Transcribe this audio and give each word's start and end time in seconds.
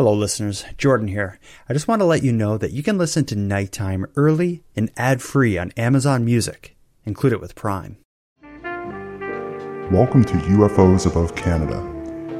Hello, 0.00 0.14
listeners. 0.14 0.64
Jordan 0.78 1.08
here. 1.08 1.38
I 1.68 1.74
just 1.74 1.86
want 1.86 2.00
to 2.00 2.06
let 2.06 2.22
you 2.22 2.32
know 2.32 2.56
that 2.56 2.72
you 2.72 2.82
can 2.82 2.96
listen 2.96 3.26
to 3.26 3.36
Nighttime 3.36 4.06
early 4.16 4.62
and 4.74 4.90
ad 4.96 5.20
free 5.20 5.58
on 5.58 5.72
Amazon 5.72 6.24
Music. 6.24 6.74
Include 7.04 7.34
it 7.34 7.40
with 7.42 7.54
Prime. 7.54 7.98
Welcome 9.92 10.24
to 10.24 10.32
UFOs 10.32 11.04
Above 11.04 11.36
Canada, 11.36 11.80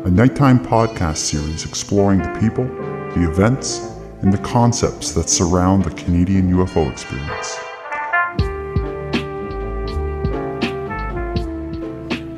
a 0.06 0.10
nighttime 0.10 0.58
podcast 0.64 1.18
series 1.18 1.66
exploring 1.66 2.20
the 2.22 2.34
people, 2.40 2.64
the 2.64 3.28
events, 3.30 3.80
and 4.22 4.32
the 4.32 4.38
concepts 4.38 5.12
that 5.12 5.28
surround 5.28 5.84
the 5.84 5.90
Canadian 5.90 6.50
UFO 6.54 6.90
experience. 6.90 7.58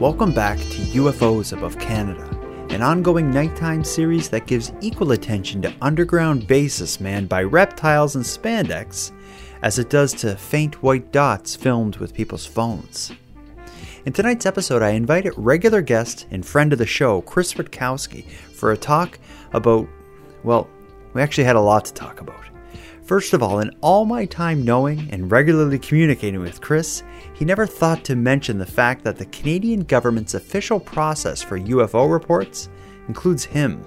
Welcome 0.01 0.35
back 0.35 0.59
to 0.59 0.79
UFOs 0.99 1.57
Above 1.57 1.79
Canada, 1.79 2.29
an 2.73 2.81
ongoing 2.81 3.31
nighttime 3.31 3.85
series 3.85 4.31
that 4.31 4.47
gives 4.47 4.73
equal 4.81 5.13
attention 5.13 5.61
to 5.61 5.75
underground 5.83 6.47
bases 6.47 7.01
manned 7.01 7.29
by 7.29 7.43
reptiles 7.43 8.17
and 8.17 8.25
spandex 8.25 9.13
as 9.61 9.79
it 9.79 9.91
does 9.91 10.15
to 10.15 10.35
faint 10.37 10.83
white 10.83 11.13
dots 11.13 11.55
filmed 11.55 11.99
with 11.99 12.15
people's 12.15 12.47
phones. 12.47 13.13
In 14.07 14.15
tonight's 14.15 14.47
episode, 14.47 14.81
I 14.81 14.91
invited 14.91 15.35
regular 15.37 15.83
guest 15.83 16.27
and 16.31 16.47
friend 16.47 16.73
of 16.73 16.79
the 16.79 16.87
show, 16.87 17.21
Chris 17.21 17.53
Rutkowski, 17.53 18.25
for 18.31 18.73
a 18.73 18.77
talk 18.77 19.19
about, 19.53 19.87
well, 20.43 20.67
we 21.13 21.21
actually 21.21 21.45
had 21.45 21.57
a 21.57 21.61
lot 21.61 21.85
to 21.85 21.93
talk 21.93 22.23
about. 22.23 22.43
First 23.13 23.35
of 23.35 23.43
all, 23.43 23.59
in 23.59 23.77
all 23.83 24.07
my 24.07 24.25
time 24.25 24.65
knowing 24.65 25.07
and 25.11 25.31
regularly 25.31 25.79
communicating 25.79 26.41
with 26.41 26.63
Chris, 26.63 27.03
he 27.35 27.45
never 27.45 27.67
thought 27.67 28.07
to 28.07 28.17
mention 28.17 28.57
the 28.57 28.65
fact 28.65 29.05
that 29.05 29.19
the 29.19 29.27
Canadian 29.27 29.81
government's 29.81 30.33
official 30.33 30.81
process 30.81 31.43
for 31.43 31.61
UFO 31.61 32.11
reports 32.11 32.71
includes 33.09 33.45
him. 33.45 33.85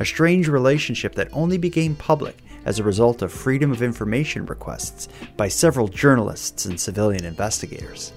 A 0.00 0.04
strange 0.04 0.48
relationship 0.48 1.14
that 1.14 1.32
only 1.32 1.58
became 1.58 1.94
public 1.94 2.38
as 2.64 2.80
a 2.80 2.82
result 2.82 3.22
of 3.22 3.30
Freedom 3.30 3.70
of 3.70 3.82
Information 3.82 4.44
requests 4.46 5.08
by 5.36 5.46
several 5.46 5.86
journalists 5.86 6.64
and 6.64 6.80
civilian 6.80 7.24
investigators. 7.24 8.12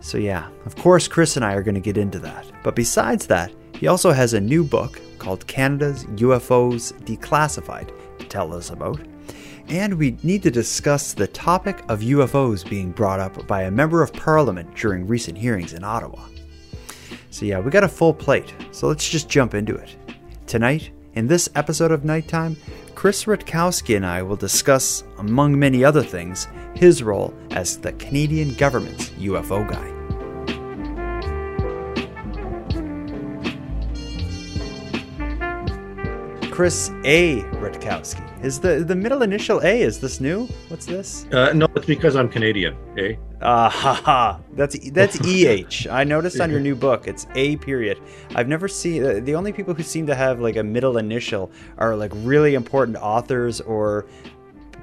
So, 0.00 0.16
yeah, 0.16 0.48
of 0.64 0.74
course, 0.76 1.06
Chris 1.06 1.36
and 1.36 1.44
I 1.44 1.52
are 1.52 1.62
going 1.62 1.74
to 1.74 1.82
get 1.82 1.98
into 1.98 2.18
that. 2.20 2.46
But 2.62 2.76
besides 2.76 3.26
that, 3.26 3.52
he 3.74 3.88
also 3.88 4.10
has 4.10 4.32
a 4.32 4.40
new 4.40 4.64
book 4.64 4.98
called 5.18 5.46
Canada's 5.46 6.06
UFOs 6.06 6.98
Declassified 7.02 7.92
to 8.20 8.24
tell 8.24 8.54
us 8.54 8.70
about. 8.70 8.98
And 9.70 9.94
we 9.94 10.18
need 10.24 10.42
to 10.42 10.50
discuss 10.50 11.12
the 11.12 11.28
topic 11.28 11.84
of 11.88 12.00
UFOs 12.00 12.68
being 12.68 12.90
brought 12.90 13.20
up 13.20 13.46
by 13.46 13.62
a 13.62 13.70
member 13.70 14.02
of 14.02 14.12
parliament 14.12 14.74
during 14.74 15.06
recent 15.06 15.38
hearings 15.38 15.74
in 15.74 15.84
Ottawa. 15.84 16.26
So, 17.30 17.46
yeah, 17.46 17.60
we 17.60 17.70
got 17.70 17.84
a 17.84 17.88
full 17.88 18.12
plate, 18.12 18.52
so 18.72 18.88
let's 18.88 19.08
just 19.08 19.28
jump 19.28 19.54
into 19.54 19.76
it. 19.76 19.94
Tonight, 20.48 20.90
in 21.14 21.28
this 21.28 21.48
episode 21.54 21.92
of 21.92 22.04
Nighttime, 22.04 22.56
Chris 22.96 23.26
Rutkowski 23.26 23.94
and 23.94 24.04
I 24.04 24.22
will 24.22 24.34
discuss, 24.34 25.04
among 25.18 25.56
many 25.56 25.84
other 25.84 26.02
things, 26.02 26.48
his 26.74 27.04
role 27.04 27.32
as 27.52 27.78
the 27.78 27.92
Canadian 27.92 28.54
government's 28.54 29.10
UFO 29.10 29.70
guy. 29.70 29.99
Chris 36.50 36.90
A. 37.04 37.42
Rutkowski. 37.62 38.44
Is 38.44 38.58
the 38.58 38.84
the 38.84 38.94
middle 38.94 39.22
initial 39.22 39.60
A 39.60 39.80
is 39.80 40.00
this 40.00 40.20
new? 40.20 40.46
What's 40.68 40.84
this? 40.84 41.26
Uh, 41.32 41.52
no, 41.52 41.66
it's 41.76 41.86
because 41.86 42.16
I'm 42.16 42.28
Canadian. 42.28 42.76
Eh? 42.98 43.14
Ah 43.40 43.66
uh, 43.66 43.70
ha 43.70 43.94
ha. 43.94 44.40
That's 44.54 44.90
that's 44.90 45.18
EH. 45.24 45.88
I 45.90 46.04
noticed 46.04 46.40
on 46.40 46.50
your 46.50 46.60
new 46.60 46.74
book 46.74 47.06
it's 47.06 47.26
A 47.34 47.56
period. 47.58 47.98
I've 48.34 48.48
never 48.48 48.68
seen 48.68 49.04
uh, 49.04 49.20
the 49.22 49.34
only 49.34 49.52
people 49.52 49.74
who 49.74 49.82
seem 49.82 50.06
to 50.08 50.14
have 50.14 50.40
like 50.40 50.56
a 50.56 50.62
middle 50.62 50.98
initial 50.98 51.50
are 51.78 51.94
like 51.94 52.12
really 52.16 52.54
important 52.54 52.96
authors 52.98 53.60
or 53.60 54.06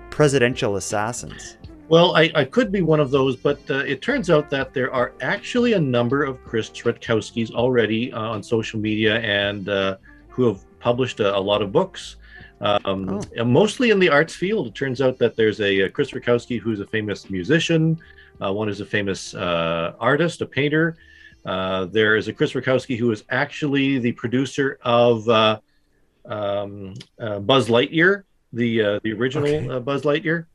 presidential 0.09 0.77
assassins. 0.77 1.57
Well, 1.89 2.17
I, 2.17 2.31
I 2.35 2.43
could 2.43 2.71
be 2.71 2.81
one 2.81 2.99
of 2.99 3.11
those, 3.11 3.37
but 3.37 3.59
uh, 3.69 3.75
it 3.75 4.01
turns 4.01 4.29
out 4.29 4.49
that 4.49 4.73
there 4.73 4.91
are 4.91 5.13
actually 5.21 5.73
a 5.73 5.79
number 5.79 6.23
of 6.23 6.43
Chris 6.43 6.69
Rutkowskis 6.69 7.51
already 7.51 8.11
uh, 8.11 8.19
on 8.19 8.43
social 8.43 8.77
media 8.79 9.19
and 9.19 9.69
uh, 9.69 9.97
who 10.27 10.47
have 10.47 10.66
published 10.79 11.19
a, 11.19 11.35
a 11.35 11.39
lot 11.39 11.61
of 11.61 11.71
books. 11.71 12.17
Um, 12.59 13.21
oh. 13.37 13.45
Mostly 13.45 13.91
in 13.91 13.99
the 13.99 14.09
arts 14.09 14.35
field. 14.35 14.67
It 14.67 14.75
turns 14.75 15.01
out 15.01 15.17
that 15.19 15.35
there's 15.35 15.59
a, 15.61 15.81
a 15.81 15.89
Chris 15.89 16.11
Rutkowski 16.11 16.59
who's 16.59 16.79
a 16.79 16.87
famous 16.87 17.29
musician. 17.29 17.99
Uh, 18.43 18.51
one 18.51 18.69
is 18.69 18.81
a 18.81 18.85
famous 18.85 19.33
uh, 19.33 19.93
artist, 19.99 20.41
a 20.41 20.45
painter. 20.45 20.97
Uh, 21.45 21.85
there 21.85 22.15
is 22.15 22.27
a 22.27 22.33
Chris 22.33 22.53
Rutkowski 22.53 22.97
who 22.97 23.11
is 23.11 23.23
actually 23.29 23.99
the 23.99 24.11
producer 24.11 24.79
of 24.81 25.27
uh, 25.29 25.59
um, 26.25 26.93
uh, 27.19 27.39
Buzz 27.39 27.69
Lightyear, 27.69 28.23
the 28.53 28.81
uh, 28.81 28.99
the 29.03 29.13
original 29.13 29.47
okay. 29.47 29.79
Buzz 29.79 30.01
Lightyear 30.03 30.45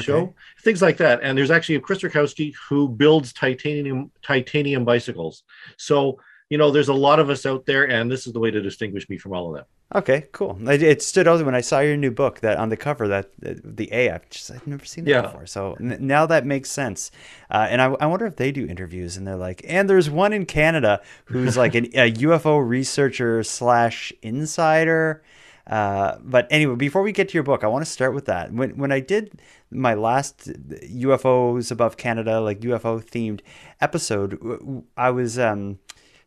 show, 0.00 0.16
okay. 0.16 0.32
things 0.62 0.82
like 0.82 0.96
that. 0.96 1.20
And 1.22 1.38
there's 1.38 1.50
actually 1.50 1.76
a 1.76 1.80
Chris 1.80 2.00
Rutkowski 2.00 2.52
who 2.68 2.88
builds 2.88 3.32
titanium 3.32 4.10
titanium 4.22 4.84
bicycles. 4.84 5.44
So 5.76 6.18
you 6.52 6.58
know, 6.58 6.70
there's 6.70 6.88
a 6.88 6.94
lot 6.94 7.18
of 7.18 7.30
us 7.30 7.46
out 7.46 7.64
there, 7.64 7.88
and 7.88 8.10
this 8.10 8.26
is 8.26 8.34
the 8.34 8.38
way 8.38 8.50
to 8.50 8.60
distinguish 8.60 9.08
me 9.08 9.16
from 9.16 9.32
all 9.32 9.48
of 9.48 9.54
them. 9.54 9.64
Okay, 9.94 10.26
cool. 10.32 10.58
It 10.68 11.00
stood 11.00 11.26
out 11.26 11.42
when 11.46 11.54
I 11.54 11.62
saw 11.62 11.80
your 11.80 11.96
new 11.96 12.10
book 12.10 12.40
that 12.40 12.58
on 12.58 12.68
the 12.68 12.76
cover 12.76 13.08
that 13.08 13.30
the 13.38 13.88
A. 13.90 14.10
I've 14.10 14.28
just 14.28 14.50
I've 14.50 14.66
never 14.66 14.84
seen 14.84 15.04
that 15.04 15.10
yeah. 15.10 15.22
before. 15.22 15.46
So 15.46 15.78
now 15.80 16.26
that 16.26 16.44
makes 16.44 16.70
sense. 16.70 17.10
Uh, 17.50 17.68
and 17.70 17.80
I, 17.80 17.86
I 18.00 18.04
wonder 18.04 18.26
if 18.26 18.36
they 18.36 18.52
do 18.52 18.66
interviews 18.66 19.16
and 19.16 19.26
they're 19.26 19.34
like, 19.34 19.62
and 19.66 19.88
there's 19.88 20.10
one 20.10 20.34
in 20.34 20.44
Canada 20.44 21.00
who's 21.24 21.56
like 21.56 21.74
an, 21.74 21.86
a 21.94 22.12
UFO 22.12 22.62
researcher 22.62 23.42
slash 23.42 24.12
insider. 24.20 25.22
Uh, 25.66 26.18
but 26.20 26.46
anyway, 26.50 26.74
before 26.74 27.02
we 27.02 27.12
get 27.12 27.28
to 27.28 27.34
your 27.34 27.44
book, 27.44 27.64
I 27.64 27.68
want 27.68 27.82
to 27.84 27.90
start 27.90 28.14
with 28.14 28.26
that. 28.26 28.52
When 28.52 28.76
when 28.76 28.92
I 28.92 29.00
did 29.00 29.40
my 29.70 29.94
last 29.94 30.48
UFOs 30.48 31.70
above 31.70 31.96
Canada, 31.96 32.40
like 32.40 32.60
UFO 32.60 33.02
themed 33.02 33.40
episode, 33.80 34.84
I 34.96 35.10
was 35.10 35.38
um, 35.38 35.78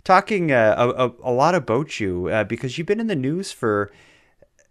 talking 0.06 0.52
uh, 0.52 0.94
a, 0.98 1.12
a, 1.22 1.32
lot 1.32 1.56
about 1.56 2.00
you 2.00 2.30
uh, 2.30 2.46
because 2.46 2.78
you've 2.78 2.88
been 2.88 3.02
in 3.02 3.08
the 3.08 3.16
news 3.16 3.52
for 3.52 3.92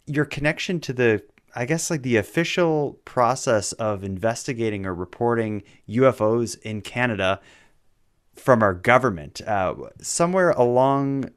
your 0.07 0.25
connection 0.25 0.81
to 0.81 0.93
the 0.95 1.23
I 1.57 1.67
guess 1.67 1.91
like 1.91 2.03
the 2.03 2.17
official 2.17 2.99
process 3.05 3.73
of 3.75 4.03
investigating 4.03 4.87
or 4.87 4.95
reporting 4.95 5.63
UFOs 5.89 6.61
in 6.63 6.81
Canada 6.81 7.41
from 8.35 8.63
our 8.63 8.75
government. 8.75 9.41
Uh, 9.47 9.75
somewhere 10.01 10.51
along 10.51 11.31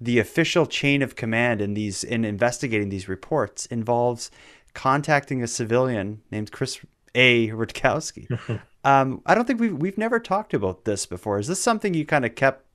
the 0.00 0.20
official 0.20 0.66
chain 0.66 1.02
of 1.02 1.16
command 1.16 1.60
in 1.60 1.74
these 1.74 2.04
in 2.04 2.24
investigating 2.24 2.88
these 2.88 3.08
reports 3.08 3.66
involves 3.66 4.30
contacting 4.74 5.42
a 5.42 5.48
civilian 5.48 6.22
named 6.30 6.52
Chris 6.52 6.78
A. 7.14 7.48
Rutkowski. 7.48 8.60
um, 8.84 9.22
I 9.26 9.34
don't 9.34 9.44
think 9.44 9.60
we've 9.60 9.76
we've 9.76 9.98
never 9.98 10.20
talked 10.20 10.54
about 10.54 10.84
this 10.84 11.04
before. 11.04 11.40
Is 11.40 11.48
this 11.48 11.60
something 11.60 11.94
you 11.94 12.06
kind 12.06 12.24
of 12.24 12.36
kept 12.36 12.67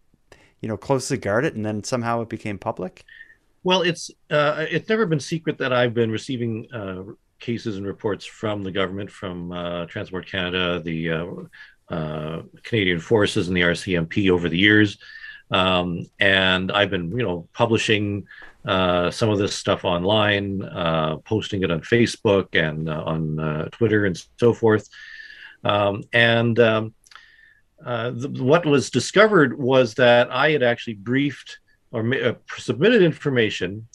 you 0.63 0.69
know 0.69 0.78
closely 0.78 1.18
guard 1.18 1.46
it 1.46 1.53
and 1.56 1.66
then 1.66 1.84
somehow 1.84 2.22
it 2.22 2.29
became 2.29 2.57
public? 2.57 3.03
Well 3.63 3.81
it's 3.81 4.09
uh, 4.31 4.66
it's 4.69 4.90
never 4.90 5.06
been 5.06 5.19
secret 5.19 5.57
that 5.59 5.72
i've 5.72 5.94
been 5.94 6.09
receiving 6.09 6.68
uh, 6.74 7.03
cases 7.40 7.78
and 7.78 7.85
reports 7.85 8.25
from 8.25 8.63
the 8.63 8.72
government 8.72 9.12
from 9.12 9.51
uh, 9.51 9.85
transport 9.85 10.25
canada 10.25 10.79
the 10.79 11.12
uh, 11.12 11.25
uh, 11.90 12.41
canadian 12.63 13.00
forces 13.00 13.47
and 13.47 13.56
the 13.56 13.62
rcmp 13.62 14.29
over 14.31 14.50
the 14.50 14.57
years. 14.57 14.97
Um, 15.51 16.07
and 16.19 16.72
i've 16.72 16.90
been 16.90 17.12
you 17.12 17.24
know 17.24 17.47
publishing 17.53 18.25
uh, 18.66 19.12
some 19.12 19.30
of 19.30 19.40
this 19.40 19.53
stuff 19.53 19.84
online 19.84 20.62
posting 21.25 21.63
it 21.63 21.72
on 21.72 21.81
facebook 21.81 22.47
and 22.53 22.90
on 22.90 23.69
twitter 23.72 24.06
and 24.06 24.22
so 24.38 24.53
forth. 24.53 24.88
Um, 25.66 26.03
and 26.12 26.59
um, 26.59 26.94
uh, 27.85 28.11
the, 28.11 28.29
what 28.44 28.66
was 28.66 28.89
discovered 28.89 29.57
was 29.57 29.95
that 29.95 30.31
I 30.31 30.51
had 30.51 30.63
actually 30.63 30.95
briefed 30.95 31.59
or 31.91 32.13
uh, 32.13 32.33
submitted 32.57 33.01
information 33.01 33.88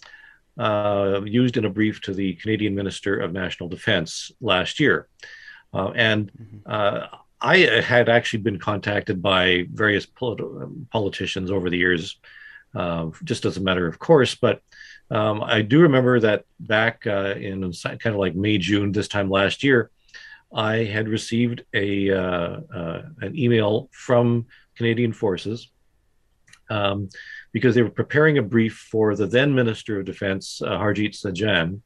uh, 0.58 1.20
used 1.24 1.56
in 1.56 1.64
a 1.64 1.70
brief 1.70 2.00
to 2.02 2.14
the 2.14 2.34
Canadian 2.34 2.74
Minister 2.74 3.18
of 3.18 3.32
National 3.32 3.68
Defense 3.68 4.30
last 4.40 4.80
year. 4.80 5.08
Uh, 5.72 5.90
and 5.90 6.32
mm-hmm. 6.32 6.58
uh, 6.66 7.06
I 7.40 7.58
had 7.58 8.08
actually 8.08 8.40
been 8.40 8.58
contacted 8.58 9.22
by 9.22 9.66
various 9.72 10.06
polit- 10.06 10.90
politicians 10.90 11.50
over 11.50 11.70
the 11.70 11.78
years, 11.78 12.18
just 13.24 13.44
as 13.44 13.56
a 13.56 13.60
matter 13.60 13.86
of 13.86 13.98
course. 13.98 14.34
But 14.34 14.60
um, 15.10 15.42
I 15.42 15.62
do 15.62 15.80
remember 15.80 16.20
that 16.20 16.44
back 16.58 17.06
in 17.06 17.72
kind 17.72 18.06
of 18.06 18.16
like 18.16 18.34
May, 18.34 18.58
June 18.58 18.92
this 18.92 19.08
time 19.08 19.30
last 19.30 19.62
year, 19.62 19.90
I 20.52 20.76
had 20.84 21.08
received 21.08 21.64
a 21.74 22.10
uh, 22.10 22.60
uh, 22.74 23.02
an 23.20 23.38
email 23.38 23.88
from 23.92 24.46
Canadian 24.76 25.12
Forces 25.12 25.70
um, 26.70 27.08
because 27.52 27.74
they 27.74 27.82
were 27.82 27.90
preparing 27.90 28.38
a 28.38 28.42
brief 28.42 28.88
for 28.90 29.14
the 29.14 29.26
then 29.26 29.54
Minister 29.54 29.98
of 29.98 30.06
Defense, 30.06 30.62
uh, 30.62 30.78
Harjit 30.78 31.14
Sajjan. 31.14 31.80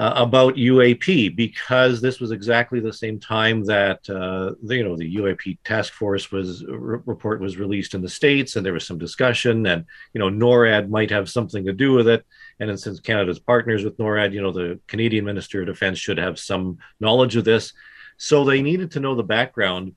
uh, 0.00 0.14
about 0.16 0.54
UAP 0.54 1.36
because 1.36 2.00
this 2.00 2.20
was 2.20 2.30
exactly 2.30 2.80
the 2.80 2.92
same 2.92 3.20
time 3.20 3.62
that 3.66 3.98
uh, 4.08 4.54
the, 4.62 4.76
you 4.76 4.84
know 4.84 4.96
the 4.96 5.16
UAP 5.16 5.58
task 5.62 5.92
force 5.92 6.32
was 6.32 6.64
report 6.66 7.38
was 7.38 7.58
released 7.58 7.92
in 7.92 8.00
the 8.00 8.08
states, 8.08 8.56
and 8.56 8.64
there 8.64 8.72
was 8.72 8.86
some 8.86 8.96
discussion, 8.96 9.66
and 9.66 9.84
you 10.14 10.18
know 10.18 10.30
NORAD 10.30 10.88
might 10.88 11.10
have 11.10 11.28
something 11.28 11.66
to 11.66 11.74
do 11.74 11.92
with 11.92 12.08
it. 12.08 12.24
And 12.60 12.78
since 12.78 13.00
Canada's 13.00 13.38
partners 13.38 13.84
with 13.84 13.98
NORAD, 13.98 14.32
you 14.32 14.42
know 14.42 14.52
the 14.52 14.78
Canadian 14.86 15.24
Minister 15.24 15.62
of 15.62 15.66
Defense 15.66 15.98
should 15.98 16.18
have 16.18 16.38
some 16.38 16.78
knowledge 17.00 17.36
of 17.36 17.44
this, 17.44 17.72
so 18.16 18.44
they 18.44 18.62
needed 18.62 18.92
to 18.92 19.00
know 19.00 19.14
the 19.14 19.22
background 19.22 19.94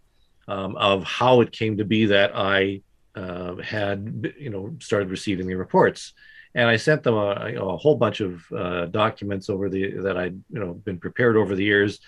um, 0.47 0.75
of 0.77 1.03
how 1.03 1.41
it 1.41 1.51
came 1.51 1.77
to 1.77 1.85
be 1.85 2.07
that 2.07 2.31
I 2.35 2.81
uh, 3.15 3.57
had 3.57 4.33
you 4.39 4.49
know 4.49 4.75
started 4.79 5.09
receiving 5.09 5.47
the 5.47 5.55
reports 5.55 6.13
and 6.55 6.69
I 6.69 6.77
sent 6.77 7.03
them 7.03 7.15
a, 7.15 7.49
you 7.49 7.55
know, 7.55 7.71
a 7.71 7.77
whole 7.77 7.95
bunch 7.95 8.19
of 8.21 8.43
uh, 8.51 8.85
documents 8.85 9.49
over 9.49 9.69
the 9.69 9.97
that 10.01 10.17
I'd 10.17 10.41
you 10.51 10.59
know 10.59 10.73
been 10.73 10.99
prepared 10.99 11.35
over 11.35 11.55
the 11.55 11.63
years. 11.63 11.99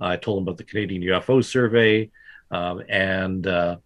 I 0.00 0.16
told 0.16 0.38
them 0.38 0.44
about 0.44 0.58
the 0.58 0.64
Canadian 0.64 1.02
UFO 1.02 1.42
survey 1.44 2.10
um, 2.50 2.82
and 2.88 3.46
uh, 3.46 3.76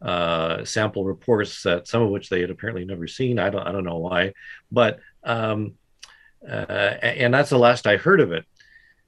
uh, 0.00 0.64
sample 0.64 1.04
reports 1.04 1.62
that 1.62 1.88
some 1.88 2.02
of 2.02 2.10
which 2.10 2.28
they 2.28 2.40
had 2.40 2.50
apparently 2.50 2.84
never 2.84 3.06
seen. 3.06 3.38
I 3.38 3.50
don't 3.50 3.66
I 3.66 3.72
don't 3.72 3.84
know 3.84 3.98
why, 3.98 4.34
but 4.70 5.00
um, 5.28 5.74
uh, 6.46 6.96
and 7.02 7.32
that's 7.32 7.50
the 7.50 7.58
last 7.58 7.86
I 7.86 7.96
heard 7.96 8.20
of 8.20 8.32
it. 8.32 8.44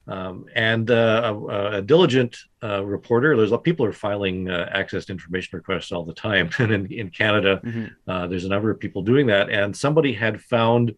Um, 0.07 0.45
and 0.55 0.89
uh, 0.89 1.21
a, 1.33 1.77
a, 1.77 1.81
diligent 1.81 2.35
uh, 2.63 2.83
reporter, 2.83 3.37
there's 3.37 3.49
a 3.49 3.53
lot 3.53 3.59
of 3.59 3.63
people 3.63 3.85
are 3.85 3.93
filing 3.93 4.49
uh, 4.49 4.67
access 4.71 5.05
to 5.05 5.13
information 5.13 5.57
requests 5.57 5.91
all 5.91 6.03
the 6.03 6.13
time. 6.13 6.49
and 6.57 6.71
in, 6.71 6.91
in 6.91 7.09
Canada, 7.09 7.61
mm-hmm. 7.63 7.85
Uh, 8.09 8.27
there's 8.27 8.45
a 8.45 8.49
number 8.49 8.71
of 8.71 8.79
people 8.79 9.03
doing 9.03 9.27
that. 9.27 9.49
And 9.49 9.75
somebody 9.75 10.11
had 10.11 10.41
found 10.41 10.95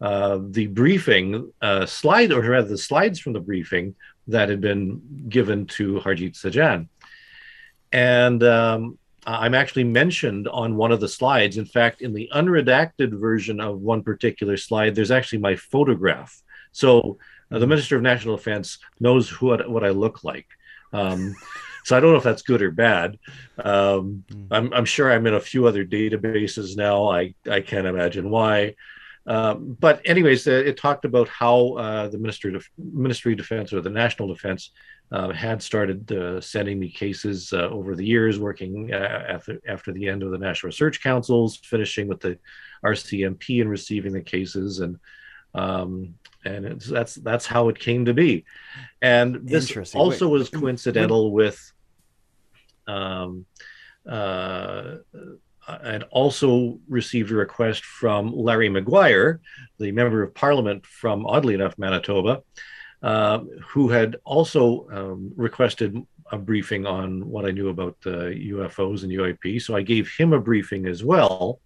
uh, 0.00 0.40
the 0.50 0.66
briefing 0.66 1.52
uh, 1.62 1.86
slide, 1.86 2.32
or 2.32 2.40
rather 2.40 2.68
the 2.68 2.78
slides 2.78 3.20
from 3.20 3.34
the 3.34 3.40
briefing 3.40 3.94
that 4.28 4.48
had 4.48 4.60
been 4.60 5.00
given 5.28 5.66
to 5.66 6.00
Harjit 6.00 6.32
Sajjan. 6.32 6.88
And 7.92 8.42
um, 8.42 8.98
I'm 9.26 9.54
actually 9.54 9.84
mentioned 9.84 10.48
on 10.48 10.76
one 10.76 10.92
of 10.92 11.00
the 11.00 11.08
slides. 11.08 11.58
In 11.58 11.66
fact, 11.66 12.00
in 12.00 12.14
the 12.14 12.30
unredacted 12.34 13.18
version 13.18 13.60
of 13.60 13.80
one 13.80 14.02
particular 14.02 14.56
slide, 14.56 14.94
there's 14.94 15.10
actually 15.10 15.40
my 15.40 15.56
photograph. 15.56 16.40
So 16.72 17.18
uh, 17.50 17.58
the 17.58 17.66
Minister 17.66 17.96
of 17.96 18.02
National 18.02 18.36
Defense 18.36 18.78
knows 19.00 19.40
what 19.40 19.68
what 19.68 19.84
I 19.84 19.90
look 19.90 20.24
like. 20.24 20.46
Um, 20.92 21.34
so 21.84 21.96
I 21.96 22.00
don't 22.00 22.10
know 22.10 22.18
if 22.18 22.24
that's 22.24 22.42
good 22.42 22.62
or 22.62 22.70
bad. 22.70 23.18
Um, 23.58 24.24
mm. 24.28 24.48
I'm, 24.50 24.72
I'm, 24.72 24.84
sure 24.84 25.12
I'm 25.12 25.26
in 25.26 25.34
a 25.34 25.40
few 25.40 25.68
other 25.68 25.84
databases 25.84 26.76
now. 26.76 27.08
I, 27.08 27.34
I 27.48 27.60
can't 27.60 27.86
imagine 27.86 28.28
why. 28.28 28.74
Um, 29.24 29.76
but 29.78 30.00
anyways, 30.04 30.48
uh, 30.48 30.50
it 30.50 30.76
talked 30.76 31.04
about 31.04 31.28
how 31.28 31.74
uh, 31.74 32.08
the 32.08 32.18
Ministry 32.18 32.54
of 32.54 32.66
Ministry 32.76 33.32
of 33.32 33.38
Defense 33.38 33.72
or 33.72 33.80
the 33.80 33.90
National 33.90 34.28
Defense 34.28 34.70
uh, 35.12 35.32
had 35.32 35.62
started 35.62 36.10
uh, 36.10 36.40
sending 36.40 36.78
me 36.78 36.90
cases 36.90 37.52
uh, 37.52 37.68
over 37.68 37.94
the 37.94 38.04
years, 38.04 38.38
working 38.38 38.92
after 38.92 39.60
after 39.68 39.92
the 39.92 40.08
end 40.08 40.22
of 40.22 40.30
the 40.30 40.38
National 40.38 40.68
Research 40.68 41.02
Councils, 41.02 41.56
finishing 41.56 42.08
with 42.08 42.20
the 42.20 42.38
RCMP 42.84 43.60
and 43.60 43.70
receiving 43.70 44.12
the 44.12 44.20
cases 44.20 44.80
and 44.80 44.98
um, 45.54 46.14
and 46.44 46.80
that's 46.80 47.14
that's 47.16 47.46
how 47.46 47.68
it 47.68 47.78
came 47.78 48.04
to 48.04 48.14
be. 48.14 48.44
And 49.02 49.48
this 49.48 49.94
also 49.94 50.28
Wait. 50.28 50.38
was 50.38 50.50
coincidental 50.50 51.32
with, 51.32 51.72
um, 52.86 53.46
uh, 54.08 54.96
and 55.66 56.04
also 56.10 56.78
received 56.88 57.30
a 57.32 57.34
request 57.34 57.84
from 57.84 58.32
Larry 58.36 58.68
Maguire, 58.68 59.40
the 59.78 59.90
member 59.92 60.22
of 60.22 60.34
Parliament 60.34 60.86
from, 60.86 61.26
oddly 61.26 61.54
enough, 61.54 61.76
Manitoba, 61.78 62.42
uh, 63.06 63.38
who 63.68 63.88
had 63.88 64.16
also 64.24 64.88
um, 64.90 65.30
requested 65.36 65.96
a 66.32 66.36
briefing 66.36 66.86
on 66.86 67.24
what 67.28 67.46
I 67.46 67.52
knew 67.52 67.68
about 67.68 67.96
uh, 68.04 68.34
UFOs 68.56 69.04
and 69.04 69.12
UAP. 69.12 69.62
So 69.62 69.76
I 69.76 69.82
gave 69.82 70.12
him 70.18 70.32
a 70.32 70.40
briefing 70.40 70.88
as 70.88 71.04
well. 71.04 71.60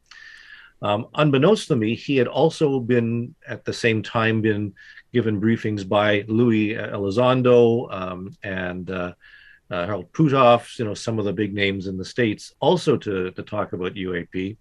Um, 0.83 1.07
unbeknownst 1.15 1.69
to 1.69 1.77
me, 1.77 1.95
he 1.95 2.19
had 2.19 2.27
also 2.27 2.79
been 2.79 3.35
at 3.49 3.65
the 3.65 3.73
same 3.73 4.03
time 4.03 4.43
been 4.43 4.75
given 5.15 5.41
briefings 5.41 5.89
by 5.89 6.27
Luis 6.29 6.77
Elizondo 6.77 7.91
um, 7.91 8.37
and 8.43 8.91
uh, 8.91 9.15
uh, 9.71 9.87
Harold 9.87 10.13
Puthoff, 10.13 10.79
you 10.79 10.85
know, 10.85 10.93
some 10.93 11.19
of 11.19 11.25
the 11.25 11.33
big 11.33 11.55
names 11.55 11.87
in 11.87 11.97
the 11.97 12.05
states, 12.05 12.53
also 12.61 12.99
to 12.99 13.31
to 13.31 13.43
talk 13.43 13.73
about 13.73 13.95
UAP, 13.95 14.59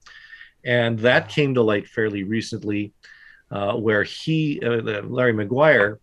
and 0.64 0.98
that 1.00 1.28
came 1.28 1.56
to 1.56 1.62
light 1.62 1.88
fairly 1.88 2.24
recently, 2.24 2.94
uh, 3.52 3.74
where 3.74 4.04
he, 4.04 4.62
uh, 4.64 5.02
Larry 5.02 5.34
Maguire, 5.34 6.00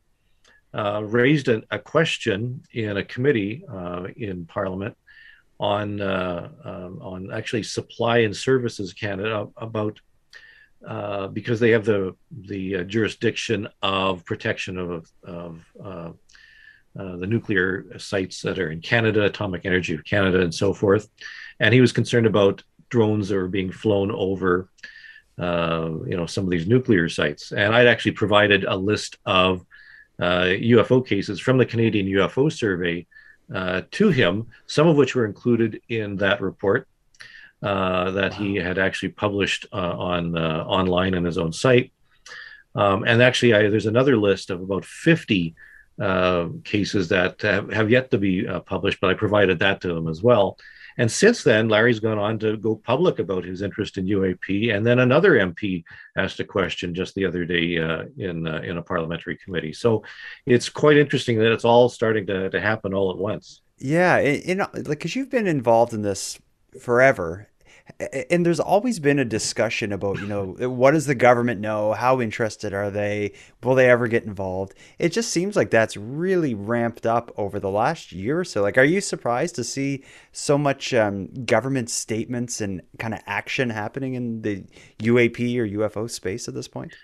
uh, 0.76 1.02
raised 1.02 1.48
a, 1.48 1.78
question 1.78 2.62
in 2.72 2.96
a 2.98 3.04
committee 3.04 3.64
uh, 3.68 4.06
in 4.16 4.44
Parliament 4.44 4.96
on 5.58 6.02
um, 6.02 6.98
on 7.00 7.32
actually 7.32 7.62
supply 7.62 8.18
and 8.18 8.36
services 8.36 8.92
Canada 8.92 9.48
about 9.56 9.98
uh, 10.86 11.26
because 11.28 11.58
they 11.58 11.70
have 11.70 11.84
the 11.84 12.14
the 12.30 12.76
uh, 12.76 12.82
jurisdiction 12.84 13.68
of 13.82 14.24
protection 14.24 14.78
of, 14.78 15.10
of 15.24 15.64
uh, 15.82 16.10
uh, 16.98 17.16
the 17.16 17.26
nuclear 17.26 17.98
sites 17.98 18.42
that 18.42 18.58
are 18.58 18.70
in 18.70 18.80
Canada, 18.80 19.24
Atomic 19.24 19.64
Energy 19.64 19.94
of 19.94 20.04
Canada, 20.04 20.40
and 20.40 20.54
so 20.54 20.72
forth. 20.72 21.08
And 21.60 21.74
he 21.74 21.80
was 21.80 21.92
concerned 21.92 22.26
about 22.26 22.62
drones 22.88 23.28
that 23.28 23.36
were 23.36 23.48
being 23.48 23.72
flown 23.72 24.10
over, 24.10 24.70
uh, 25.38 25.90
you 26.06 26.16
know, 26.16 26.26
some 26.26 26.44
of 26.44 26.50
these 26.50 26.66
nuclear 26.66 27.08
sites. 27.08 27.52
And 27.52 27.74
I'd 27.74 27.86
actually 27.86 28.12
provided 28.12 28.64
a 28.64 28.76
list 28.76 29.18
of 29.26 29.64
UFO 30.20 31.06
cases 31.06 31.40
from 31.40 31.58
the 31.58 31.66
Canadian 31.66 32.06
UFO 32.06 32.50
Survey 32.52 33.06
to 33.50 34.08
him, 34.08 34.46
some 34.66 34.86
of 34.86 34.96
which 34.96 35.14
were 35.14 35.26
included 35.26 35.80
in 35.88 36.16
that 36.16 36.40
report. 36.40 36.88
Uh, 37.62 38.10
that 38.10 38.32
wow. 38.32 38.38
he 38.38 38.54
had 38.56 38.78
actually 38.78 39.08
published 39.08 39.64
uh, 39.72 39.76
on 39.76 40.36
uh, 40.36 40.62
online 40.66 41.14
on 41.14 41.24
his 41.24 41.38
own 41.38 41.52
site. 41.52 41.90
Um, 42.74 43.04
and 43.04 43.22
actually, 43.22 43.54
I, 43.54 43.70
there's 43.70 43.86
another 43.86 44.16
list 44.18 44.50
of 44.50 44.60
about 44.60 44.84
50 44.84 45.54
uh, 45.98 46.48
cases 46.62 47.08
that 47.08 47.40
have, 47.40 47.72
have, 47.72 47.90
yet 47.90 48.10
to 48.10 48.18
be 48.18 48.46
uh, 48.46 48.60
published, 48.60 49.00
but 49.00 49.10
I 49.10 49.14
provided 49.14 49.58
that 49.60 49.80
to 49.80 49.88
them 49.88 50.06
as 50.06 50.22
well. 50.22 50.58
And 50.98 51.10
since 51.10 51.42
then, 51.42 51.68
Larry's 51.68 52.00
gone 52.00 52.18
on 52.18 52.38
to 52.40 52.56
go 52.56 52.76
public 52.76 53.18
about 53.18 53.44
his 53.44 53.62
interest 53.62 53.98
in 53.98 54.06
UAP. 54.06 54.74
And 54.74 54.86
then 54.86 55.00
another 55.00 55.32
MP 55.32 55.84
asked 56.16 56.40
a 56.40 56.44
question 56.44 56.94
just 56.94 57.14
the 57.14 57.24
other 57.24 57.44
day 57.44 57.78
uh, 57.78 58.04
in 58.16 58.46
uh, 58.46 58.60
in 58.64 58.78
a 58.78 58.82
parliamentary 58.82 59.36
committee. 59.36 59.72
So 59.72 60.02
it's 60.46 60.68
quite 60.68 60.96
interesting 60.96 61.38
that 61.38 61.52
it's 61.52 61.64
all 61.64 61.88
starting 61.88 62.26
to, 62.26 62.50
to 62.50 62.60
happen 62.60 62.94
all 62.94 63.10
at 63.10 63.18
once. 63.18 63.60
Yeah, 63.78 64.18
in, 64.18 64.58
like 64.58 64.84
because 64.84 65.14
you've 65.14 65.30
been 65.30 65.46
involved 65.46 65.92
in 65.92 66.02
this 66.02 66.38
forever 66.80 67.48
and 68.30 68.44
there's 68.44 68.60
always 68.60 68.98
been 68.98 69.18
a 69.18 69.24
discussion 69.24 69.92
about 69.92 70.20
you 70.20 70.26
know 70.26 70.44
what 70.68 70.92
does 70.92 71.06
the 71.06 71.14
government 71.14 71.60
know? 71.60 71.92
How 71.92 72.20
interested 72.20 72.74
are 72.74 72.90
they? 72.90 73.32
Will 73.62 73.74
they 73.74 73.88
ever 73.88 74.08
get 74.08 74.24
involved? 74.24 74.74
It 74.98 75.10
just 75.10 75.30
seems 75.30 75.56
like 75.56 75.70
that's 75.70 75.96
really 75.96 76.54
ramped 76.54 77.06
up 77.06 77.32
over 77.36 77.60
the 77.60 77.70
last 77.70 78.12
year 78.12 78.40
or 78.40 78.44
so. 78.44 78.62
Like 78.62 78.78
are 78.78 78.84
you 78.84 79.00
surprised 79.00 79.54
to 79.56 79.64
see 79.64 80.04
so 80.32 80.58
much 80.58 80.92
um, 80.94 81.28
government 81.44 81.90
statements 81.90 82.60
and 82.60 82.82
kind 82.98 83.14
of 83.14 83.20
action 83.26 83.70
happening 83.70 84.14
in 84.14 84.42
the 84.42 84.64
uap 84.98 85.38
or 85.58 85.66
ufo 85.66 86.10
space 86.10 86.48
at 86.48 86.54
this 86.54 86.68
point? 86.68 86.94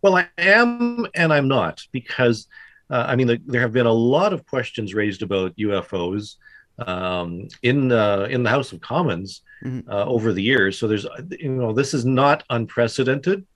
Well 0.00 0.14
i 0.14 0.28
am 0.38 1.08
and 1.16 1.32
i'm 1.32 1.48
not 1.48 1.82
because 1.90 2.46
uh, 2.88 3.04
i 3.08 3.16
mean 3.16 3.26
the, 3.26 3.40
there 3.46 3.60
have 3.60 3.72
been 3.72 3.86
a 3.86 3.92
lot 3.92 4.32
of 4.32 4.46
questions 4.46 4.94
raised 4.94 5.22
about 5.22 5.56
ufos 5.56 6.36
um, 6.78 7.48
in 7.62 7.88
the 7.88 8.28
in 8.30 8.44
the 8.44 8.50
House 8.50 8.72
of 8.72 8.80
Commons 8.80 9.42
mm-hmm. 9.64 9.90
uh, 9.90 10.04
over 10.04 10.32
the 10.32 10.42
years. 10.42 10.78
So 10.78 10.88
there's 10.88 11.06
you 11.30 11.50
know 11.50 11.72
this 11.72 11.94
is 11.94 12.04
not 12.04 12.44
unprecedented. 12.50 13.46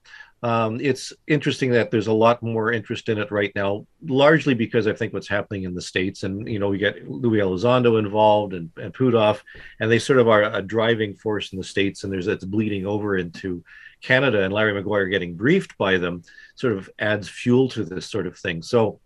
Um, 0.43 0.81
it's 0.81 1.13
interesting 1.25 1.71
that 1.71 1.89
there's 1.89 2.07
a 2.07 2.13
lot 2.13 2.43
more 2.43 2.73
interest 2.73 3.07
in 3.07 3.17
it 3.17 3.31
right 3.31 3.53
now, 3.55 3.87
largely 4.05 4.53
because 4.53 4.87
I 4.87 4.93
think 4.93 5.13
what's 5.13 5.29
happening 5.29 5.63
in 5.63 5.73
the 5.73 5.81
states, 5.81 6.23
and 6.23 6.47
you 6.49 6.59
know 6.59 6.67
we 6.67 6.77
get 6.77 7.09
Luis 7.09 7.41
Elizondo 7.41 7.97
involved 7.97 8.53
and, 8.53 8.69
and 8.75 8.93
Puthoff, 8.93 9.39
and 9.79 9.89
they 9.89 9.99
sort 9.99 10.19
of 10.19 10.27
are 10.27 10.43
a 10.43 10.61
driving 10.61 11.15
force 11.15 11.53
in 11.53 11.57
the 11.57 11.63
states, 11.63 12.03
and 12.03 12.11
there's 12.11 12.27
it's 12.27 12.43
bleeding 12.43 12.85
over 12.85 13.17
into 13.17 13.63
Canada, 14.01 14.43
and 14.43 14.53
Larry 14.53 14.73
Maguire 14.73 15.05
getting 15.05 15.35
briefed 15.35 15.77
by 15.77 15.97
them 15.97 16.23
sort 16.55 16.73
of 16.73 16.89
adds 16.99 17.29
fuel 17.29 17.69
to 17.69 17.85
this 17.85 18.05
sort 18.05 18.27
of 18.27 18.37
thing. 18.37 18.61
So 18.61 18.99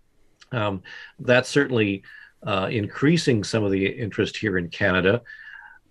um, 0.52 0.82
that's 1.20 1.50
certainly 1.50 2.04
uh, 2.46 2.68
increasing 2.72 3.44
some 3.44 3.64
of 3.64 3.72
the 3.72 3.86
interest 3.86 4.38
here 4.38 4.58
in 4.58 4.70
Canada. 4.70 5.22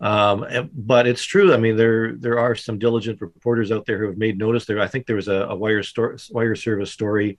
Um, 0.01 0.71
but 0.75 1.07
it's 1.07 1.25
true. 1.25 1.55
I 1.55 1.57
mean, 1.57 1.77
there 1.77 2.13
there 2.17 2.39
are 2.39 2.55
some 2.55 2.79
diligent 2.79 3.21
reporters 3.21 3.73
out 3.73 3.87
there 3.87 3.99
who 3.99 4.07
have 4.07 4.19
made 4.19 4.39
notice. 4.39 4.67
There, 4.67 4.81
I 4.81 4.89
think 4.89 5.07
there 5.07 5.17
was 5.17 5.29
a, 5.29 5.47
a 5.49 5.57
wire 5.57 5.83
store, 5.83 6.17
wire 6.31 6.55
service 6.55 6.93
story 6.93 7.39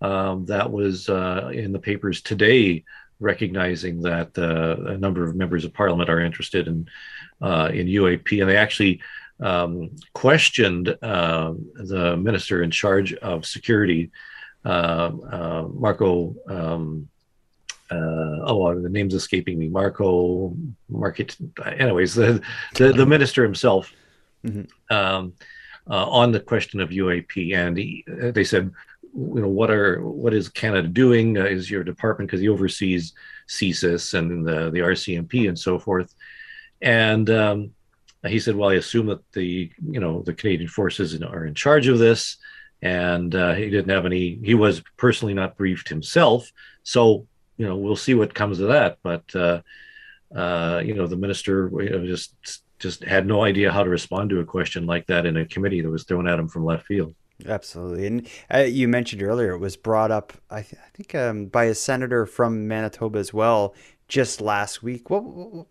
um, 0.00 0.46
that 0.46 0.70
was 0.70 1.08
uh, 1.08 1.50
in 1.52 1.72
the 1.72 1.78
papers 1.78 2.22
today, 2.22 2.84
recognizing 3.20 4.00
that 4.02 4.36
uh, 4.38 4.92
a 4.92 4.98
number 4.98 5.24
of 5.24 5.36
members 5.36 5.64
of 5.64 5.74
Parliament 5.74 6.08
are 6.08 6.20
interested 6.20 6.66
in 6.66 6.88
uh, 7.40 7.70
in 7.72 7.86
UAP, 7.86 8.40
and 8.40 8.48
they 8.48 8.56
actually 8.56 9.00
um, 9.40 9.90
questioned 10.14 10.96
uh, 11.02 11.52
the 11.74 12.16
minister 12.16 12.62
in 12.62 12.70
charge 12.70 13.12
of 13.14 13.44
security 13.44 14.10
uh, 14.64 15.10
uh, 15.30 15.68
Marco. 15.72 16.34
Uh, 17.92 18.44
oh, 18.44 18.80
the 18.80 18.88
name's 18.88 19.14
escaping 19.14 19.58
me. 19.58 19.68
Marco, 19.68 20.56
Market. 20.88 21.36
Anyways, 21.64 22.14
the 22.14 22.40
the, 22.74 22.92
the 22.92 23.06
minister 23.06 23.42
himself 23.42 23.92
mm-hmm. 24.44 24.64
um, 24.94 25.34
uh, 25.90 26.08
on 26.08 26.32
the 26.32 26.40
question 26.40 26.80
of 26.80 26.90
UAP, 26.90 27.54
and 27.54 27.76
he, 27.76 28.04
they 28.06 28.44
said, 28.44 28.70
you 29.14 29.40
know, 29.40 29.48
what 29.48 29.70
are 29.70 30.00
what 30.02 30.32
is 30.32 30.48
Canada 30.48 30.88
doing? 30.88 31.36
Uh, 31.36 31.44
is 31.44 31.70
your 31.70 31.84
department 31.84 32.30
because 32.30 32.40
he 32.40 32.48
oversees 32.48 33.12
CSIS 33.48 34.14
and 34.14 34.46
the 34.46 34.70
the 34.70 34.80
RCMP 34.80 35.48
and 35.48 35.58
so 35.58 35.78
forth, 35.78 36.14
and 36.80 37.28
um, 37.28 37.72
he 38.26 38.38
said, 38.38 38.56
well, 38.56 38.70
I 38.70 38.74
assume 38.74 39.06
that 39.06 39.20
the 39.32 39.70
you 39.90 40.00
know 40.00 40.22
the 40.22 40.34
Canadian 40.34 40.68
forces 40.68 41.20
are 41.20 41.44
in 41.44 41.54
charge 41.54 41.88
of 41.88 41.98
this, 41.98 42.38
and 42.80 43.34
uh, 43.34 43.52
he 43.52 43.68
didn't 43.68 43.90
have 43.90 44.06
any. 44.06 44.38
He 44.42 44.54
was 44.54 44.82
personally 44.96 45.34
not 45.34 45.58
briefed 45.58 45.88
himself, 45.90 46.50
so 46.84 47.26
you 47.56 47.66
know 47.66 47.76
we'll 47.76 47.96
see 47.96 48.14
what 48.14 48.34
comes 48.34 48.60
of 48.60 48.68
that. 48.68 48.98
But 49.02 49.34
uh, 49.34 49.62
uh, 50.34 50.82
you 50.84 50.94
know 50.94 51.06
the 51.06 51.16
minister 51.16 51.70
just 52.04 52.34
just 52.78 53.04
had 53.04 53.26
no 53.26 53.44
idea 53.44 53.70
how 53.70 53.84
to 53.84 53.90
respond 53.90 54.30
to 54.30 54.40
a 54.40 54.44
question 54.44 54.86
like 54.86 55.06
that 55.06 55.24
in 55.26 55.36
a 55.36 55.46
committee 55.46 55.80
that 55.80 55.90
was 55.90 56.04
thrown 56.04 56.26
at 56.26 56.38
him 56.38 56.48
from 56.48 56.64
left 56.64 56.86
field. 56.86 57.14
Absolutely, 57.46 58.06
and 58.06 58.28
uh, 58.52 58.58
you 58.58 58.88
mentioned 58.88 59.22
earlier 59.22 59.52
it 59.52 59.58
was 59.58 59.76
brought 59.76 60.10
up. 60.10 60.32
I, 60.50 60.62
th- 60.62 60.80
I 60.80 60.88
think 60.94 61.14
um, 61.14 61.46
by 61.46 61.64
a 61.64 61.74
senator 61.74 62.26
from 62.26 62.68
Manitoba 62.68 63.18
as 63.18 63.32
well, 63.32 63.74
just 64.08 64.40
last 64.40 64.82
week. 64.82 65.10
What 65.10 65.20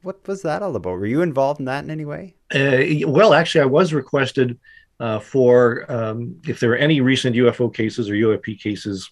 what 0.03 0.27
was 0.27 0.41
that 0.41 0.61
all 0.61 0.75
about? 0.75 0.91
Were 0.91 1.05
you 1.05 1.21
involved 1.21 1.59
in 1.59 1.65
that 1.65 1.83
in 1.83 1.91
any 1.91 2.05
way? 2.05 2.35
Uh, 2.53 3.07
well, 3.07 3.33
actually, 3.33 3.61
I 3.61 3.65
was 3.65 3.93
requested 3.93 4.59
uh, 4.99 5.19
for 5.19 5.89
um, 5.91 6.39
if 6.47 6.59
there 6.59 6.69
were 6.69 6.75
any 6.75 7.01
recent 7.01 7.35
UFO 7.35 7.73
cases 7.73 8.09
or 8.09 8.13
UAP 8.13 8.59
cases 8.59 9.11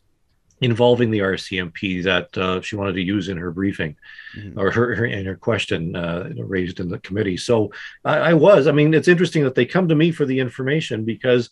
involving 0.62 1.12
the 1.12 1.20
RCMP 1.20 2.04
that 2.04 2.38
uh, 2.38 2.62
she 2.62 2.76
wanted 2.76 2.94
to 2.94 3.02
use 3.02 3.30
in 3.30 3.38
her 3.38 3.52
briefing 3.52 3.96
mm-hmm. 4.38 4.60
or 4.60 4.72
her, 4.72 4.96
her, 4.96 5.06
in 5.06 5.26
her 5.26 5.36
question 5.36 5.96
uh, 5.96 6.30
raised 6.38 6.80
in 6.80 6.90
the 6.90 7.00
committee. 7.00 7.38
So 7.38 7.72
I, 8.04 8.18
I, 8.18 8.34
was. 8.34 8.68
I 8.68 8.72
mean, 8.72 8.94
it's 8.94 9.08
interesting 9.08 9.44
that 9.44 9.56
they 9.56 9.66
come 9.66 9.88
to 9.88 9.96
me 9.96 10.12
for 10.12 10.26
the 10.26 10.40
information 10.40 11.06
because 11.06 11.50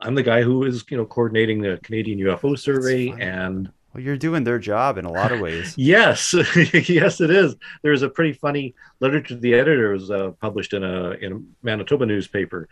I'm 0.00 0.14
the 0.14 0.22
guy 0.22 0.42
who 0.42 0.64
is, 0.64 0.84
you 0.90 0.96
know, 0.96 1.06
coordinating 1.06 1.60
the 1.60 1.78
Canadian 1.82 2.18
UFO 2.20 2.58
survey 2.58 3.10
and. 3.18 3.70
Well, 3.92 4.02
you're 4.02 4.18
doing 4.18 4.44
their 4.44 4.58
job 4.58 4.98
in 4.98 5.06
a 5.06 5.12
lot 5.12 5.32
of 5.32 5.40
ways. 5.40 5.74
yes, 5.78 6.34
yes, 6.88 7.20
it 7.20 7.30
is. 7.30 7.56
There's 7.82 8.02
a 8.02 8.10
pretty 8.10 8.34
funny 8.34 8.74
letter 9.00 9.22
to 9.22 9.36
the 9.36 9.54
editor 9.54 9.92
was 9.92 10.10
uh, 10.10 10.32
published 10.40 10.74
in 10.74 10.84
a 10.84 11.12
in 11.12 11.32
a 11.32 11.40
Manitoba 11.62 12.04
newspaper. 12.04 12.68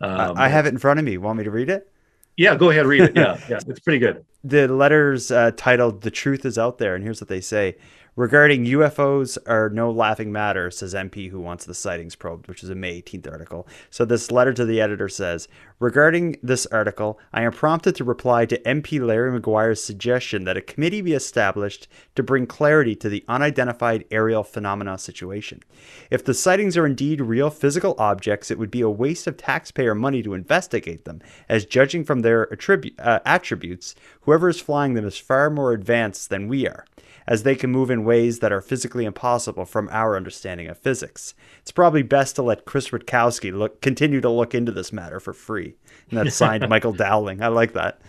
Um, 0.00 0.36
I 0.36 0.48
have 0.48 0.66
it 0.66 0.70
in 0.70 0.78
front 0.78 1.00
of 1.00 1.04
me. 1.04 1.18
Want 1.18 1.38
me 1.38 1.44
to 1.44 1.50
read 1.50 1.70
it? 1.70 1.89
Yeah, 2.40 2.56
go 2.56 2.70
ahead, 2.70 2.86
read 2.86 3.02
it. 3.02 3.12
Yeah, 3.14 3.38
yeah, 3.50 3.58
it's 3.66 3.80
pretty 3.80 3.98
good. 3.98 4.24
The 4.44 4.66
letter's 4.66 5.30
uh, 5.30 5.50
titled 5.58 6.00
"The 6.00 6.10
Truth 6.10 6.46
Is 6.46 6.56
Out 6.56 6.78
There," 6.78 6.94
and 6.94 7.04
here's 7.04 7.20
what 7.20 7.28
they 7.28 7.42
say: 7.42 7.76
Regarding 8.20 8.66
UFOs 8.66 9.38
are 9.46 9.70
no 9.70 9.90
laughing 9.90 10.30
matter, 10.30 10.70
says 10.70 10.92
MP 10.92 11.30
who 11.30 11.40
wants 11.40 11.64
the 11.64 11.72
sightings 11.72 12.14
probed, 12.14 12.48
which 12.48 12.62
is 12.62 12.68
a 12.68 12.74
May 12.74 13.00
18th 13.00 13.32
article. 13.32 13.66
So 13.88 14.04
this 14.04 14.30
letter 14.30 14.52
to 14.52 14.66
the 14.66 14.78
editor 14.78 15.08
says, 15.08 15.48
Regarding 15.78 16.36
this 16.42 16.66
article, 16.66 17.18
I 17.32 17.40
am 17.40 17.52
prompted 17.52 17.94
to 17.94 18.04
reply 18.04 18.44
to 18.44 18.60
MP 18.60 19.00
Larry 19.00 19.32
Maguire's 19.32 19.82
suggestion 19.82 20.44
that 20.44 20.58
a 20.58 20.60
committee 20.60 21.00
be 21.00 21.14
established 21.14 21.88
to 22.14 22.22
bring 22.22 22.46
clarity 22.46 22.94
to 22.96 23.08
the 23.08 23.24
unidentified 23.26 24.04
aerial 24.10 24.44
phenomena 24.44 24.98
situation. 24.98 25.62
If 26.10 26.22
the 26.22 26.34
sightings 26.34 26.76
are 26.76 26.84
indeed 26.84 27.22
real 27.22 27.48
physical 27.48 27.94
objects, 27.96 28.50
it 28.50 28.58
would 28.58 28.70
be 28.70 28.82
a 28.82 28.90
waste 28.90 29.28
of 29.28 29.38
taxpayer 29.38 29.94
money 29.94 30.22
to 30.24 30.34
investigate 30.34 31.06
them, 31.06 31.22
as 31.48 31.64
judging 31.64 32.04
from 32.04 32.20
their 32.20 32.48
attribu- 32.48 32.92
uh, 32.98 33.20
attributes, 33.24 33.94
whoever 34.20 34.50
is 34.50 34.60
flying 34.60 34.92
them 34.92 35.06
is 35.06 35.16
far 35.16 35.48
more 35.48 35.72
advanced 35.72 36.28
than 36.28 36.48
we 36.48 36.68
are 36.68 36.84
as 37.30 37.44
they 37.44 37.54
can 37.54 37.70
move 37.70 37.90
in 37.90 38.04
ways 38.10 38.40
that 38.40 38.50
are 38.50 38.60
physically 38.60 39.04
impossible 39.04 39.64
from 39.64 39.88
our 39.92 40.16
understanding 40.16 40.66
of 40.66 40.76
physics. 40.76 41.32
It's 41.60 41.70
probably 41.70 42.02
best 42.02 42.34
to 42.34 42.42
let 42.42 42.64
Chris 42.64 42.88
Rutkowski 42.88 43.56
look 43.56 43.80
continue 43.80 44.20
to 44.20 44.28
look 44.28 44.52
into 44.52 44.72
this 44.72 44.92
matter 44.92 45.20
for 45.20 45.32
free. 45.32 45.76
And 46.08 46.18
that's 46.18 46.34
signed 46.34 46.68
Michael 46.74 46.92
Dowling. 46.92 47.40
I 47.40 47.46
like 47.46 47.72
that. 47.74 48.00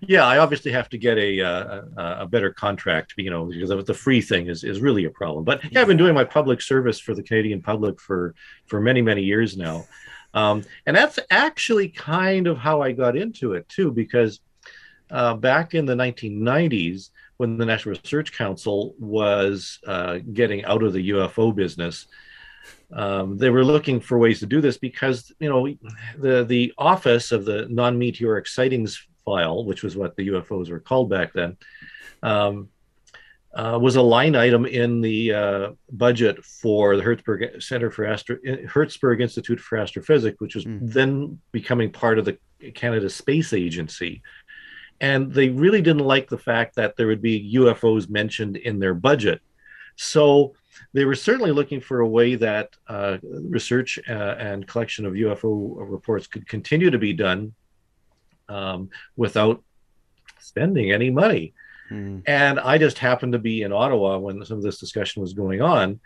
Yeah, 0.00 0.26
I 0.26 0.38
obviously 0.38 0.72
have 0.72 0.88
to 0.88 0.98
get 0.98 1.16
a 1.16 1.40
uh, 1.40 1.82
a 2.24 2.26
better 2.26 2.52
contract, 2.52 3.14
you 3.16 3.30
know, 3.30 3.44
because 3.44 3.84
the 3.84 3.94
free 3.94 4.20
thing 4.20 4.48
is, 4.48 4.64
is 4.64 4.80
really 4.80 5.04
a 5.04 5.10
problem. 5.10 5.44
But 5.44 5.62
yeah, 5.70 5.80
I've 5.80 5.86
been 5.86 5.96
doing 5.96 6.14
my 6.14 6.24
public 6.24 6.60
service 6.60 6.98
for 6.98 7.14
the 7.14 7.22
Canadian 7.22 7.62
public 7.62 8.00
for 8.00 8.34
for 8.66 8.80
many 8.80 9.00
many 9.00 9.22
years 9.22 9.56
now, 9.56 9.86
um, 10.34 10.64
and 10.86 10.96
that's 10.96 11.20
actually 11.30 11.88
kind 11.88 12.48
of 12.48 12.58
how 12.58 12.82
I 12.82 12.90
got 12.90 13.16
into 13.16 13.52
it 13.52 13.68
too, 13.68 13.92
because 13.92 14.40
uh, 15.10 15.34
back 15.34 15.74
in 15.74 15.86
the 15.86 15.94
1990s, 15.94 17.10
when 17.40 17.56
the 17.56 17.64
National 17.64 17.94
Research 17.94 18.36
Council 18.36 18.94
was 18.98 19.78
uh, 19.86 20.18
getting 20.34 20.62
out 20.66 20.82
of 20.82 20.92
the 20.92 21.08
UFO 21.08 21.54
business, 21.54 22.06
um, 22.92 23.38
they 23.38 23.48
were 23.48 23.64
looking 23.64 23.98
for 23.98 24.18
ways 24.18 24.40
to 24.40 24.46
do 24.46 24.60
this 24.60 24.76
because 24.76 25.32
you 25.40 25.48
know 25.48 25.66
the 26.18 26.44
the 26.44 26.74
office 26.76 27.32
of 27.32 27.46
the 27.46 27.66
non-meteoric 27.70 28.46
sightings 28.46 29.02
file, 29.24 29.64
which 29.64 29.82
was 29.82 29.96
what 29.96 30.16
the 30.16 30.28
UFOs 30.28 30.70
were 30.70 30.80
called 30.80 31.08
back 31.08 31.32
then, 31.32 31.56
um, 32.22 32.68
uh, 33.54 33.78
was 33.80 33.96
a 33.96 34.02
line 34.02 34.36
item 34.36 34.66
in 34.66 35.00
the 35.00 35.32
uh, 35.32 35.70
budget 35.90 36.44
for 36.44 36.94
the 36.98 37.02
Herzberg 37.02 37.62
Center 37.62 37.90
for 37.90 38.04
Astro 38.04 38.36
Herzberg 38.68 39.22
Institute 39.22 39.60
for 39.60 39.78
Astrophysics, 39.78 40.40
which 40.40 40.56
was 40.56 40.66
mm. 40.66 40.92
then 40.92 41.40
becoming 41.52 41.90
part 41.90 42.18
of 42.18 42.26
the 42.26 42.36
Canada 42.74 43.08
Space 43.08 43.54
Agency 43.54 44.20
and 45.00 45.32
they 45.32 45.48
really 45.48 45.80
didn't 45.80 46.04
like 46.04 46.28
the 46.28 46.38
fact 46.38 46.76
that 46.76 46.96
there 46.96 47.06
would 47.06 47.22
be 47.22 47.54
UFOs 47.54 48.10
mentioned 48.10 48.56
in 48.56 48.78
their 48.78 48.94
budget. 48.94 49.40
So 49.96 50.54
they 50.92 51.04
were 51.04 51.14
certainly 51.14 51.52
looking 51.52 51.80
for 51.80 52.00
a 52.00 52.08
way 52.08 52.34
that 52.34 52.76
uh, 52.88 53.18
research 53.22 53.98
uh, 54.08 54.12
and 54.38 54.66
collection 54.66 55.06
of 55.06 55.14
UFO 55.14 55.74
reports 55.90 56.26
could 56.26 56.46
continue 56.46 56.90
to 56.90 56.98
be 56.98 57.12
done 57.12 57.54
um, 58.48 58.90
without 59.16 59.62
spending 60.38 60.92
any 60.92 61.10
money. 61.10 61.54
Mm. 61.90 62.22
And 62.26 62.60
I 62.60 62.78
just 62.78 62.98
happened 62.98 63.32
to 63.32 63.38
be 63.38 63.62
in 63.62 63.72
Ottawa 63.72 64.18
when 64.18 64.44
some 64.44 64.58
of 64.58 64.62
this 64.62 64.78
discussion 64.78 65.22
was 65.22 65.32
going 65.32 65.62
on. 65.62 66.00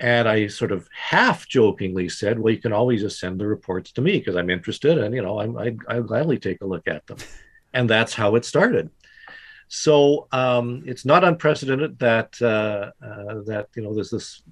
And 0.00 0.28
I 0.28 0.46
sort 0.46 0.70
of 0.70 0.88
half 0.92 1.48
jokingly 1.48 2.08
said, 2.08 2.38
well, 2.38 2.54
you 2.54 2.60
can 2.60 2.72
always 2.72 3.00
just 3.00 3.18
send 3.18 3.40
the 3.40 3.46
reports 3.46 3.90
to 3.92 4.00
me 4.00 4.18
because 4.18 4.36
I'm 4.36 4.48
interested 4.48 4.96
and, 4.98 5.12
you 5.12 5.22
know, 5.22 5.40
I'm, 5.40 5.56
I'd, 5.58 5.78
I'd 5.88 6.06
gladly 6.06 6.38
take 6.38 6.60
a 6.60 6.66
look 6.66 6.86
at 6.86 7.04
them 7.08 7.18
and 7.72 7.88
that's 7.88 8.14
how 8.14 8.34
it 8.36 8.44
started. 8.44 8.90
So 9.68 10.28
um, 10.32 10.82
it's 10.86 11.04
not 11.04 11.24
unprecedented 11.24 11.98
that 11.98 12.40
uh, 12.40 12.90
uh, 13.04 13.42
that 13.46 13.68
you 13.76 13.82
know 13.82 13.94
there's 13.94 14.10
this 14.10 14.42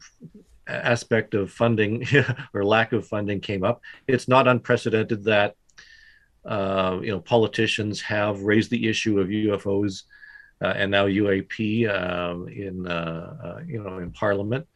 aspect 0.66 1.34
of 1.34 1.50
funding 1.50 2.04
or 2.54 2.64
lack 2.64 2.92
of 2.92 3.06
funding 3.06 3.40
came 3.40 3.64
up. 3.64 3.80
It's 4.06 4.28
not 4.28 4.46
unprecedented 4.46 5.24
that 5.24 5.54
uh, 6.44 6.98
you 7.02 7.10
know 7.10 7.20
politicians 7.20 8.00
have 8.02 8.42
raised 8.42 8.70
the 8.70 8.88
issue 8.88 9.18
of 9.18 9.28
UFOs 9.28 10.02
uh, 10.62 10.74
and 10.76 10.90
now 10.90 11.06
UAP 11.06 11.88
um, 11.88 12.48
in 12.48 12.86
uh, 12.86 13.36
uh, 13.44 13.60
you 13.66 13.82
know 13.82 13.98
in 13.98 14.10
Parliament 14.12 14.66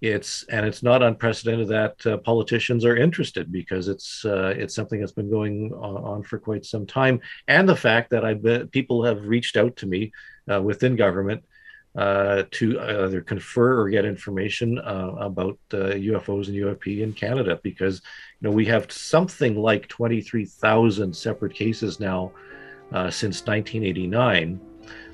it's 0.00 0.44
and 0.44 0.64
it's 0.64 0.82
not 0.82 1.02
unprecedented 1.02 1.68
that 1.68 2.06
uh, 2.06 2.16
politicians 2.18 2.84
are 2.84 2.96
interested 2.96 3.52
because 3.52 3.88
it's 3.88 4.24
uh, 4.24 4.54
it's 4.56 4.74
something 4.74 4.98
that's 4.98 5.12
been 5.12 5.30
going 5.30 5.72
on, 5.72 6.22
for 6.22 6.38
quite 6.38 6.64
some 6.64 6.86
time, 6.86 7.20
and 7.48 7.68
the 7.68 7.76
fact 7.76 8.10
that 8.10 8.42
been, 8.42 8.68
people 8.68 9.04
have 9.04 9.26
reached 9.26 9.56
out 9.56 9.76
to 9.76 9.86
me 9.86 10.12
uh, 10.50 10.60
within 10.62 10.96
government 10.96 11.44
uh, 11.96 12.44
to 12.50 12.80
either 12.80 13.20
confer 13.20 13.78
or 13.78 13.90
get 13.90 14.06
information 14.06 14.78
uh, 14.78 15.12
about 15.18 15.58
UFOs 15.70 16.46
uh, 16.46 16.52
and 16.52 16.78
UFP 16.78 17.02
in 17.02 17.12
Canada 17.12 17.60
because 17.62 18.00
you 18.40 18.48
know 18.48 18.54
we 18.54 18.64
have 18.64 18.90
something 18.90 19.54
like 19.54 19.86
twenty 19.88 20.22
three 20.22 20.46
thousand 20.46 21.14
separate 21.14 21.54
cases 21.54 22.00
now 22.00 22.32
since 23.10 23.46
1989 23.46 24.60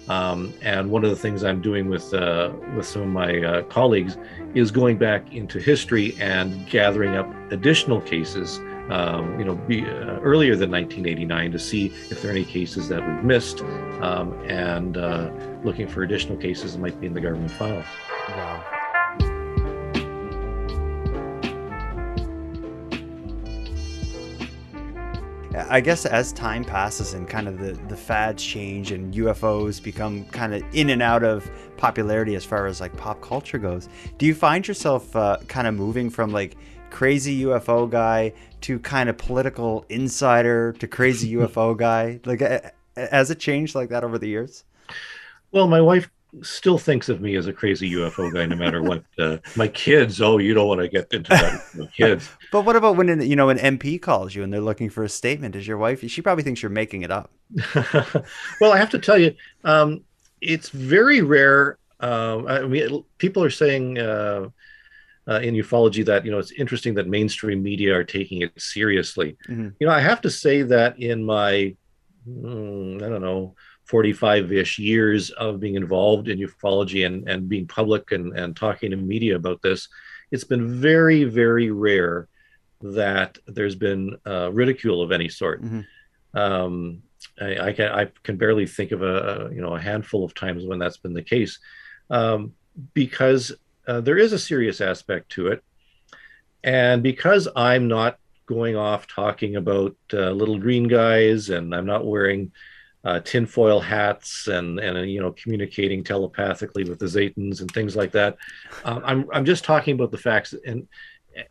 um, 0.08 0.52
and 0.62 0.90
one 0.90 1.04
of 1.04 1.10
the 1.10 1.16
things 1.16 1.42
I'm 1.42 1.60
doing 1.60 1.88
with 1.88 2.12
uh, 2.14 2.52
with 2.76 2.86
some 2.86 3.02
of 3.02 3.08
my 3.08 3.42
uh, 3.42 3.62
colleagues 3.64 4.16
is 4.54 4.70
going 4.70 4.98
back 4.98 5.34
into 5.34 5.58
history 5.58 6.16
and 6.20 6.66
gathering 6.68 7.16
up 7.16 7.28
additional 7.50 8.00
cases, 8.00 8.58
um, 8.90 9.38
you 9.38 9.44
know, 9.44 9.54
be, 9.54 9.82
uh, 9.84 10.20
earlier 10.20 10.56
than 10.56 10.70
1989 10.70 11.52
to 11.52 11.58
see 11.58 11.86
if 12.10 12.22
there 12.22 12.30
are 12.30 12.34
any 12.34 12.44
cases 12.44 12.88
that 12.88 13.06
we've 13.06 13.25
missed, 13.25 13.62
um, 14.00 14.32
and 14.48 14.96
uh, 14.96 15.30
looking 15.64 15.88
for 15.88 16.02
additional 16.02 16.36
cases 16.36 16.75
that 16.75 16.78
might 16.78 16.98
be 17.00 17.06
in 17.06 17.14
the 17.14 17.20
government 17.20 17.50
files. 17.50 17.86
I 25.68 25.80
guess 25.80 26.06
as 26.06 26.32
time 26.32 26.64
passes 26.64 27.14
and 27.14 27.28
kind 27.28 27.49
of 27.49 27.58
the, 27.58 27.73
the 27.88 27.96
fads 27.96 28.42
change 28.42 28.92
and 28.92 29.12
UFOs 29.14 29.82
become 29.82 30.25
kind 30.26 30.54
of 30.54 30.62
in 30.73 30.90
and 30.90 31.02
out 31.02 31.25
of 31.25 31.50
popularity 31.76 32.35
as 32.35 32.44
far 32.44 32.66
as 32.66 32.80
like 32.80 32.96
pop 32.96 33.20
culture 33.20 33.58
goes, 33.58 33.88
do 34.18 34.26
you 34.26 34.35
find 34.35 34.66
yourself 34.66 35.14
uh, 35.16 35.38
kind 35.49 35.66
of 35.66 35.75
moving 35.75 36.11
from 36.11 36.30
like 36.30 36.56
crazy 36.90 37.42
UFO 37.42 37.90
guy 37.90 38.32
to 38.62 38.78
kind 38.78 39.08
of 39.08 39.18
political 39.18 39.85
insider 39.88 40.73
to 40.75 40.87
crazy 40.87 41.32
UFO 41.37 41.76
guy? 41.76 42.20
Like, 42.25 42.40
Has 42.96 43.30
it 43.30 43.38
changed 43.38 43.75
like 43.75 43.88
that 43.88 44.04
over 44.04 44.18
the 44.18 44.28
years? 44.28 44.64
Well, 45.52 45.66
my 45.68 45.80
wife 45.80 46.11
still 46.42 46.78
thinks 46.78 47.08
of 47.08 47.20
me 47.20 47.36
as 47.36 47.46
a 47.46 47.52
crazy 47.52 47.90
UFO 47.92 48.32
guy, 48.32 48.46
no 48.46 48.56
matter 48.56 48.82
what. 48.82 49.04
Uh, 49.18 49.38
my 49.56 49.68
kids, 49.68 50.20
oh, 50.20 50.38
you 50.38 50.54
don't 50.54 50.68
want 50.68 50.80
to 50.80 50.88
get 50.88 51.12
into 51.12 51.30
that 51.30 51.62
with 51.76 51.92
kids. 51.96 52.28
But 52.52 52.64
what 52.64 52.76
about 52.76 52.96
when 52.96 53.20
you 53.20 53.36
know 53.36 53.48
an 53.48 53.58
MP 53.58 54.00
calls 54.00 54.34
you 54.34 54.42
and 54.42 54.52
they're 54.52 54.60
looking 54.60 54.90
for 54.90 55.04
a 55.04 55.08
statement? 55.08 55.56
Is 55.56 55.66
your 55.66 55.78
wife? 55.78 56.08
She 56.10 56.22
probably 56.22 56.44
thinks 56.44 56.62
you're 56.62 56.70
making 56.70 57.02
it 57.02 57.10
up. 57.10 57.30
well, 58.60 58.72
I 58.72 58.78
have 58.78 58.90
to 58.90 58.98
tell 58.98 59.18
you, 59.18 59.34
um, 59.64 60.02
it's 60.40 60.68
very 60.70 61.22
rare. 61.22 61.78
Uh, 62.00 62.44
I 62.46 62.66
mean, 62.66 63.04
people 63.18 63.42
are 63.42 63.50
saying. 63.50 63.98
Uh, 63.98 64.48
uh, 65.28 65.40
in 65.40 65.56
ufology 65.56 66.04
that 66.04 66.24
you 66.24 66.30
know 66.30 66.38
it's 66.38 66.52
interesting 66.52 66.94
that 66.94 67.08
mainstream 67.08 67.60
media 67.60 67.92
are 67.92 68.04
taking 68.04 68.42
it 68.42 68.52
seriously. 68.56 69.36
Mm-hmm. 69.48 69.70
You 69.80 69.86
know, 69.88 69.92
I 69.92 69.98
have 69.98 70.20
to 70.20 70.30
say 70.30 70.62
that 70.62 71.00
in 71.00 71.24
my 71.24 71.74
mm, 72.28 73.02
I 73.02 73.08
don't 73.08 73.22
know 73.22 73.56
45-ish 73.90 74.78
years 74.78 75.30
of 75.30 75.60
being 75.60 75.76
involved 75.76 76.28
in 76.28 76.38
ufology 76.38 77.06
and 77.06 77.28
and 77.28 77.48
being 77.48 77.66
public 77.66 78.12
and 78.12 78.36
and 78.36 78.56
talking 78.56 78.90
to 78.90 78.96
media 78.96 79.36
about 79.36 79.62
this, 79.62 79.88
it's 80.30 80.44
been 80.44 80.80
very 80.80 81.24
very 81.24 81.70
rare 81.70 82.28
that 82.82 83.38
there's 83.46 83.74
been 83.74 84.16
uh, 84.26 84.50
ridicule 84.52 85.02
of 85.02 85.12
any 85.12 85.28
sort. 85.28 85.62
Mm-hmm. 85.62 86.38
Um, 86.38 87.02
I, 87.40 87.68
I, 87.68 87.72
can 87.72 87.92
I 87.92 88.08
can 88.22 88.36
barely 88.36 88.66
think 88.66 88.92
of 88.92 89.02
a, 89.02 89.06
a, 89.06 89.54
you 89.54 89.60
know 89.60 89.74
a 89.74 89.80
handful 89.80 90.24
of 90.24 90.34
times 90.34 90.64
when 90.64 90.78
that's 90.78 90.98
been 90.98 91.14
the 91.14 91.22
case, 91.22 91.58
um, 92.10 92.52
because 92.94 93.52
uh, 93.86 94.00
there 94.00 94.18
is 94.18 94.32
a 94.32 94.38
serious 94.38 94.80
aspect 94.80 95.30
to 95.32 95.48
it. 95.48 95.62
And 96.64 97.02
because 97.02 97.46
I'm 97.54 97.86
not 97.86 98.18
going 98.46 98.76
off 98.76 99.06
talking 99.06 99.56
about 99.56 99.96
uh, 100.12 100.30
little 100.30 100.58
green 100.58 100.88
guys 100.88 101.50
and 101.50 101.74
I'm 101.74 101.86
not 101.86 102.06
wearing 102.06 102.52
uh, 103.06 103.20
tinfoil 103.20 103.78
hats 103.78 104.48
and, 104.48 104.80
and, 104.80 105.08
you 105.08 105.20
know, 105.20 105.30
communicating 105.30 106.02
telepathically 106.02 106.82
with 106.82 106.98
the 106.98 107.06
Zetans 107.06 107.60
and 107.60 107.70
things 107.70 107.94
like 107.94 108.10
that, 108.10 108.36
um, 108.84 109.00
I'm, 109.04 109.28
I'm 109.32 109.44
just 109.44 109.62
talking 109.62 109.94
about 109.94 110.10
the 110.10 110.18
facts. 110.18 110.54
And, 110.66 110.88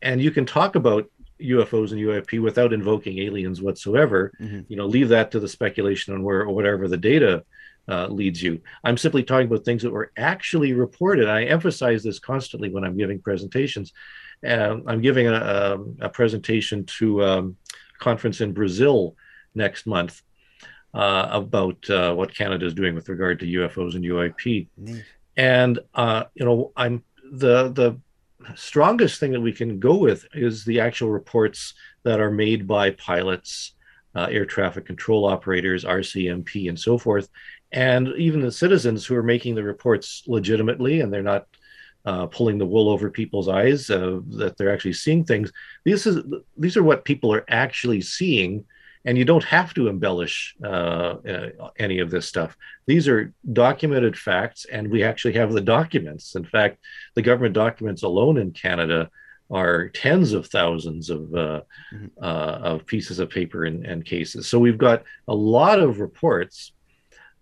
and 0.02 0.22
you 0.22 0.32
can 0.32 0.46
talk 0.46 0.76
about 0.76 1.10
UFOs 1.40 1.94
and 1.94 2.02
UAP 2.02 2.42
without 2.42 2.74
invoking 2.74 3.20
aliens 3.20 3.62
whatsoever. 3.62 4.34
Mm-hmm. 4.42 4.62
You 4.68 4.76
know, 4.76 4.86
leave 4.86 5.08
that 5.10 5.32
to 5.32 5.40
the 5.40 5.48
speculation 5.48 6.14
on 6.14 6.24
where 6.24 6.42
or 6.42 6.54
whatever 6.54 6.90
the 6.90 6.98
data 6.98 7.46
uh, 7.88 8.08
leads 8.08 8.44
you. 8.44 8.60
I'm 8.84 8.98
simply 8.98 9.24
talking 9.24 9.48
about 9.48 9.64
things 9.64 9.84
that 9.84 9.92
were 9.92 10.12
actually 10.18 10.74
reported. 10.74 11.30
I 11.30 11.46
emphasize 11.46 12.04
this 12.04 12.20
constantly 12.20 12.70
when 12.70 12.84
I'm 12.84 12.98
giving 12.98 13.22
presentations. 13.22 13.94
Uh, 14.46 14.80
I'm 14.88 15.00
giving 15.00 15.28
a, 15.28 15.34
a, 15.34 16.06
a 16.08 16.10
presentation 16.10 16.86
to 16.98 17.24
um, 17.24 17.58
a 17.96 18.04
conference 18.04 18.42
in 18.42 18.52
Brazil 18.52 19.16
next 19.54 19.88
month 19.88 20.22
uh, 20.96 21.28
about 21.32 21.90
uh, 21.90 22.14
what 22.14 22.34
Canada 22.34 22.66
is 22.66 22.74
doing 22.74 22.96
with 22.96 23.10
regard 23.10 23.40
to 23.40 23.46
UFOs 23.46 23.96
and 23.96 24.04
UAP. 24.04 24.68
Mm. 24.82 25.04
And 25.38 25.80
uh, 25.94 26.24
you 26.34 26.46
know, 26.46 26.72
I'm 26.76 27.04
the 27.32 27.70
the 27.70 28.00
strongest 28.56 29.20
thing 29.20 29.32
that 29.34 29.42
we 29.42 29.52
can 29.52 29.80
go 29.80 29.98
with 29.98 30.26
is 30.34 30.66
the 30.66 30.80
actual 30.80 31.10
reports 31.10 31.74
that 32.04 32.20
are 32.20 32.32
made 32.32 32.68
by 32.68 32.92
pilots, 32.92 33.74
uh, 34.16 34.28
air 34.32 34.46
traffic 34.46 34.86
control 34.86 35.26
operators, 35.26 35.84
RCMP, 35.84 36.70
and 36.70 36.80
so 36.80 36.98
forth 36.98 37.30
and 37.76 38.08
even 38.18 38.42
the 38.42 38.52
citizens 38.52 39.06
who 39.06 39.16
are 39.16 39.24
making 39.24 39.54
the 39.54 39.64
reports 39.64 40.24
legitimately 40.28 41.02
and 41.02 41.14
they're 41.14 41.22
not 41.22 41.46
uh, 42.06 42.26
pulling 42.28 42.58
the 42.58 42.66
wool 42.66 42.90
over 42.90 43.10
people's 43.10 43.50
eyes 43.50 43.90
uh, 43.90 44.20
that 44.28 44.56
they're 44.58 44.74
actually 44.74 44.94
seeing 44.94 45.24
things 45.24 45.52
this 45.84 46.08
is 46.08 46.24
these 46.58 46.78
are 46.78 46.84
what 46.84 47.06
people 47.06 47.34
are 47.34 47.46
actually 47.50 48.02
seeing 48.02 48.64
and 49.06 49.18
you 49.18 49.26
don't 49.26 49.44
have 49.44 49.74
to 49.74 49.88
embellish 49.88 50.56
uh, 50.64 50.68
uh 50.68 51.50
any 51.78 52.00
of 52.00 52.10
this 52.10 52.28
stuff 52.28 52.58
these 52.88 53.08
are 53.08 53.34
documented 53.54 54.18
facts 54.18 54.66
and 54.72 54.90
we 54.90 55.04
actually 55.04 55.34
have 55.34 55.54
the 55.54 55.62
documents 55.62 56.36
in 56.36 56.46
fact 56.46 56.78
the 57.16 57.22
government 57.22 57.54
documents 57.54 58.04
alone 58.04 58.38
in 58.38 58.52
canada 58.52 59.10
are 59.52 59.90
tens 59.90 60.34
of 60.34 60.48
thousands 60.48 61.10
of 61.10 61.22
uh, 61.36 61.62
mm-hmm. 61.94 62.08
Uh, 62.22 62.60
of 62.72 62.86
pieces 62.86 63.20
of 63.20 63.30
paper 63.30 63.66
and, 63.66 63.86
and 63.86 64.06
cases 64.06 64.48
so 64.48 64.58
we've 64.58 64.78
got 64.78 65.04
a 65.28 65.36
lot 65.36 65.80
of 65.80 66.00
reports 66.00 66.72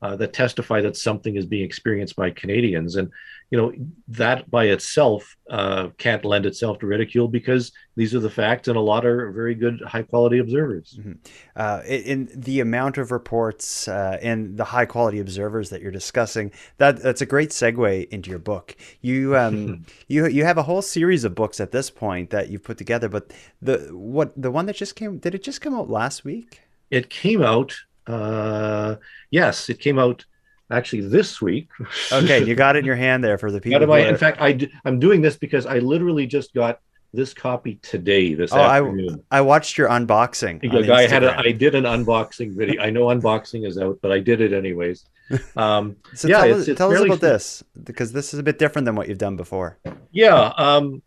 uh, 0.03 0.17
that 0.17 0.33
testify 0.33 0.81
that 0.81 0.97
something 0.97 1.37
is 1.37 1.45
being 1.45 1.63
experienced 1.63 2.17
by 2.17 2.29
Canadians. 2.29 2.97
And, 2.97 3.09
you 3.53 3.61
know, 3.61 3.71
that 4.07 4.49
by 4.49 4.63
itself 4.65 5.37
uh, 5.47 5.89
can't 5.99 6.25
lend 6.25 6.47
itself 6.47 6.79
to 6.79 6.87
ridicule 6.87 7.27
because 7.27 7.71
these 7.95 8.15
are 8.15 8.19
the 8.19 8.27
facts 8.27 8.67
and 8.67 8.75
a 8.75 8.81
lot 8.81 9.05
are 9.05 9.31
very 9.31 9.53
good, 9.53 9.79
high 9.85 10.01
quality 10.01 10.39
observers. 10.39 10.97
Mm-hmm. 10.99 11.11
Uh, 11.55 11.81
in 11.85 12.31
the 12.33 12.61
amount 12.61 12.97
of 12.97 13.11
reports 13.11 13.87
uh, 13.87 14.17
and 14.23 14.57
the 14.57 14.63
high 14.63 14.87
quality 14.87 15.19
observers 15.19 15.69
that 15.69 15.83
you're 15.83 15.91
discussing, 15.91 16.51
that 16.79 17.03
that's 17.03 17.21
a 17.21 17.27
great 17.27 17.51
segue 17.51 18.09
into 18.09 18.31
your 18.31 18.39
book. 18.39 18.75
You 19.01 19.37
um, 19.37 19.85
you 20.07 20.25
you 20.25 20.45
have 20.45 20.57
a 20.57 20.63
whole 20.63 20.81
series 20.81 21.23
of 21.23 21.35
books 21.35 21.59
at 21.59 21.71
this 21.71 21.91
point 21.91 22.31
that 22.31 22.49
you've 22.49 22.63
put 22.63 22.79
together, 22.79 23.07
but 23.07 23.31
the 23.61 23.77
what 23.91 24.33
the 24.35 24.49
one 24.49 24.65
that 24.65 24.77
just 24.77 24.95
came 24.95 25.19
did 25.19 25.35
it 25.35 25.43
just 25.43 25.61
come 25.61 25.75
out 25.75 25.91
last 25.91 26.25
week? 26.25 26.61
It 26.89 27.11
came 27.11 27.43
out 27.43 27.75
uh, 28.07 28.95
yes, 29.29 29.69
it 29.69 29.79
came 29.79 29.99
out 29.99 30.25
actually 30.73 31.01
this 31.01 31.41
week. 31.41 31.69
okay, 32.11 32.43
you 32.43 32.55
got 32.55 32.75
it 32.75 32.79
in 32.79 32.85
your 32.91 32.95
hand 32.95 33.23
there 33.23 33.37
for 33.37 33.51
the 33.51 33.61
people. 33.61 33.85
My, 33.87 33.99
in 33.99 34.17
fact, 34.17 34.39
I, 34.41 34.57
I'm 34.85 34.99
doing 34.99 35.21
this 35.21 35.37
because 35.37 35.65
I 35.65 35.79
literally 35.79 36.27
just 36.27 36.53
got 36.53 36.79
this 37.13 37.33
copy 37.33 37.75
today, 37.75 38.33
this 38.33 38.51
oh, 38.51 38.59
afternoon. 38.59 39.23
I, 39.29 39.37
I 39.37 39.41
watched 39.41 39.77
your 39.77 39.87
unboxing. 39.87 40.59
I 40.89 41.07
had 41.07 41.23
a, 41.23 41.37
I 41.37 41.51
did 41.51 41.75
an 41.75 41.83
unboxing 41.83 42.55
video. 42.55 42.81
I 42.81 42.89
know 42.89 43.03
unboxing 43.03 43.67
is 43.67 43.77
out, 43.77 43.99
but 44.01 44.11
I 44.11 44.19
did 44.19 44.41
it 44.41 44.53
anyways. 44.53 45.05
Um, 45.55 45.95
so 46.13 46.27
yeah, 46.27 46.41
tell, 46.41 46.59
it's, 46.59 46.67
it's 46.67 46.77
tell 46.77 46.91
us 46.91 46.99
about 46.99 47.21
this 47.21 47.63
because 47.81 48.11
this 48.11 48.33
is 48.33 48.39
a 48.39 48.43
bit 48.43 48.59
different 48.59 48.85
than 48.85 48.95
what 48.95 49.07
you've 49.07 49.17
done 49.17 49.35
before. 49.35 49.79
Yeah. 50.11 50.51
Um, 50.57 51.01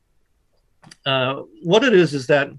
uh, 1.05 1.42
what 1.62 1.85
it 1.85 1.92
is 1.92 2.14
is 2.14 2.26
that 2.29 2.50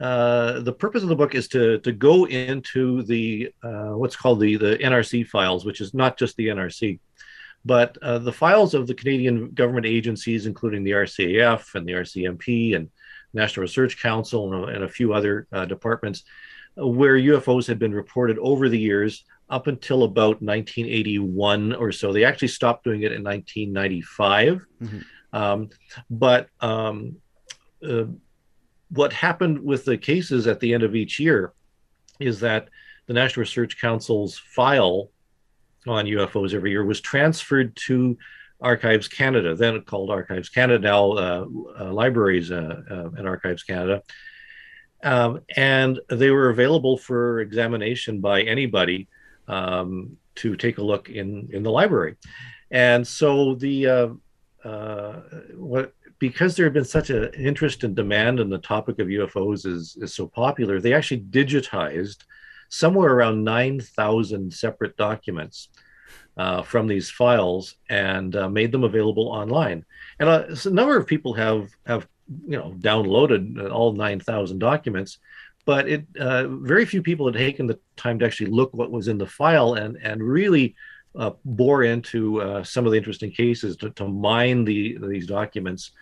uh, 0.00 0.60
the 0.60 0.72
purpose 0.72 1.02
of 1.02 1.08
the 1.08 1.16
book 1.16 1.34
is 1.34 1.48
to 1.48 1.78
to 1.78 1.92
go 1.92 2.26
into 2.26 3.02
the 3.04 3.52
uh, 3.62 3.90
what's 3.90 4.16
called 4.16 4.40
the 4.40 4.56
the 4.56 4.76
NRC 4.76 5.26
files, 5.26 5.64
which 5.64 5.80
is 5.80 5.94
not 5.94 6.18
just 6.18 6.36
the 6.36 6.48
NRC, 6.48 7.00
but 7.64 7.96
uh, 8.02 8.18
the 8.18 8.32
files 8.32 8.74
of 8.74 8.86
the 8.86 8.94
Canadian 8.94 9.50
government 9.52 9.86
agencies, 9.86 10.46
including 10.46 10.84
the 10.84 10.90
RCAF 10.90 11.74
and 11.74 11.86
the 11.86 11.92
RCMP 11.92 12.76
and 12.76 12.90
National 13.32 13.62
Research 13.62 14.00
Council 14.00 14.52
and, 14.52 14.76
and 14.76 14.84
a 14.84 14.88
few 14.88 15.14
other 15.14 15.46
uh, 15.50 15.64
departments, 15.64 16.24
where 16.76 17.16
UFOs 17.16 17.66
had 17.66 17.78
been 17.78 17.94
reported 17.94 18.38
over 18.38 18.68
the 18.68 18.78
years 18.78 19.24
up 19.48 19.66
until 19.66 20.02
about 20.02 20.42
1981 20.42 21.74
or 21.74 21.90
so. 21.90 22.12
They 22.12 22.24
actually 22.24 22.48
stopped 22.48 22.84
doing 22.84 23.02
it 23.02 23.12
in 23.12 23.22
1995, 23.24 24.66
mm-hmm. 24.82 24.98
um, 25.32 25.70
but 26.10 26.48
um, 26.60 27.16
uh, 27.86 28.04
what 28.96 29.12
happened 29.12 29.62
with 29.62 29.84
the 29.84 29.96
cases 29.96 30.46
at 30.46 30.60
the 30.60 30.74
end 30.74 30.82
of 30.82 30.94
each 30.94 31.18
year 31.20 31.52
is 32.20 32.40
that 32.40 32.68
the 33.06 33.12
National 33.12 33.42
Research 33.42 33.80
Council's 33.80 34.38
file 34.38 35.10
on 35.86 36.06
UFOs 36.06 36.54
every 36.54 36.70
year 36.70 36.84
was 36.84 37.00
transferred 37.00 37.76
to 37.76 38.18
Archives 38.60 39.06
Canada, 39.06 39.54
then 39.54 39.80
called 39.82 40.10
Archives 40.10 40.48
Canada, 40.48 40.78
now 40.78 41.12
uh, 41.12 41.46
uh, 41.78 41.92
Libraries 41.92 42.50
uh, 42.50 42.82
uh 42.90 43.10
and 43.16 43.28
Archives 43.28 43.62
Canada. 43.62 44.02
Um, 45.04 45.40
and 45.54 46.00
they 46.08 46.30
were 46.30 46.48
available 46.48 46.96
for 46.96 47.40
examination 47.40 48.20
by 48.20 48.42
anybody 48.42 49.08
um, 49.46 50.16
to 50.36 50.56
take 50.56 50.78
a 50.78 50.82
look 50.82 51.10
in, 51.10 51.48
in 51.52 51.62
the 51.62 51.70
library. 51.70 52.16
And 52.70 53.06
so 53.06 53.54
the 53.54 53.86
uh, 53.86 54.08
uh, 54.64 55.20
what 55.54 55.92
because 56.18 56.56
there 56.56 56.66
had 56.66 56.72
been 56.72 56.84
such 56.84 57.10
an 57.10 57.30
interest 57.34 57.84
and 57.84 57.94
demand 57.94 58.40
and 58.40 58.50
the 58.50 58.58
topic 58.58 58.98
of 58.98 59.08
UFOs 59.08 59.66
is, 59.66 59.96
is 60.00 60.14
so 60.14 60.26
popular, 60.26 60.80
they 60.80 60.94
actually 60.94 61.20
digitized 61.20 62.24
somewhere 62.68 63.12
around 63.12 63.44
9,000 63.44 64.52
separate 64.52 64.96
documents 64.96 65.68
uh, 66.36 66.62
from 66.62 66.86
these 66.86 67.10
files 67.10 67.74
and 67.88 68.34
uh, 68.36 68.48
made 68.48 68.72
them 68.72 68.84
available 68.84 69.28
online. 69.28 69.84
And 70.18 70.28
uh, 70.28 70.54
so 70.54 70.70
a 70.70 70.74
number 70.74 70.96
of 70.96 71.06
people 71.06 71.34
have, 71.34 71.70
have 71.86 72.06
you 72.46 72.58
know, 72.58 72.74
downloaded 72.78 73.70
all 73.70 73.92
9,000 73.92 74.58
documents, 74.58 75.18
but 75.64 75.88
it 75.88 76.06
uh, 76.18 76.46
very 76.48 76.84
few 76.84 77.02
people 77.02 77.26
had 77.26 77.34
taken 77.34 77.66
the 77.66 77.78
time 77.96 78.18
to 78.18 78.24
actually 78.24 78.50
look 78.50 78.72
what 78.72 78.90
was 78.90 79.08
in 79.08 79.18
the 79.18 79.26
file 79.26 79.74
and, 79.74 79.96
and 80.02 80.22
really 80.22 80.74
uh, 81.18 81.30
bore 81.44 81.84
into 81.84 82.40
uh, 82.42 82.62
some 82.62 82.86
of 82.86 82.92
the 82.92 82.98
interesting 82.98 83.30
cases 83.30 83.76
to, 83.76 83.90
to 83.90 84.06
mine 84.06 84.64
the, 84.64 84.98
these 85.02 85.26
documents 85.26 85.92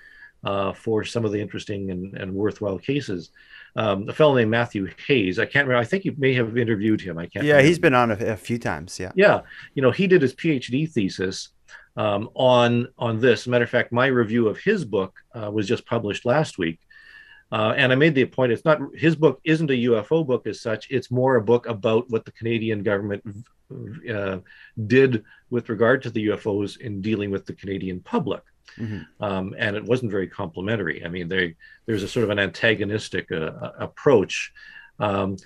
uh, 0.44 0.72
for 0.72 1.04
some 1.04 1.24
of 1.24 1.32
the 1.32 1.40
interesting 1.40 1.90
and, 1.90 2.16
and 2.16 2.32
worthwhile 2.32 2.78
cases. 2.78 3.30
Um, 3.76 4.08
a 4.08 4.12
fellow 4.12 4.34
named 4.36 4.50
Matthew 4.50 4.88
Hayes, 5.08 5.38
I 5.38 5.46
can't 5.46 5.66
remember. 5.66 5.82
I 5.82 5.84
think 5.84 6.04
you 6.04 6.14
may 6.16 6.32
have 6.34 6.56
interviewed 6.56 7.00
him. 7.00 7.18
I 7.18 7.26
can't. 7.26 7.44
Yeah, 7.44 7.54
remember. 7.54 7.68
he's 7.68 7.78
been 7.78 7.94
on 7.94 8.10
a, 8.12 8.14
a, 8.14 8.36
few 8.36 8.58
times. 8.58 9.00
Yeah. 9.00 9.10
Yeah, 9.16 9.40
you 9.74 9.82
know, 9.82 9.90
he 9.90 10.06
did 10.06 10.22
his 10.22 10.34
PhD 10.34 10.90
thesis 10.90 11.48
um, 11.96 12.30
on 12.34 12.88
on 12.98 13.18
this. 13.18 13.48
Matter 13.48 13.64
of 13.64 13.70
fact, 13.70 13.90
my 13.90 14.06
review 14.06 14.46
of 14.46 14.58
his 14.58 14.84
book 14.84 15.14
uh, 15.34 15.50
was 15.50 15.66
just 15.66 15.86
published 15.86 16.24
last 16.24 16.56
week. 16.56 16.78
Uh, 17.50 17.74
and 17.76 17.92
I 17.92 17.94
made 17.94 18.14
the 18.14 18.24
point 18.24 18.52
it's 18.52 18.64
not 18.64 18.80
his 18.94 19.16
book 19.16 19.40
isn't 19.44 19.70
a 19.70 19.84
UFO 19.84 20.26
book 20.26 20.46
as 20.46 20.60
such. 20.60 20.88
It's 20.90 21.10
more 21.10 21.36
a 21.36 21.42
book 21.42 21.66
about 21.66 22.08
what 22.10 22.24
the 22.24 22.32
Canadian 22.32 22.82
government 22.82 23.24
uh, 24.10 24.38
did 24.86 25.24
with 25.50 25.68
regard 25.68 26.02
to 26.02 26.10
the 26.10 26.28
UFOs 26.28 26.78
in 26.80 27.00
dealing 27.00 27.30
with 27.30 27.46
the 27.46 27.54
Canadian 27.54 28.00
public. 28.00 28.42
Mm-hmm. 28.78 29.22
Um, 29.22 29.54
and 29.58 29.76
it 29.76 29.84
wasn't 29.84 30.10
very 30.10 30.26
complimentary. 30.26 31.04
I 31.04 31.08
mean, 31.08 31.28
they, 31.28 31.54
there's 31.86 32.02
a 32.02 32.08
sort 32.08 32.24
of 32.24 32.30
an 32.30 32.38
antagonistic 32.38 33.30
uh, 33.30 33.70
approach. 33.78 34.52
Um, 34.98 35.36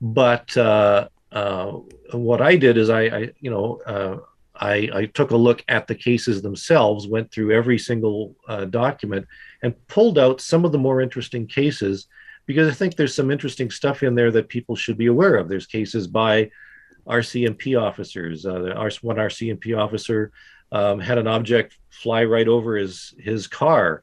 but 0.00 0.56
uh, 0.56 1.08
uh, 1.30 1.72
what 2.12 2.42
I 2.42 2.56
did 2.56 2.76
is 2.76 2.90
I, 2.90 3.02
I 3.02 3.30
you 3.40 3.50
know, 3.50 3.80
uh, 3.86 4.16
I, 4.54 4.90
I, 4.94 5.06
took 5.06 5.30
a 5.30 5.36
look 5.36 5.64
at 5.68 5.86
the 5.86 5.94
cases 5.94 6.42
themselves, 6.42 7.08
went 7.08 7.32
through 7.32 7.52
every 7.52 7.78
single 7.78 8.36
uh, 8.48 8.66
document, 8.66 9.26
and 9.62 9.74
pulled 9.88 10.18
out 10.18 10.40
some 10.40 10.64
of 10.64 10.72
the 10.72 10.78
more 10.78 11.00
interesting 11.00 11.46
cases 11.46 12.06
because 12.46 12.68
I 12.68 12.74
think 12.74 12.96
there's 12.96 13.14
some 13.14 13.30
interesting 13.30 13.70
stuff 13.70 14.02
in 14.02 14.14
there 14.14 14.30
that 14.32 14.48
people 14.48 14.76
should 14.76 14.98
be 14.98 15.06
aware 15.06 15.36
of. 15.36 15.48
There's 15.48 15.66
cases 15.66 16.06
by 16.06 16.50
RCMP 17.06 17.80
officers. 17.80 18.46
Uh, 18.46 18.74
one 19.02 19.16
RCMP 19.16 19.76
officer 19.76 20.32
um, 20.70 20.98
had 21.00 21.18
an 21.18 21.26
object 21.26 21.76
fly 21.90 22.24
right 22.24 22.48
over 22.48 22.76
his 22.76 23.14
his 23.18 23.46
car 23.46 24.02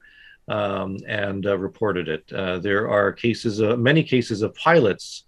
um, 0.50 0.98
and 1.08 1.46
uh, 1.46 1.58
reported 1.58 2.08
it. 2.08 2.32
Uh, 2.34 2.60
there 2.60 2.90
are 2.90 3.14
cases, 3.14 3.62
uh, 3.62 3.78
many 3.78 4.04
cases 4.04 4.42
of 4.42 4.54
pilots. 4.56 5.24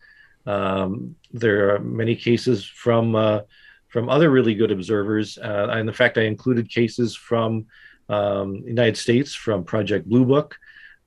Um, 0.46 1.16
there 1.32 1.76
are 1.76 1.80
many 1.80 2.16
cases 2.16 2.66
from 2.66 3.16
uh, 3.16 3.42
from 3.88 4.10
other 4.10 4.30
really 4.30 4.56
good 4.56 4.72
observers, 4.72 5.38
uh, 5.38 5.68
and 5.70 5.88
in 5.88 5.96
fact, 5.96 6.18
I 6.18 6.24
included 6.24 6.70
cases 6.70 7.16
from 7.16 7.68
um, 8.10 8.56
United 8.66 8.98
States 8.98 9.36
from 9.36 9.64
Project 9.64 10.10
Blue 10.10 10.26
Book. 10.26 10.58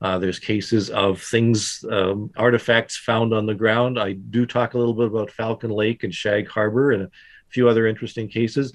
Uh, 0.05 0.19
there's 0.19 0.39
cases 0.39 0.91
of 0.91 1.23
things, 1.23 1.83
um, 1.91 2.31
artifacts 2.37 2.95
found 2.95 3.33
on 3.33 3.47
the 3.47 3.55
ground. 3.55 3.99
I 3.99 4.13
do 4.13 4.45
talk 4.45 4.75
a 4.75 4.79
little 4.79 4.93
bit 4.93 5.07
about 5.07 5.31
Falcon 5.31 5.71
Lake 5.71 6.05
and 6.05 6.15
Shag 6.15 6.47
Harbor 6.47 6.93
and 6.93 7.05
a 7.05 7.11
few 7.49 7.71
other 7.71 7.87
interesting 7.87 8.29
cases. 8.29 8.75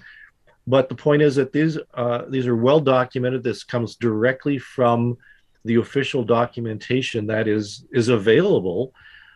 But 0.66 0.90
the 0.90 0.96
point 0.96 1.22
is 1.22 1.36
that 1.36 1.54
these 1.54 1.78
uh, 1.94 2.24
these 2.30 2.48
are 2.48 2.56
well 2.56 2.80
documented. 2.80 3.44
This 3.44 3.64
comes 3.64 3.96
directly 3.96 4.58
from 4.58 5.20
the 5.66 5.76
official 5.76 6.24
documentation 6.24 7.28
that 7.28 7.48
is 7.48 7.86
is 7.92 8.10
available. 8.10 8.92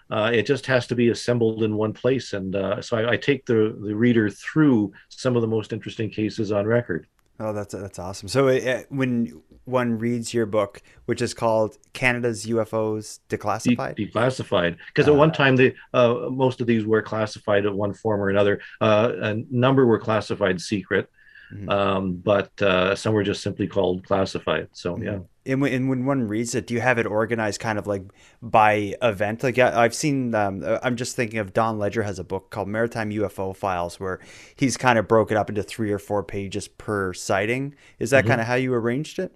Uh, 0.10 0.32
it 0.34 0.48
just 0.48 0.66
has 0.66 0.88
to 0.88 0.96
be 0.96 1.10
assembled 1.10 1.62
in 1.62 1.76
one 1.76 1.94
place, 1.94 2.34
and 2.34 2.56
uh, 2.56 2.82
so 2.82 2.98
I, 2.98 3.12
I, 3.12 3.18
take 3.18 3.46
the 3.46 3.78
the 3.80 3.96
reader 3.96 4.32
through 4.32 4.94
some 5.10 5.36
of 5.36 5.44
the 5.44 5.48
most 5.48 5.72
interesting 5.72 6.10
cases 6.10 6.52
on 6.52 6.66
record. 6.66 7.06
Oh, 7.39 7.52
that's 7.52 7.74
that's 7.74 8.00
awesome. 8.00 8.28
So 8.28 8.48
uh, 8.48 8.84
when 8.89 9.41
one 9.65 9.98
reads 9.98 10.34
your 10.34 10.46
book, 10.46 10.82
which 11.06 11.22
is 11.22 11.34
called 11.34 11.78
Canada's 11.93 12.46
UFOs 12.46 13.19
Declassified, 13.30 13.96
De- 13.96 14.08
declassified, 14.08 14.78
because 14.88 15.08
at 15.08 15.15
one 15.15 15.32
uh, 15.32 15.34
time 15.34 15.56
the 15.56 15.74
uh, 15.93 16.30
most 16.30 16.62
of 16.62 16.67
these 16.67 16.86
were 16.86 17.02
classified 17.02 17.65
in 17.65 17.76
one 17.76 17.93
form 17.93 18.22
or 18.22 18.30
another. 18.30 18.62
Uh, 18.82 19.12
a 19.22 19.36
number 19.50 19.86
were 19.86 20.00
classified 20.00 20.62
secret. 20.62 21.10
Mm-hmm. 21.54 21.70
Um, 21.70 22.16
but 22.16 22.60
uh, 22.62 22.96
some 22.96 23.13
were 23.13 23.24
just 23.24 23.42
simply 23.42 23.68
called 23.68 24.06
classified. 24.06 24.70
So 24.74 24.96
mm-hmm. 24.96 25.04
yeah. 25.04 25.20
And 25.46 25.62
when, 25.62 25.74
and 25.74 25.89
when 25.89 26.06
one 26.06 26.24
reads 26.24 26.56
it, 26.56 26.68
do 26.68 26.74
you 26.74 26.80
have 26.80 26.98
it 26.98 27.06
organized 27.06 27.60
kind 27.60 27.78
of 27.78 27.86
like 27.86 28.04
by 28.42 28.96
event? 29.02 29.44
Like 29.44 29.60
I've 29.60 29.94
seen, 29.94 30.34
um, 30.34 30.63
uh, 30.63 30.80
I'm 30.82 30.96
just 30.96 31.18
thinking 31.18 31.39
of 31.39 31.54
Don 31.54 31.78
Ledger 31.78 32.02
has 32.04 32.18
a 32.18 32.24
book 32.24 32.50
called 32.50 32.70
Maritime 32.70 33.12
UFO 33.12 33.56
Files 33.56 34.00
where 34.00 34.20
he's 34.56 34.78
kind 34.78 34.98
of 34.98 35.08
broken 35.08 35.36
up 35.36 35.50
into 35.50 35.62
three 35.62 35.92
or 35.92 36.00
four 36.00 36.24
pages 36.24 36.70
per 36.70 37.13
sighting. 37.13 37.76
Is 38.00 38.12
that 38.12 38.22
mm-hmm. 38.22 38.30
kind 38.30 38.42
of 38.42 38.48
how 38.48 38.56
you 38.56 38.74
arranged 38.74 39.20
it? 39.20 39.34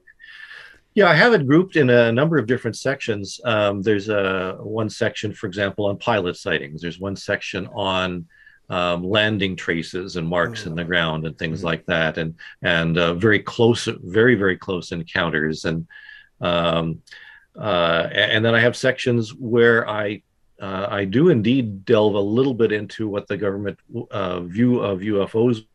Yeah, 0.98 1.10
I 1.10 1.14
have 1.14 1.34
it 1.34 1.46
grouped 1.46 1.76
in 1.76 1.92
a 1.92 2.12
number 2.12 2.40
of 2.40 2.48
different 2.48 2.76
sections. 2.76 3.40
Um, 3.46 3.84
there's 3.84 4.10
a 4.10 4.58
one 4.62 4.90
section, 4.90 5.32
for 5.32 5.46
example, 5.46 5.86
on 5.86 5.98
pilot 5.98 6.38
sightings. 6.38 6.82
There's 6.82 7.00
one 7.00 7.16
section 7.16 7.68
on 7.68 8.26
um, 8.70 9.04
landing 9.04 9.56
traces 9.56 10.18
and 10.18 10.28
marks 10.28 10.66
in 10.66 10.76
the 10.76 10.84
oh. 10.84 10.86
ground 10.86 11.26
and 11.26 11.38
things 11.38 11.60
mm-hmm. 11.60 11.68
like 11.68 11.86
that, 11.86 12.18
and 12.18 12.36
and 12.62 12.98
uh, 12.98 13.14
very 13.14 13.40
close, 13.40 13.86
very 14.04 14.36
very 14.36 14.58
close 14.58 14.92
encounters, 14.92 15.66
and 15.66 15.88
um, 16.42 17.02
uh, 17.58 18.10
and 18.12 18.44
then 18.44 18.54
I 18.54 18.60
have 18.60 18.76
sections 18.76 19.34
where 19.34 19.88
I 19.90 20.22
uh, 20.62 20.88
I 20.90 21.06
do 21.06 21.30
indeed 21.30 21.86
delve 21.86 22.16
a 22.16 22.20
little 22.20 22.54
bit 22.54 22.72
into 22.72 23.08
what 23.08 23.28
the 23.28 23.38
government 23.38 23.80
uh, 24.12 24.42
view 24.42 24.80
of 24.80 25.00
UFOs 25.00 25.66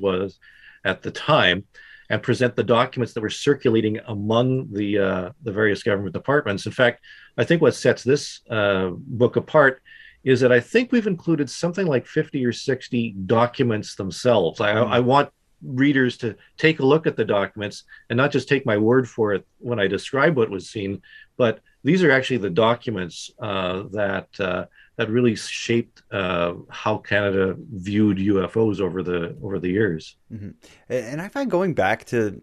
was 0.00 0.38
at 0.84 1.02
the 1.02 1.10
time, 1.10 1.64
and 2.10 2.22
present 2.22 2.54
the 2.54 2.62
documents 2.62 3.12
that 3.14 3.22
were 3.22 3.30
circulating 3.30 3.98
among 4.06 4.72
the 4.72 4.98
uh, 4.98 5.30
the 5.42 5.52
various 5.52 5.82
government 5.82 6.14
departments. 6.14 6.66
In 6.66 6.72
fact, 6.72 7.00
I 7.36 7.44
think 7.44 7.60
what 7.60 7.74
sets 7.74 8.04
this 8.04 8.40
uh, 8.48 8.90
book 8.92 9.36
apart 9.36 9.82
is 10.26 10.40
that 10.40 10.50
I 10.50 10.58
think 10.58 10.90
we've 10.90 11.06
included 11.06 11.48
something 11.48 11.86
like 11.86 12.04
50 12.04 12.44
or 12.44 12.52
60 12.52 13.14
documents 13.26 13.94
themselves. 13.94 14.60
I, 14.60 14.74
mm. 14.74 14.90
I, 14.90 14.98
want 14.98 15.30
readers 15.62 16.18
to 16.18 16.34
take 16.58 16.80
a 16.80 16.84
look 16.84 17.06
at 17.06 17.16
the 17.16 17.24
documents 17.24 17.84
and 18.10 18.16
not 18.16 18.32
just 18.32 18.48
take 18.48 18.66
my 18.66 18.76
word 18.76 19.08
for 19.08 19.32
it 19.34 19.46
when 19.58 19.78
I 19.78 19.86
describe 19.86 20.36
what 20.36 20.50
was 20.50 20.68
seen, 20.68 21.00
but 21.36 21.60
these 21.84 22.02
are 22.02 22.10
actually 22.10 22.38
the 22.38 22.50
documents 22.50 23.30
uh, 23.38 23.84
that 23.92 24.28
uh, 24.40 24.64
that 24.96 25.10
really 25.10 25.36
shaped 25.36 26.02
uh, 26.10 26.54
how 26.70 26.98
Canada 26.98 27.54
viewed 27.58 28.18
UFOs 28.18 28.80
over 28.80 29.04
the 29.04 29.36
over 29.40 29.60
the 29.60 29.70
years. 29.70 30.16
Mm-hmm. 30.32 30.50
And 30.88 31.22
I 31.22 31.28
find 31.28 31.48
going 31.48 31.74
back 31.74 32.04
to 32.06 32.42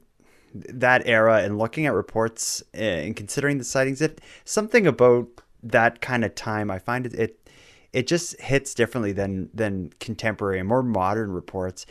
that 0.54 1.02
era 1.06 1.42
and 1.42 1.58
looking 1.58 1.86
at 1.86 1.94
reports 1.94 2.64
eh, 2.74 3.02
and 3.02 3.16
considering 3.16 3.58
the 3.58 3.66
sightings, 3.66 4.02
it 4.02 4.22
something 4.46 4.88
about 4.88 5.28
that 5.64 6.00
kind 6.00 6.24
of 6.24 6.34
time. 6.36 6.72
I 6.72 6.80
find 6.80 7.06
it, 7.06 7.14
it 7.14 7.43
it 7.94 8.08
just 8.08 8.40
hits 8.42 8.74
differently 8.74 9.12
than 9.12 9.50
than 9.54 9.94
contemporary 10.00 10.60
and 10.60 10.68
more 10.68 10.84
modern 10.84 11.32
reports. 11.32 11.86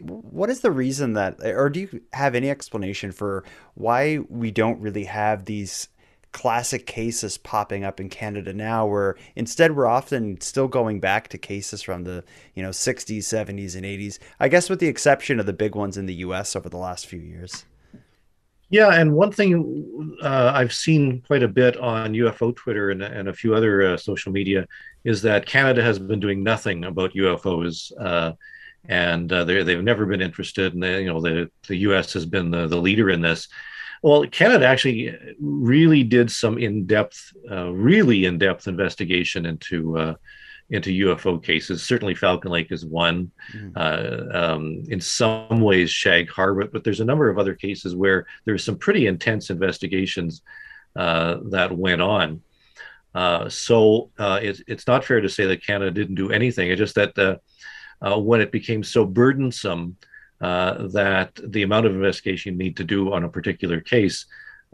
What 0.00 0.50
is 0.50 0.60
the 0.60 0.72
reason 0.72 1.14
that, 1.14 1.40
or 1.42 1.70
do 1.70 1.80
you 1.80 2.00
have 2.12 2.34
any 2.34 2.50
explanation 2.50 3.12
for 3.12 3.44
why 3.74 4.18
we 4.28 4.50
don't 4.50 4.80
really 4.80 5.04
have 5.04 5.44
these 5.44 5.88
classic 6.32 6.84
cases 6.84 7.38
popping 7.38 7.84
up 7.84 8.00
in 8.00 8.08
Canada 8.08 8.52
now, 8.52 8.84
where 8.84 9.16
instead 9.36 9.76
we're 9.76 9.86
often 9.86 10.40
still 10.40 10.66
going 10.66 10.98
back 10.98 11.28
to 11.28 11.38
cases 11.38 11.80
from 11.80 12.02
the 12.02 12.24
you 12.54 12.62
know 12.62 12.70
60s, 12.70 13.18
70s, 13.18 13.76
and 13.76 13.84
80s. 13.84 14.18
I 14.40 14.48
guess 14.48 14.68
with 14.68 14.80
the 14.80 14.88
exception 14.88 15.38
of 15.38 15.46
the 15.46 15.52
big 15.52 15.76
ones 15.76 15.96
in 15.96 16.06
the 16.06 16.14
U.S. 16.16 16.56
over 16.56 16.68
the 16.68 16.76
last 16.76 17.06
few 17.06 17.20
years. 17.20 17.64
Yeah, 18.70 18.88
and 18.92 19.14
one 19.14 19.30
thing 19.30 20.16
uh, 20.20 20.50
I've 20.52 20.72
seen 20.72 21.22
quite 21.28 21.44
a 21.44 21.48
bit 21.48 21.76
on 21.76 22.12
UFO 22.14 22.56
Twitter 22.56 22.90
and, 22.90 23.02
and 23.02 23.28
a 23.28 23.32
few 23.32 23.54
other 23.54 23.82
uh, 23.82 23.96
social 23.96 24.32
media 24.32 24.66
is 25.04 25.22
that 25.22 25.46
Canada 25.46 25.82
has 25.82 25.98
been 25.98 26.20
doing 26.20 26.42
nothing 26.42 26.84
about 26.84 27.14
UFOs, 27.14 27.92
uh, 28.00 28.32
and 28.86 29.32
uh, 29.32 29.44
they've 29.44 29.82
never 29.82 30.06
been 30.06 30.20
interested. 30.20 30.74
And 30.74 30.84
you 30.84 31.06
know, 31.06 31.20
the 31.20 31.50
the 31.68 31.76
U.S. 31.88 32.12
has 32.14 32.26
been 32.26 32.50
the, 32.50 32.66
the 32.66 32.76
leader 32.76 33.10
in 33.10 33.20
this. 33.20 33.48
Well, 34.02 34.26
Canada 34.26 34.66
actually 34.66 35.16
really 35.40 36.02
did 36.02 36.30
some 36.30 36.58
in 36.58 36.86
depth, 36.86 37.32
uh, 37.50 37.72
really 37.72 38.26
in 38.26 38.38
depth 38.38 38.68
investigation 38.68 39.46
into 39.46 39.98
uh, 39.98 40.14
into 40.70 40.90
UFO 41.06 41.42
cases. 41.42 41.82
Certainly, 41.82 42.14
Falcon 42.16 42.50
Lake 42.50 42.72
is 42.72 42.84
one. 42.84 43.30
Mm-hmm. 43.54 43.70
Uh, 43.76 44.38
um, 44.38 44.84
in 44.88 45.00
some 45.00 45.60
ways, 45.60 45.90
Shag 45.90 46.28
Harbor, 46.28 46.66
but 46.66 46.84
there's 46.84 47.00
a 47.00 47.04
number 47.04 47.28
of 47.28 47.38
other 47.38 47.54
cases 47.54 47.94
where 47.94 48.26
there's 48.44 48.64
some 48.64 48.76
pretty 48.76 49.06
intense 49.06 49.50
investigations 49.50 50.42
uh, 50.96 51.38
that 51.50 51.76
went 51.76 52.00
on. 52.00 52.40
Uh, 53.14 53.48
so 53.48 54.10
uh, 54.18 54.40
it's, 54.42 54.62
it's 54.66 54.86
not 54.86 55.04
fair 55.04 55.20
to 55.20 55.28
say 55.28 55.46
that 55.46 55.64
Canada 55.64 55.90
didn't 55.90 56.16
do 56.16 56.30
anything. 56.30 56.70
It's 56.70 56.78
just 56.78 56.96
that 56.96 57.16
uh, 57.18 57.36
uh, 58.02 58.18
when 58.18 58.40
it 58.40 58.52
became 58.52 58.82
so 58.82 59.04
burdensome 59.04 59.96
that 60.40 61.30
the 61.42 61.62
amount 61.62 61.86
of 61.86 61.94
investigation 61.94 62.52
you 62.52 62.58
need 62.58 62.76
to 62.76 62.84
do 62.84 63.12
on 63.12 63.24
a 63.24 63.28
particular 63.28 63.80
case 63.80 64.26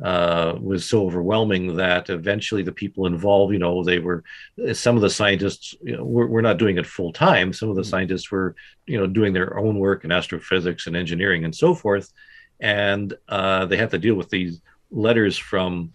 uh, 0.03 0.57
was 0.61 0.89
so 0.89 1.05
overwhelming 1.05 1.77
that 1.77 2.09
eventually 2.09 2.63
the 2.63 2.73
people 2.73 3.07
involved, 3.07 3.53
you 3.53 3.59
know, 3.59 3.85
they 3.85 3.99
were 3.99 4.25
some 4.73 4.97
of 4.97 5.03
the 5.03 5.11
scientists 5.11 5.75
you 5.83 5.97
know, 5.97 6.05
were, 6.05 6.27
were 6.27 6.43
not 6.43 6.57
doing 6.57 6.79
it 6.79 6.87
full 6.87 7.13
time. 7.13 7.53
Some 7.53 7.69
of 7.69 7.77
the 7.77 7.83
mm-hmm. 7.83 7.91
scientists 7.91 8.31
were, 8.31 8.57
you 8.87 8.99
know, 8.99 9.07
doing 9.07 9.33
their 9.33 9.59
own 9.59 9.79
work 9.79 10.05
in 10.05 10.11
astrophysics 10.11 10.87
and 10.87 10.97
engineering 10.97 11.45
and 11.45 11.55
so 11.55 11.75
forth, 11.75 12.11
and 12.61 13.13
uh, 13.29 13.67
they 13.67 13.77
had 13.77 13.91
to 13.91 13.99
deal 13.99 14.15
with 14.15 14.31
these 14.31 14.63
letters 14.91 15.37
from 15.37 15.93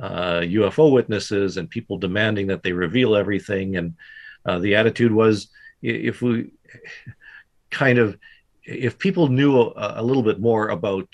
uh, 0.00 0.40
UFO 0.40 0.92
witnesses 0.92 1.56
and 1.56 1.70
people 1.70 1.98
demanding 1.98 2.48
that 2.48 2.62
they 2.62 2.72
reveal 2.72 3.16
everything. 3.16 3.76
And 3.76 3.94
uh, 4.44 4.58
the 4.58 4.76
attitude 4.76 5.12
was, 5.12 5.48
if 5.82 6.22
we 6.22 6.50
kind 7.70 7.98
of, 7.98 8.18
if 8.64 8.98
people 8.98 9.28
knew 9.28 9.60
a, 9.60 9.94
a 9.96 10.02
little 10.02 10.22
bit 10.22 10.40
more 10.40 10.68
about 10.68 11.08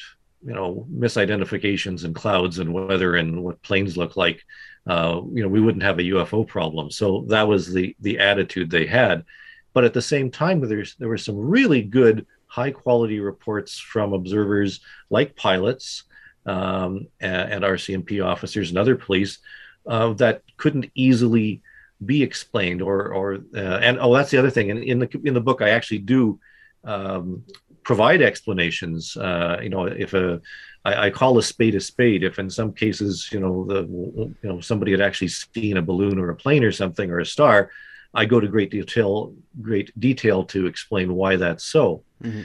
you 0.45 0.53
know 0.53 0.87
misidentifications 0.93 2.05
and 2.05 2.15
clouds 2.15 2.59
and 2.59 2.73
weather 2.73 3.17
and 3.17 3.43
what 3.43 3.63
planes 3.63 3.97
look 3.97 4.17
like 4.17 4.45
uh, 4.87 5.21
you 5.33 5.43
know 5.43 5.49
we 5.49 5.61
wouldn't 5.61 5.85
have 5.85 5.99
a 5.99 6.03
ufo 6.03 6.47
problem 6.47 6.91
so 6.91 7.25
that 7.29 7.47
was 7.47 7.73
the 7.73 7.95
the 8.01 8.19
attitude 8.19 8.71
they 8.71 8.87
had 8.87 9.25
but 9.73 9.85
at 9.85 9.95
the 9.95 10.03
same 10.03 10.31
time 10.31 10.61
there's 10.61 10.97
there 10.97 11.09
were 11.09 11.19
some 11.19 11.37
really 11.37 11.83
good 11.83 12.27
high 12.47 12.71
quality 12.71 13.21
reports 13.21 13.79
from 13.79 14.13
observers 14.13 14.81
like 15.11 15.37
pilots 15.37 16.05
um, 16.47 17.07
and, 17.21 17.53
and, 17.53 17.65
rcmp 17.65 18.25
officers 18.25 18.71
and 18.71 18.79
other 18.79 18.97
police 18.97 19.39
uh, 19.87 20.13
that 20.15 20.43
couldn't 20.57 20.91
easily 20.95 21.63
be 22.05 22.23
explained 22.23 22.83
or 22.83 23.13
or 23.13 23.35
uh, 23.55 23.79
and 23.79 23.99
oh 24.01 24.15
that's 24.15 24.31
the 24.31 24.39
other 24.39 24.51
thing. 24.51 24.71
And 24.71 24.83
in 24.83 24.99
the 24.99 25.21
in 25.25 25.35
the 25.35 25.41
book 25.41 25.63
i 25.63 25.71
actually 25.71 25.99
do 25.99 26.41
um, 26.85 27.45
provide 27.85 28.23
explanations 28.23 29.17
uh, 29.17 29.59
you 29.63 29.69
know 29.69 29.87
if 29.87 30.15
a 30.15 30.41
I, 30.85 31.07
I, 31.07 31.11
call 31.11 31.39
a 31.39 31.43
spade 31.45 31.77
a 31.77 31.81
spade. 31.81 32.25
If 32.25 32.41
in 32.41 32.51
some 32.51 32.73
cases 32.73 33.29
you 33.33 33.39
know 33.39 33.65
the 33.65 33.83
you 33.83 34.37
know 34.43 34.61
somebody 34.61 34.91
had 34.91 35.01
actually 35.01 35.29
seen 35.29 35.77
a 35.77 35.83
balloon 35.83 36.19
or 36.19 36.31
a 36.31 36.37
plane 36.37 36.65
or 36.65 36.73
something 36.73 37.11
or 37.11 37.21
a 37.21 37.27
star 37.27 37.71
i 38.15 38.25
go 38.25 38.41
to 38.41 38.49
great 38.49 38.71
detail 38.71 39.35
great 39.61 39.99
detail 39.99 40.45
to 40.45 40.67
explain 40.67 41.15
why 41.15 41.37
that's 41.37 41.65
so. 41.65 42.03
Mm-hmm. 42.23 42.43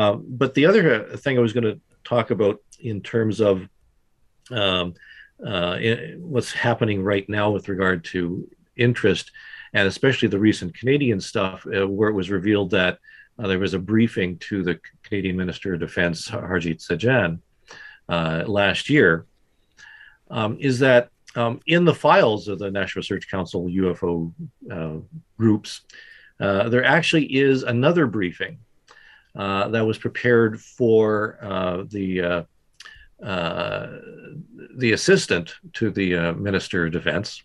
um, 0.00 0.24
but 0.28 0.54
the 0.54 0.66
other 0.66 1.04
thing 1.16 1.38
i 1.38 1.40
was 1.40 1.52
going 1.52 1.64
to 1.64 1.80
talk 2.08 2.30
about 2.30 2.60
in 2.80 3.00
terms 3.02 3.40
of 3.40 3.68
um, 4.50 4.94
uh, 5.44 5.78
what's 6.18 6.52
happening 6.52 7.02
right 7.02 7.28
now 7.28 7.50
with 7.50 7.68
regard 7.68 8.04
to 8.04 8.48
interest, 8.76 9.30
and 9.74 9.86
especially 9.86 10.28
the 10.28 10.38
recent 10.38 10.74
Canadian 10.74 11.20
stuff, 11.20 11.66
uh, 11.66 11.86
where 11.86 12.08
it 12.08 12.14
was 12.14 12.30
revealed 12.30 12.70
that 12.70 12.98
uh, 13.38 13.46
there 13.46 13.58
was 13.58 13.74
a 13.74 13.78
briefing 13.78 14.38
to 14.38 14.62
the 14.62 14.80
Canadian 15.02 15.36
Minister 15.36 15.74
of 15.74 15.80
Defense, 15.80 16.28
Harjit 16.28 16.84
Sajjan, 16.84 17.40
uh, 18.08 18.44
last 18.46 18.88
year, 18.88 19.26
um, 20.30 20.56
is 20.60 20.78
that 20.78 21.10
um, 21.36 21.60
in 21.66 21.84
the 21.84 21.94
files 21.94 22.48
of 22.48 22.58
the 22.58 22.70
National 22.70 23.00
Research 23.00 23.30
Council 23.30 23.66
UFO 23.66 24.32
uh, 24.72 25.00
groups, 25.36 25.82
uh, 26.40 26.68
there 26.68 26.84
actually 26.84 27.26
is 27.26 27.64
another 27.64 28.06
briefing 28.06 28.58
that 29.34 29.86
was 29.86 29.98
prepared 29.98 30.60
for 30.60 31.38
the 31.90 32.44
uh, 33.22 33.88
the 34.76 34.92
assistant 34.92 35.54
to 35.72 35.90
the 35.90 36.14
uh, 36.14 36.32
Minister 36.34 36.86
of 36.86 36.92
Defense. 36.92 37.42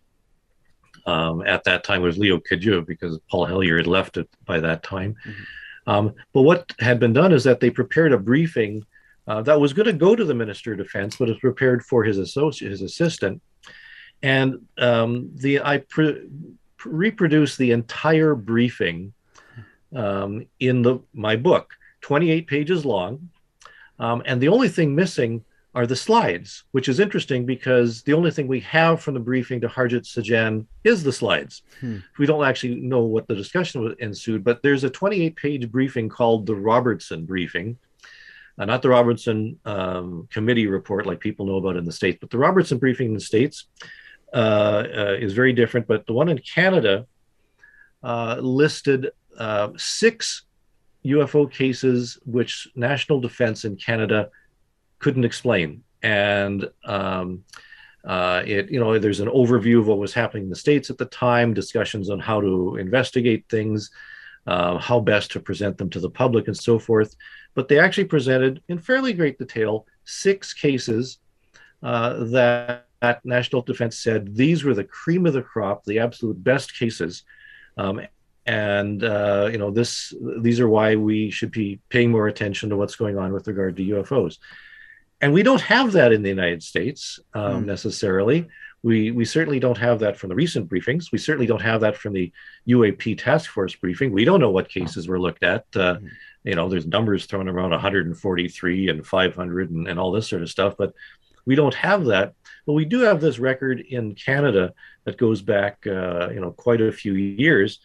Um, 1.06 1.46
at 1.46 1.64
that 1.66 1.84
time 1.84 2.02
was 2.02 2.18
Leo 2.18 2.40
Cadieux 2.40 2.82
because 2.82 3.20
Paul 3.30 3.46
Hellyer 3.46 3.78
had 3.78 3.88
left 3.88 4.18
it 4.18 4.30
by 4.46 4.60
that 4.60 4.84
time. 4.84 5.16
Mm-hmm. 5.26 5.90
Um, 5.90 6.14
but 6.34 6.44
what 6.44 6.72
had 6.80 7.00
been 7.00 7.12
done 7.12 7.34
is 7.34 7.44
that 7.44 7.60
they 7.60 7.70
prepared 7.70 8.14
a 8.14 8.18
briefing 8.18 8.86
uh, 9.28 9.42
that 9.42 9.60
was 9.60 9.74
going 9.74 9.86
to 9.86 9.94
go 9.94 10.16
to 10.16 10.24
the 10.24 10.34
Minister 10.34 10.74
of 10.74 10.78
Defense, 10.78 11.18
but 11.18 11.28
was 11.28 11.40
prepared 11.40 11.84
for 11.84 12.04
his 12.04 12.18
associate, 12.18 12.72
his 12.72 12.82
assistant. 12.82 13.42
And 14.22 14.66
um, 14.78 15.32
the 15.36 15.62
I 15.62 15.80
pre- 15.80 16.30
reproduced 16.86 17.58
the 17.58 17.72
entire 17.72 18.36
briefing 18.36 19.14
um, 19.96 20.46
in 20.60 20.82
the 20.82 21.00
my 21.14 21.36
book, 21.36 21.74
28 22.02 22.48
pages 22.48 22.86
long. 22.86 23.30
Um, 24.00 24.22
and 24.26 24.42
the 24.42 24.48
only 24.50 24.70
thing 24.70 24.96
missing 24.96 25.44
are 25.76 25.88
the 25.88 25.96
slides, 25.96 26.66
which 26.72 26.88
is 26.88 27.00
interesting 27.00 27.46
because 27.46 28.04
the 28.04 28.14
only 28.14 28.30
thing 28.30 28.48
we 28.48 28.60
have 28.60 29.02
from 29.02 29.16
the 29.16 29.20
briefing 29.20 29.60
to 29.62 29.68
Harjit 29.68 30.04
Sajjan 30.04 30.66
is 30.84 31.04
the 31.04 31.12
slides. 31.12 31.64
Hmm. 31.80 31.98
We 32.20 32.28
don't 32.28 32.46
actually 32.46 32.76
know 32.76 33.02
what 33.02 33.28
the 33.28 33.36
discussion 33.36 33.96
ensued, 34.00 34.44
but 34.44 34.62
there's 34.62 34.84
a 34.84 34.90
28 34.90 35.36
page 35.36 35.72
briefing 35.72 36.10
called 36.10 36.46
the 36.46 36.56
Robertson 36.56 37.26
briefing. 37.26 37.78
Uh, 38.58 38.66
not 38.66 38.84
the 38.84 38.90
Robertson 38.90 39.60
um, 39.66 40.28
committee 40.32 40.68
report 40.68 41.08
like 41.08 41.20
people 41.20 41.48
know 41.48 41.58
about 41.58 41.76
in 41.76 41.86
the 41.86 41.92
States, 41.92 42.20
but 42.22 42.30
the 42.30 42.38
Robertson 42.38 42.78
briefing 42.78 43.08
in 43.08 43.14
the 43.16 43.20
States 43.20 43.66
uh, 44.32 44.84
uh, 44.96 45.18
is 45.20 45.34
very 45.34 45.54
different. 45.54 45.88
But 45.88 46.06
the 46.06 46.14
one 46.14 46.30
in 46.30 46.38
Canada 46.38 47.08
uh, 48.04 48.38
listed 48.40 49.10
uh, 49.38 49.70
six 49.78 50.44
UFO 51.06 51.52
cases 51.52 52.20
which 52.26 52.68
national 52.76 53.20
defense 53.20 53.66
in 53.66 53.76
Canada 53.76 54.30
couldn't 55.00 55.26
explain. 55.26 55.84
And 56.02 56.70
um, 56.86 57.44
uh, 58.06 58.44
it, 58.46 58.70
you 58.70 58.80
know, 58.80 58.98
there's 59.00 59.20
an 59.20 59.30
overview 59.30 59.80
of 59.80 59.88
what 59.88 59.98
was 59.98 60.14
happening 60.14 60.44
in 60.44 60.50
the 60.50 60.56
states 60.56 60.90
at 60.90 60.98
the 60.98 61.06
time, 61.06 61.54
discussions 61.54 62.10
on 62.10 62.20
how 62.20 62.42
to 62.42 62.78
investigate 62.78 63.46
things, 63.50 63.92
uh, 64.48 64.78
how 64.78 65.00
best 65.00 65.32
to 65.32 65.40
present 65.40 65.78
them 65.78 65.90
to 65.90 66.00
the 66.00 66.10
public, 66.10 66.48
and 66.48 66.58
so 66.58 66.78
forth. 66.78 67.16
But 67.54 67.68
they 67.68 67.80
actually 67.80 68.06
presented 68.06 68.62
in 68.68 68.78
fairly 68.78 69.14
great 69.14 69.38
detail 69.38 69.86
six 70.06 70.54
cases 70.54 71.20
uh, 71.82 72.26
that, 72.26 72.88
that 73.02 73.26
National 73.26 73.62
Defense 73.62 73.98
said 74.00 74.36
these 74.36 74.64
were 74.64 74.74
the 74.74 74.84
cream 74.84 75.26
of 75.26 75.34
the 75.34 75.42
crop, 75.42 75.86
the 75.86 76.00
absolute 76.00 76.42
best 76.44 76.78
cases. 76.78 77.24
Um, 77.78 78.02
and 78.46 79.04
uh, 79.04 79.50
you 79.52 79.58
know 79.58 79.72
this 79.72 80.14
these 80.40 80.60
are 80.60 80.68
why 80.68 80.96
we 80.96 81.30
should 81.32 81.52
be 81.52 81.80
paying 81.90 82.12
more 82.12 82.28
attention 82.28 82.70
to 82.70 82.78
what's 82.78 82.96
going 82.96 83.18
on 83.18 83.32
with 83.32 83.48
regard 83.48 83.78
to 83.78 83.84
UFOs 83.84 84.38
and 85.24 85.32
we 85.32 85.42
don't 85.42 85.62
have 85.62 85.94
that 85.94 86.12
in 86.12 86.22
the 86.22 86.30
United 86.30 86.62
States 86.62 87.18
um, 87.34 87.64
mm. 87.64 87.66
necessarily. 87.66 88.46
We 88.84 89.12
we 89.12 89.24
certainly 89.24 89.58
don't 89.58 89.78
have 89.78 90.00
that 90.00 90.18
from 90.18 90.28
the 90.28 90.36
recent 90.36 90.70
briefings. 90.70 91.14
We 91.14 91.18
certainly 91.18 91.48
don't 91.48 91.62
have 91.62 91.80
that 91.80 91.96
from 91.96 92.12
the 92.12 92.30
UAP 92.68 93.18
task 93.18 93.50
force 93.50 93.74
briefing. 93.74 94.12
We 94.12 94.26
don't 94.26 94.42
know 94.42 94.50
what 94.50 94.68
cases 94.68 95.08
were 95.08 95.22
looked 95.22 95.44
at. 95.44 95.66
Uh, 95.74 95.96
mm. 95.96 96.10
You 96.44 96.56
know, 96.56 96.68
there's 96.68 96.86
numbers 96.86 97.26
thrown 97.26 97.48
around 97.48 97.70
143 97.70 98.90
and 98.90 99.08
500 99.08 99.72
and, 99.72 99.88
and 99.88 99.98
all 99.98 100.12
this 100.12 100.28
sort 100.28 100.42
of 100.42 100.50
stuff, 100.50 100.76
but 100.78 100.94
we 101.46 101.56
don't 101.56 101.74
have 101.74 102.04
that. 102.06 102.34
But 102.66 102.74
we 102.74 102.84
do 102.84 103.00
have 103.00 103.22
this 103.22 103.40
record 103.40 103.80
in 103.80 104.16
Canada 104.16 104.74
that 105.06 105.18
goes 105.18 105.42
back, 105.42 105.88
uh, 105.88 106.32
you 106.32 106.42
know, 106.42 106.52
quite 106.52 106.82
a 106.82 106.92
few 106.92 107.14
years 107.14 107.80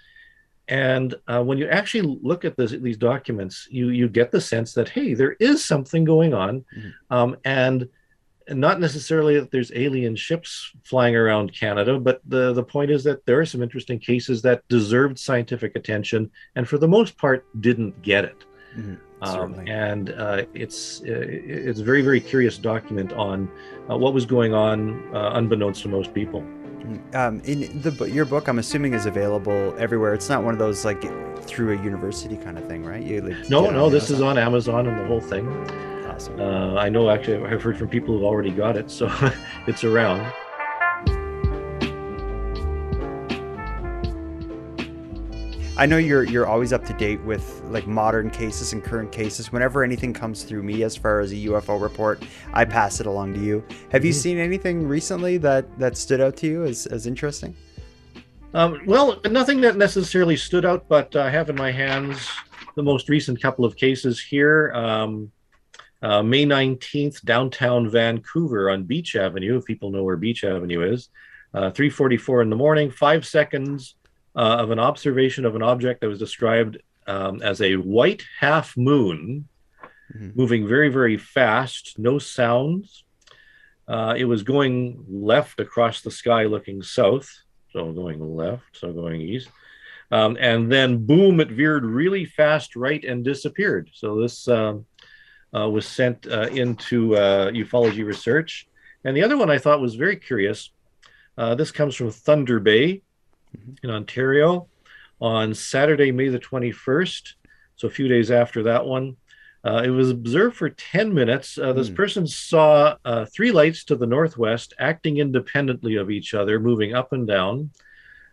and 0.68 1.14
uh, 1.26 1.42
when 1.42 1.58
you 1.58 1.66
actually 1.68 2.18
look 2.22 2.44
at 2.44 2.56
this, 2.56 2.72
these 2.72 2.98
documents, 2.98 3.66
you 3.70 3.88
you 3.88 4.08
get 4.08 4.30
the 4.30 4.40
sense 4.40 4.74
that 4.74 4.88
hey, 4.88 5.14
there 5.14 5.32
is 5.40 5.64
something 5.64 6.04
going 6.04 6.34
on, 6.34 6.64
mm-hmm. 6.76 6.90
um, 7.10 7.36
and 7.44 7.88
not 8.50 8.80
necessarily 8.80 9.38
that 9.38 9.50
there's 9.50 9.72
alien 9.74 10.16
ships 10.16 10.72
flying 10.84 11.16
around 11.16 11.54
Canada, 11.54 11.98
but 11.98 12.20
the 12.26 12.52
the 12.52 12.62
point 12.62 12.90
is 12.90 13.02
that 13.04 13.24
there 13.24 13.40
are 13.40 13.46
some 13.46 13.62
interesting 13.62 13.98
cases 13.98 14.42
that 14.42 14.62
deserved 14.68 15.18
scientific 15.18 15.74
attention, 15.74 16.30
and 16.54 16.68
for 16.68 16.78
the 16.78 16.88
most 16.88 17.16
part, 17.16 17.46
didn't 17.60 18.00
get 18.02 18.24
it. 18.24 18.44
Mm-hmm. 18.76 18.94
Um, 19.20 19.66
and 19.66 20.10
uh, 20.10 20.44
it's 20.54 21.00
uh, 21.00 21.26
it's 21.26 21.80
a 21.80 21.84
very 21.84 22.02
very 22.02 22.20
curious 22.20 22.58
document 22.58 23.12
on 23.14 23.50
uh, 23.90 23.96
what 23.96 24.12
was 24.14 24.26
going 24.26 24.54
on, 24.54 25.02
uh, 25.14 25.30
unbeknownst 25.34 25.82
to 25.82 25.88
most 25.88 26.14
people. 26.14 26.44
Um, 27.14 27.40
in 27.44 27.82
the 27.82 28.04
your 28.06 28.24
book, 28.24 28.48
I'm 28.48 28.58
assuming 28.58 28.94
is 28.94 29.06
available 29.06 29.74
everywhere. 29.78 30.14
It's 30.14 30.28
not 30.28 30.42
one 30.42 30.54
of 30.54 30.58
those 30.58 30.84
like 30.84 31.02
through 31.44 31.78
a 31.78 31.82
university 31.82 32.36
kind 32.36 32.58
of 32.58 32.66
thing, 32.66 32.84
right? 32.84 33.02
You 33.02 33.20
like, 33.20 33.50
no, 33.50 33.70
no, 33.70 33.90
this 33.90 34.10
is 34.10 34.20
on 34.20 34.38
Amazon 34.38 34.86
and 34.86 34.98
the 34.98 35.06
whole 35.06 35.20
thing. 35.20 35.48
Awesome. 36.06 36.40
Uh, 36.40 36.74
I 36.74 36.88
know 36.88 37.10
actually, 37.10 37.44
I've 37.46 37.62
heard 37.62 37.78
from 37.78 37.88
people 37.88 38.14
who've 38.14 38.24
already 38.24 38.50
got 38.50 38.76
it, 38.76 38.90
so 38.90 39.10
it's 39.66 39.84
around. 39.84 40.32
I 45.78 45.86
know 45.86 45.96
you're 45.96 46.24
you're 46.24 46.46
always 46.48 46.72
up 46.72 46.84
to 46.86 46.92
date 46.94 47.20
with 47.20 47.62
like 47.66 47.86
modern 47.86 48.30
cases 48.30 48.72
and 48.72 48.82
current 48.82 49.12
cases. 49.12 49.52
Whenever 49.52 49.84
anything 49.84 50.12
comes 50.12 50.42
through 50.42 50.64
me 50.64 50.82
as 50.82 50.96
far 50.96 51.20
as 51.20 51.30
a 51.30 51.36
UFO 51.36 51.80
report, 51.80 52.20
I 52.52 52.64
pass 52.64 52.98
it 52.98 53.06
along 53.06 53.34
to 53.34 53.40
you. 53.40 53.64
Have 53.92 54.04
you 54.04 54.10
mm-hmm. 54.10 54.18
seen 54.18 54.38
anything 54.38 54.88
recently 54.88 55.36
that 55.38 55.78
that 55.78 55.96
stood 55.96 56.20
out 56.20 56.36
to 56.38 56.48
you 56.48 56.64
as 56.64 56.86
as 56.86 57.06
interesting? 57.06 57.54
Um, 58.54 58.80
well, 58.86 59.20
nothing 59.30 59.60
that 59.60 59.76
necessarily 59.76 60.36
stood 60.36 60.64
out, 60.64 60.88
but 60.88 61.14
I 61.14 61.30
have 61.30 61.48
in 61.48 61.54
my 61.54 61.70
hands 61.70 62.28
the 62.74 62.82
most 62.82 63.08
recent 63.08 63.40
couple 63.40 63.64
of 63.64 63.76
cases 63.76 64.20
here. 64.20 64.72
Um, 64.74 65.30
uh, 66.02 66.24
May 66.24 66.44
19th, 66.44 67.24
downtown 67.24 67.88
Vancouver 67.88 68.70
on 68.70 68.82
Beach 68.82 69.14
Avenue, 69.14 69.58
if 69.58 69.64
people 69.64 69.92
know 69.92 70.02
where 70.02 70.16
Beach 70.16 70.42
Avenue 70.42 70.92
is. 70.92 71.10
Uh, 71.54 71.70
3:44 71.70 72.42
in 72.42 72.50
the 72.50 72.56
morning, 72.56 72.90
five 72.90 73.24
seconds 73.24 73.94
uh, 74.36 74.56
of 74.60 74.70
an 74.70 74.78
observation 74.78 75.44
of 75.44 75.56
an 75.56 75.62
object 75.62 76.00
that 76.00 76.08
was 76.08 76.18
described 76.18 76.78
um, 77.06 77.42
as 77.42 77.60
a 77.60 77.76
white 77.76 78.22
half 78.38 78.76
moon 78.76 79.48
mm-hmm. 80.14 80.30
moving 80.34 80.66
very, 80.66 80.88
very 80.88 81.16
fast, 81.16 81.98
no 81.98 82.18
sounds. 82.18 83.04
Uh, 83.86 84.14
it 84.16 84.24
was 84.24 84.42
going 84.42 85.04
left 85.08 85.60
across 85.60 86.02
the 86.02 86.10
sky 86.10 86.44
looking 86.44 86.82
south, 86.82 87.28
so 87.72 87.90
going 87.92 88.36
left, 88.36 88.64
so 88.72 88.92
going 88.92 89.20
east. 89.20 89.48
Um, 90.10 90.36
and 90.40 90.70
then 90.70 91.04
boom, 91.04 91.40
it 91.40 91.50
veered 91.50 91.84
really 91.84 92.24
fast 92.24 92.76
right 92.76 93.02
and 93.04 93.24
disappeared. 93.24 93.90
So 93.92 94.20
this 94.20 94.48
um, 94.48 94.86
uh, 95.54 95.68
was 95.68 95.86
sent 95.86 96.26
uh, 96.26 96.48
into 96.52 97.16
uh, 97.16 97.50
ufology 97.50 98.04
research. 98.04 98.68
And 99.04 99.16
the 99.16 99.22
other 99.22 99.36
one 99.36 99.50
I 99.50 99.58
thought 99.58 99.80
was 99.80 99.94
very 99.94 100.16
curious. 100.16 100.70
Uh, 101.36 101.54
this 101.54 101.70
comes 101.70 101.94
from 101.94 102.10
Thunder 102.10 102.58
Bay, 102.58 103.02
mm-hmm. 103.56 103.72
in 103.82 103.90
Ontario 103.90 104.68
on 105.20 105.54
Saturday, 105.54 106.12
May 106.12 106.28
the 106.28 106.38
21st. 106.38 107.34
So 107.76 107.88
a 107.88 107.90
few 107.90 108.08
days 108.08 108.30
after 108.30 108.64
that 108.64 108.86
one. 108.86 109.16
Uh, 109.64 109.82
it 109.84 109.90
was 109.90 110.10
observed 110.10 110.56
for 110.56 110.70
10 110.70 111.12
minutes. 111.12 111.58
Uh, 111.58 111.72
this 111.72 111.90
mm. 111.90 111.96
person 111.96 112.26
saw 112.26 112.96
uh, 113.04 113.26
three 113.26 113.50
lights 113.50 113.84
to 113.84 113.96
the 113.96 114.06
northwest 114.06 114.72
acting 114.78 115.18
independently 115.18 115.96
of 115.96 116.10
each 116.10 116.32
other, 116.32 116.60
moving 116.60 116.94
up 116.94 117.12
and 117.12 117.26
down, 117.26 117.70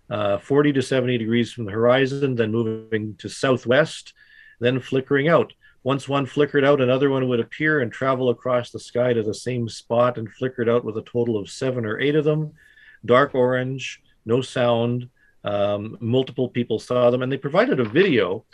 uh, 0.10 0.38
40 0.38 0.74
to 0.74 0.82
70 0.82 1.18
degrees 1.18 1.52
from 1.52 1.66
the 1.66 1.72
horizon, 1.72 2.36
then 2.36 2.52
moving 2.52 3.16
to 3.18 3.28
southwest, 3.28 4.14
then 4.60 4.80
flickering 4.80 5.28
out. 5.28 5.52
Once 5.84 6.08
one 6.08 6.26
flickered 6.26 6.64
out, 6.64 6.82
another 6.82 7.10
one 7.10 7.28
would 7.28 7.40
appear 7.40 7.82
and 7.82 7.92
travel 7.92 8.30
across 8.30 8.72
the 8.72 8.80
sky 8.80 9.14
to 9.14 9.22
the 9.22 9.34
same 9.34 9.68
spot 9.68 10.18
and 10.18 10.32
flickered 10.32 10.70
out 10.70 10.84
with 10.84 10.98
a 10.98 11.04
total 11.04 11.38
of 11.38 11.50
seven 11.50 11.86
or 11.86 12.00
eight 12.00 12.16
of 12.16 12.24
them. 12.24 12.52
Dark 13.06 13.36
orange, 13.36 14.02
no 14.26 14.42
sound, 14.42 15.10
Um, 15.46 15.98
multiple 16.02 16.50
people 16.50 16.80
saw 16.80 17.12
them, 17.12 17.22
and 17.22 17.32
they 17.32 17.38
provided 17.38 17.80
a 17.80 17.94
video. 18.02 18.46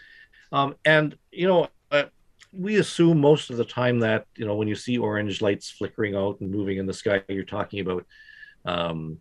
Um, 0.51 0.75
and 0.83 1.15
you 1.31 1.47
know, 1.47 1.69
uh, 1.89 2.07
we 2.51 2.79
assume 2.79 3.17
most 3.19 3.49
of 3.49 3.55
the 3.57 3.63
time 3.63 3.99
that 3.99 4.25
you 4.35 4.45
know 4.45 4.55
when 4.59 4.67
you 4.67 4.75
see 4.75 4.97
orange 4.97 5.41
lights 5.41 5.71
flickering 5.71 6.15
out 6.15 6.41
and 6.41 6.51
moving 6.51 6.77
in 6.79 6.85
the 6.85 6.93
sky, 6.93 7.23
you're 7.29 7.45
talking 7.57 7.79
about 7.79 8.03
um, 8.65 9.19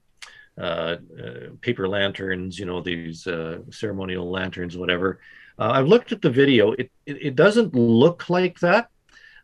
uh, 0.58 0.96
uh, 1.22 1.48
paper 1.60 1.86
lanterns, 1.86 2.58
you 2.58 2.66
know, 2.66 2.82
these 2.82 3.26
uh, 3.26 3.58
ceremonial 3.70 4.28
lanterns, 4.28 4.76
whatever. 4.76 5.20
Uh, 5.56 5.70
I've 5.76 5.86
looked 5.86 6.10
at 6.12 6.22
the 6.22 6.30
video. 6.42 6.72
It, 6.72 6.90
it, 7.06 7.16
it 7.28 7.34
doesn't 7.36 7.74
look 7.74 8.28
like 8.28 8.58
that. 8.60 8.88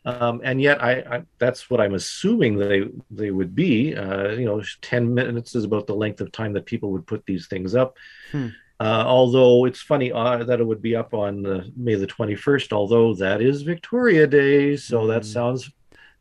Um, 0.06 0.40
and 0.44 0.62
yet, 0.62 0.82
I, 0.82 0.92
I, 0.92 1.22
that's 1.38 1.68
what 1.68 1.80
I'm 1.80 1.94
assuming 1.94 2.56
they 2.56 2.84
they 3.10 3.32
would 3.32 3.54
be. 3.54 3.94
Uh, 3.94 4.28
you 4.30 4.46
know, 4.46 4.62
ten 4.80 5.12
minutes 5.12 5.54
is 5.56 5.64
about 5.64 5.88
the 5.88 5.96
length 5.96 6.20
of 6.20 6.30
time 6.30 6.52
that 6.52 6.64
people 6.64 6.92
would 6.92 7.06
put 7.06 7.26
these 7.26 7.48
things 7.48 7.74
up. 7.74 7.96
Hmm. 8.30 8.48
Uh, 8.78 9.02
although 9.06 9.64
it's 9.64 9.80
funny 9.80 10.12
uh, 10.12 10.44
that 10.44 10.60
it 10.60 10.64
would 10.64 10.82
be 10.82 10.94
up 10.94 11.12
on 11.14 11.72
May 11.76 11.94
the 11.94 12.06
21st, 12.06 12.72
although 12.72 13.14
that 13.14 13.40
is 13.40 13.62
Victoria 13.62 14.26
Day, 14.26 14.76
so 14.76 15.06
that 15.08 15.22
hmm. 15.22 15.28
sounds 15.28 15.70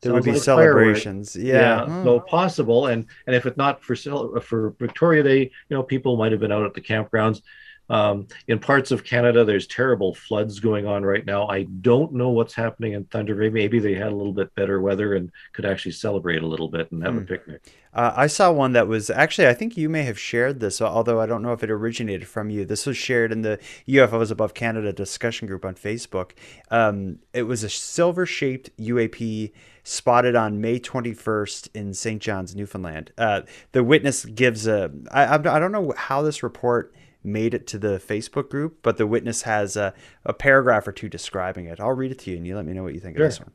there 0.01 0.13
would 0.13 0.23
be 0.23 0.31
like 0.31 0.41
celebrations. 0.41 1.35
Yeah, 1.35 1.53
yeah 1.53 1.85
hmm. 1.85 2.03
so 2.03 2.19
possible. 2.21 2.87
And 2.87 3.05
and 3.27 3.35
if 3.35 3.45
it's 3.45 3.57
not 3.57 3.83
for 3.83 3.95
for 4.41 4.75
Victoria 4.79 5.23
Day, 5.23 5.39
you 5.41 5.77
know, 5.77 5.83
people 5.83 6.17
might 6.17 6.31
have 6.31 6.41
been 6.41 6.51
out 6.51 6.65
at 6.65 6.73
the 6.73 6.81
campgrounds. 6.81 7.41
Um, 7.89 8.27
in 8.47 8.59
parts 8.59 8.91
of 8.91 9.03
Canada, 9.03 9.45
there's 9.45 9.67
terrible 9.67 10.15
floods 10.15 10.59
going 10.59 10.87
on 10.87 11.03
right 11.03 11.25
now. 11.25 11.47
I 11.47 11.63
don't 11.63 12.13
know 12.13 12.29
what's 12.29 12.53
happening 12.53 12.93
in 12.93 13.05
Thunder 13.05 13.35
Bay. 13.35 13.49
Maybe 13.49 13.79
they 13.79 13.93
had 13.93 14.11
a 14.11 14.15
little 14.15 14.33
bit 14.33 14.53
better 14.55 14.81
weather 14.81 15.15
and 15.15 15.31
could 15.53 15.65
actually 15.65 15.91
celebrate 15.91 16.41
a 16.41 16.47
little 16.47 16.67
bit 16.67 16.91
and 16.91 17.03
have 17.03 17.13
mm. 17.13 17.17
a 17.17 17.19
hmm. 17.21 17.25
picnic. 17.27 17.61
Uh, 17.93 18.13
I 18.13 18.27
saw 18.27 18.51
one 18.51 18.73
that 18.73 18.87
was 18.87 19.09
actually, 19.09 19.47
I 19.47 19.53
think 19.53 19.77
you 19.77 19.87
may 19.87 20.03
have 20.03 20.19
shared 20.19 20.59
this, 20.59 20.81
although 20.81 21.21
I 21.21 21.25
don't 21.25 21.41
know 21.41 21.53
if 21.53 21.63
it 21.63 21.71
originated 21.71 22.27
from 22.27 22.49
you. 22.49 22.65
This 22.65 22.85
was 22.85 22.97
shared 22.97 23.31
in 23.31 23.41
the 23.41 23.57
UFOs 23.87 24.31
Above 24.31 24.53
Canada 24.53 24.91
discussion 24.91 25.47
group 25.47 25.63
on 25.63 25.75
Facebook. 25.75 26.31
Um, 26.69 27.19
it 27.33 27.43
was 27.43 27.63
a 27.63 27.69
silver 27.69 28.25
shaped 28.25 28.75
UAP 28.77 29.53
spotted 29.83 30.35
on 30.35 30.59
May 30.59 30.79
21st 30.79 31.69
in 31.73 31.93
St. 31.93 32.21
John's, 32.21 32.53
Newfoundland. 32.53 33.13
Uh, 33.17 33.43
the 33.71 33.83
witness 33.83 34.25
gives 34.25 34.67
a, 34.67 34.91
I, 35.11 35.35
I 35.35 35.37
don't 35.37 35.71
know 35.71 35.93
how 35.95 36.21
this 36.21 36.43
report 36.43 36.93
made 37.25 37.53
it 37.53 37.67
to 37.67 37.77
the 37.77 37.99
Facebook 37.99 38.49
group, 38.49 38.79
but 38.81 38.97
the 38.97 39.07
witness 39.07 39.43
has 39.43 39.75
a, 39.75 39.93
a 40.23 40.33
paragraph 40.33 40.87
or 40.87 40.91
two 40.91 41.09
describing 41.09 41.65
it. 41.65 41.79
I'll 41.79 41.91
read 41.91 42.11
it 42.11 42.19
to 42.19 42.31
you 42.31 42.37
and 42.37 42.45
you 42.45 42.55
let 42.55 42.65
me 42.65 42.73
know 42.73 42.83
what 42.83 42.93
you 42.93 42.99
think 42.99 43.17
sure. 43.17 43.25
of 43.25 43.31
this 43.31 43.39
one. 43.39 43.51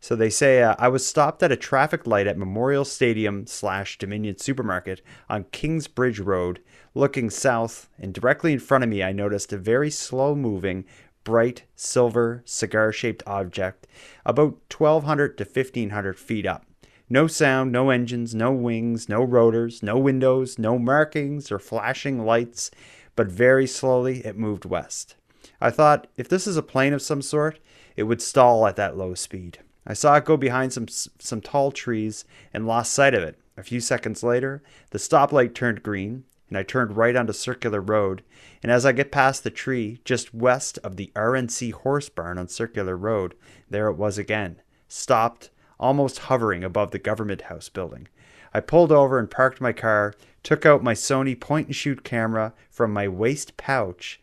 So 0.00 0.14
they 0.14 0.28
say, 0.28 0.62
uh, 0.62 0.74
I 0.78 0.88
was 0.88 1.06
stopped 1.06 1.42
at 1.42 1.50
a 1.50 1.56
traffic 1.56 2.06
light 2.06 2.26
at 2.26 2.36
Memorial 2.36 2.84
Stadium 2.84 3.46
slash 3.46 3.96
Dominion 3.96 4.36
Supermarket 4.36 5.00
on 5.30 5.44
Kingsbridge 5.44 6.20
Road, 6.20 6.60
looking 6.94 7.30
south, 7.30 7.88
and 7.98 8.12
directly 8.12 8.52
in 8.52 8.58
front 8.58 8.84
of 8.84 8.90
me, 8.90 9.02
I 9.02 9.12
noticed 9.12 9.50
a 9.54 9.56
very 9.56 9.90
slow 9.90 10.34
moving, 10.34 10.84
bright 11.24 11.64
silver 11.74 12.42
cigar 12.44 12.92
shaped 12.92 13.22
object 13.26 13.86
about 14.26 14.58
1200 14.70 15.38
to 15.38 15.44
1500 15.44 16.18
feet 16.18 16.44
up. 16.44 16.66
No 17.08 17.26
sound, 17.26 17.72
no 17.72 17.90
engines, 17.90 18.34
no 18.34 18.52
wings, 18.52 19.08
no 19.08 19.22
rotors, 19.22 19.82
no 19.82 19.98
windows, 19.98 20.58
no 20.58 20.78
markings 20.78 21.52
or 21.52 21.58
flashing 21.58 22.24
lights 22.24 22.70
but 23.16 23.26
very 23.26 23.66
slowly 23.66 24.24
it 24.24 24.36
moved 24.36 24.64
west. 24.64 25.16
I 25.60 25.70
thought, 25.70 26.06
if 26.16 26.28
this 26.28 26.46
is 26.46 26.56
a 26.56 26.62
plane 26.62 26.92
of 26.92 27.02
some 27.02 27.22
sort, 27.22 27.58
it 27.96 28.04
would 28.04 28.22
stall 28.22 28.66
at 28.66 28.76
that 28.76 28.96
low 28.96 29.14
speed. 29.14 29.58
I 29.86 29.92
saw 29.92 30.16
it 30.16 30.24
go 30.24 30.36
behind 30.36 30.72
some 30.72 30.88
some 30.88 31.40
tall 31.40 31.70
trees 31.70 32.24
and 32.52 32.66
lost 32.66 32.92
sight 32.92 33.14
of 33.14 33.22
it. 33.22 33.38
A 33.56 33.62
few 33.62 33.80
seconds 33.80 34.22
later, 34.22 34.62
the 34.90 34.98
stoplight 34.98 35.54
turned 35.54 35.82
green, 35.82 36.24
and 36.48 36.58
I 36.58 36.62
turned 36.62 36.96
right 36.96 37.14
onto 37.14 37.32
Circular 37.32 37.80
Road. 37.80 38.22
And 38.62 38.72
as 38.72 38.86
I 38.86 38.92
get 38.92 39.12
past 39.12 39.44
the 39.44 39.50
tree, 39.50 40.00
just 40.04 40.34
west 40.34 40.78
of 40.82 40.96
the 40.96 41.12
RNC 41.14 41.72
horse 41.72 42.08
barn 42.08 42.38
on 42.38 42.48
Circular 42.48 42.96
Road, 42.96 43.34
there 43.68 43.88
it 43.88 43.96
was 43.96 44.18
again, 44.18 44.62
stopped, 44.88 45.50
almost 45.78 46.20
hovering 46.20 46.64
above 46.64 46.90
the 46.90 46.98
government 46.98 47.42
house 47.42 47.68
building. 47.68 48.08
I 48.52 48.60
pulled 48.60 48.92
over 48.92 49.18
and 49.18 49.30
parked 49.30 49.60
my 49.60 49.72
car, 49.72 50.14
took 50.44 50.64
out 50.64 50.84
my 50.84 50.94
Sony 50.94 51.38
point 51.38 51.66
and 51.66 51.74
shoot 51.74 52.04
camera 52.04 52.54
from 52.70 52.92
my 52.92 53.08
waist 53.08 53.56
pouch, 53.56 54.20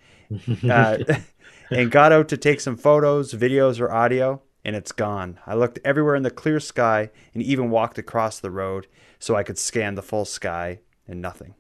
uh, 0.70 0.98
and 1.72 1.92
got 1.92 2.14
out 2.14 2.30
to 2.30 2.38
take 2.38 2.62
some 2.62 2.78
photos, 2.78 3.34
videos, 3.34 3.82
or 3.82 3.92
audio, 3.92 4.42
and 4.64 4.76
it's 4.76 4.94
gone. 4.94 5.40
I 5.46 5.56
looked 5.56 5.80
everywhere 5.84 6.16
in 6.16 6.24
the 6.24 6.32
clear 6.32 6.60
sky 6.60 7.10
and 7.34 7.44
even 7.44 7.70
walked 7.70 7.98
across 7.98 8.40
the 8.40 8.52
road 8.52 8.88
so 9.20 9.36
I 9.36 9.44
could 9.44 9.58
scan 9.58 9.96
the 9.96 10.02
full 10.02 10.26
sky 10.26 10.80
and 11.08 11.22
nothing. 11.22 11.56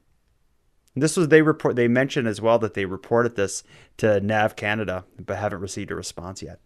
And 0.94 1.02
this 1.02 1.18
was 1.18 1.30
they 1.30 1.42
report 1.42 1.76
they 1.76 1.88
mentioned 1.88 2.28
as 2.28 2.42
well 2.42 2.60
that 2.60 2.74
they 2.74 2.86
reported 2.86 3.36
this 3.36 3.64
to 3.98 4.20
Nav 4.20 4.56
Canada 4.56 5.06
but 5.20 5.38
haven't 5.38 5.62
received 5.62 5.92
a 5.92 5.96
response 5.96 6.42
yet. 6.42 6.60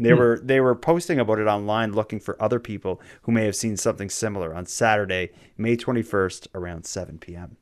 They 0.00 0.10
hmm. 0.10 0.18
were 0.18 0.40
they 0.42 0.60
were 0.60 0.74
posting 0.74 1.20
about 1.20 1.38
it 1.38 1.46
online 1.46 1.92
looking 1.92 2.20
for 2.20 2.42
other 2.42 2.58
people 2.58 3.00
who 3.22 3.32
may 3.32 3.44
have 3.44 3.54
seen 3.54 3.76
something 3.76 4.08
similar 4.08 4.54
on 4.54 4.66
Saturday, 4.66 5.30
May 5.58 5.76
21st 5.76 6.48
around 6.54 6.86
7 6.86 7.18
p.m. 7.18 7.56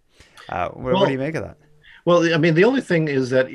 Uh, 0.48 0.68
what, 0.68 0.84
well, 0.84 0.94
what, 1.00 1.06
do 1.06 1.12
you 1.12 1.18
make 1.18 1.34
of 1.34 1.42
that? 1.42 1.58
Well, 2.04 2.32
I 2.32 2.38
mean, 2.38 2.54
the 2.54 2.64
only 2.64 2.80
thing 2.80 3.08
is 3.08 3.30
that 3.30 3.48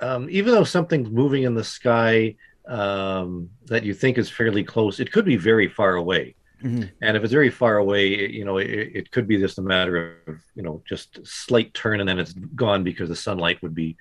um, 0.00 0.28
even 0.28 0.52
though 0.52 0.64
something's 0.64 1.08
moving 1.08 1.44
in 1.44 1.54
the 1.54 1.64
sky 1.64 2.34
um, 2.66 3.50
that 3.66 3.84
you 3.84 3.94
think 3.94 4.18
is 4.18 4.28
fairly 4.28 4.64
close, 4.64 4.98
it 4.98 5.12
could 5.12 5.24
be 5.24 5.36
very 5.36 5.68
far 5.68 5.94
away. 5.94 6.34
Mm-hmm. 6.62 6.88
And 7.02 7.16
if 7.16 7.22
it's 7.22 7.32
very 7.32 7.50
far 7.50 7.76
away, 7.76 8.30
you 8.30 8.44
know, 8.44 8.58
it, 8.58 8.68
it, 8.68 9.10
could 9.10 9.28
be 9.28 9.38
just 9.38 9.58
a 9.58 9.62
matter 9.62 10.16
of, 10.26 10.38
you 10.54 10.62
know, 10.62 10.82
just 10.88 11.24
slight 11.26 11.74
turn 11.74 12.00
and 12.00 12.08
then 12.08 12.18
it's 12.18 12.32
gone 12.32 12.82
because 12.82 13.10
the 13.10 13.16
sunlight 13.16 13.62
would 13.62 13.74
be, 13.74 13.96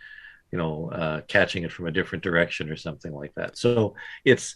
you 0.53 0.59
know, 0.59 0.91
uh, 0.91 1.21
catching 1.27 1.63
it 1.63 1.71
from 1.71 1.87
a 1.87 1.91
different 1.91 2.23
direction 2.23 2.69
or 2.69 2.75
something 2.75 3.11
like 3.11 3.33
that. 3.33 3.57
So 3.57 3.95
it's 4.23 4.55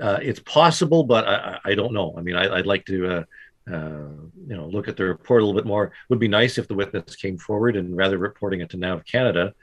uh, 0.00 0.18
it's 0.22 0.40
possible, 0.40 1.04
but 1.04 1.28
I, 1.28 1.58
I 1.66 1.74
don't 1.74 1.92
know. 1.92 2.14
I 2.16 2.22
mean, 2.22 2.34
I, 2.34 2.48
would 2.48 2.66
like 2.66 2.86
to. 2.86 3.16
Uh, 3.16 3.22
uh, 3.70 4.08
you 4.46 4.54
know, 4.56 4.66
look 4.66 4.88
at 4.88 4.96
the 4.96 5.04
report 5.04 5.42
a 5.42 5.44
little 5.44 5.58
bit 5.58 5.66
more. 5.66 5.92
Would 6.08 6.18
be 6.18 6.28
nice 6.28 6.58
if 6.58 6.68
the 6.68 6.74
witness 6.74 7.16
came 7.16 7.38
forward 7.38 7.76
and 7.76 7.96
rather 7.96 8.18
reporting 8.18 8.60
it 8.60 8.70
to 8.70 8.76
Nav 8.76 9.04
Canada, 9.06 9.54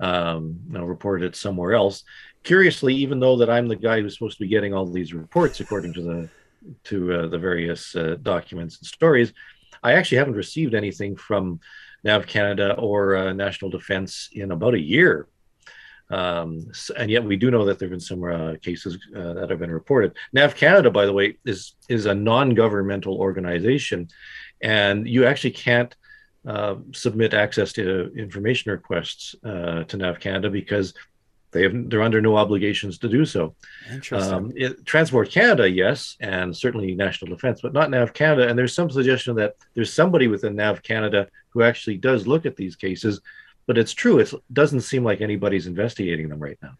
um, 0.00 0.58
you 0.66 0.78
know, 0.78 0.84
reported 0.84 1.24
it 1.24 1.36
somewhere 1.36 1.72
else. 1.72 2.02
Curiously, 2.42 2.94
even 2.94 3.20
though 3.20 3.36
that 3.36 3.50
I'm 3.50 3.68
the 3.68 3.76
guy 3.76 4.00
who's 4.00 4.14
supposed 4.14 4.38
to 4.38 4.44
be 4.44 4.48
getting 4.48 4.74
all 4.74 4.86
these 4.86 5.14
reports 5.14 5.60
according 5.60 5.94
to 5.94 6.02
the 6.02 6.28
to 6.84 7.12
uh, 7.12 7.26
the 7.28 7.38
various 7.38 7.94
uh, 7.94 8.16
documents 8.22 8.78
and 8.78 8.86
stories, 8.86 9.32
I 9.82 9.92
actually 9.92 10.18
haven't 10.18 10.34
received 10.34 10.74
anything 10.74 11.16
from 11.16 11.60
Nav 12.04 12.26
Canada 12.26 12.74
or 12.74 13.16
uh, 13.16 13.32
National 13.32 13.70
Defense 13.70 14.28
in 14.32 14.50
about 14.52 14.74
a 14.74 14.80
year. 14.80 15.28
Um, 16.10 16.70
and 16.96 17.10
yet 17.10 17.24
we 17.24 17.36
do 17.36 17.50
know 17.50 17.66
that 17.66 17.78
there 17.78 17.86
have 17.86 17.92
been 17.92 18.00
some 18.00 18.24
uh, 18.24 18.54
cases 18.62 18.98
uh, 19.14 19.34
that 19.34 19.50
have 19.50 19.58
been 19.58 19.70
reported. 19.70 20.16
Nav 20.32 20.54
Canada, 20.54 20.90
by 20.90 21.04
the 21.04 21.12
way, 21.12 21.36
is 21.44 21.74
is 21.88 22.06
a 22.06 22.14
non-governmental 22.14 23.14
organization, 23.18 24.08
and 24.62 25.06
you 25.06 25.26
actually 25.26 25.50
can't 25.50 25.94
uh, 26.46 26.76
submit 26.92 27.34
access 27.34 27.74
to 27.74 28.10
information 28.16 28.72
requests 28.72 29.34
uh, 29.44 29.84
to 29.84 29.96
Nav 29.98 30.18
Canada 30.18 30.48
because 30.48 30.94
they 31.50 31.62
have 31.62 31.88
they're 31.88 32.02
under 32.02 32.20
no 32.20 32.36
obligations 32.36 32.98
to 32.98 33.08
do 33.08 33.24
so. 33.24 33.54
Interesting. 33.90 34.34
Um, 34.34 34.52
it, 34.54 34.84
Transport 34.84 35.30
Canada, 35.30 35.68
yes, 35.68 36.16
and 36.20 36.56
certainly 36.56 36.94
National 36.94 37.34
Defense, 37.34 37.60
but 37.62 37.72
not 37.72 37.90
Nav 37.90 38.12
Canada. 38.12 38.48
And 38.48 38.58
there's 38.58 38.74
some 38.74 38.90
suggestion 38.90 39.34
that 39.36 39.54
there's 39.74 39.92
somebody 39.92 40.28
within 40.28 40.56
Nav 40.56 40.82
Canada 40.82 41.28
who 41.50 41.62
actually 41.62 41.96
does 41.96 42.26
look 42.26 42.44
at 42.46 42.56
these 42.56 42.76
cases 42.76 43.20
but 43.68 43.78
it's 43.78 43.92
true. 43.92 44.18
It 44.18 44.32
doesn't 44.52 44.80
seem 44.80 45.04
like 45.04 45.20
anybody's 45.20 45.68
investigating 45.68 46.30
them 46.30 46.40
right 46.40 46.58
now. 46.62 46.72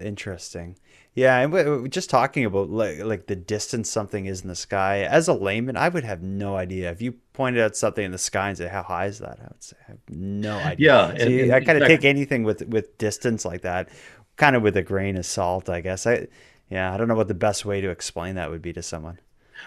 Interesting. 0.00 0.78
Yeah, 1.18 1.40
and 1.40 1.92
just 1.92 2.10
talking 2.10 2.44
about 2.44 2.70
like 2.70 3.00
like 3.00 3.26
the 3.26 3.34
distance 3.34 3.90
something 3.90 4.26
is 4.26 4.42
in 4.42 4.48
the 4.48 4.54
sky. 4.54 5.00
As 5.00 5.26
a 5.26 5.34
layman, 5.34 5.76
I 5.76 5.88
would 5.88 6.04
have 6.04 6.22
no 6.22 6.54
idea. 6.54 6.92
If 6.92 7.02
you 7.02 7.12
pointed 7.32 7.60
out 7.60 7.74
something 7.74 8.04
in 8.04 8.12
the 8.12 8.18
sky 8.18 8.50
and 8.50 8.56
said, 8.56 8.70
"How 8.70 8.84
high 8.84 9.06
is 9.06 9.18
that?" 9.18 9.40
I 9.40 9.48
would 9.48 9.62
say, 9.62 9.76
"I 9.88 9.90
have 9.90 9.98
no 10.08 10.56
idea." 10.58 10.86
Yeah, 10.86 11.08
so 11.08 11.22
and, 11.24 11.34
you, 11.34 11.42
and, 11.42 11.54
I 11.54 11.60
kind 11.60 11.82
of 11.82 11.88
take 11.88 12.04
anything 12.04 12.44
with 12.44 12.62
with 12.68 12.96
distance 12.98 13.44
like 13.44 13.62
that, 13.62 13.88
kind 14.36 14.54
of 14.54 14.62
with 14.62 14.76
a 14.76 14.82
grain 14.82 15.16
of 15.16 15.26
salt, 15.26 15.68
I 15.68 15.80
guess. 15.80 16.06
I 16.06 16.28
yeah, 16.70 16.94
I 16.94 16.96
don't 16.96 17.08
know 17.08 17.16
what 17.16 17.26
the 17.26 17.34
best 17.34 17.64
way 17.64 17.80
to 17.80 17.90
explain 17.90 18.36
that 18.36 18.48
would 18.48 18.62
be 18.62 18.72
to 18.74 18.82
someone. 18.82 19.18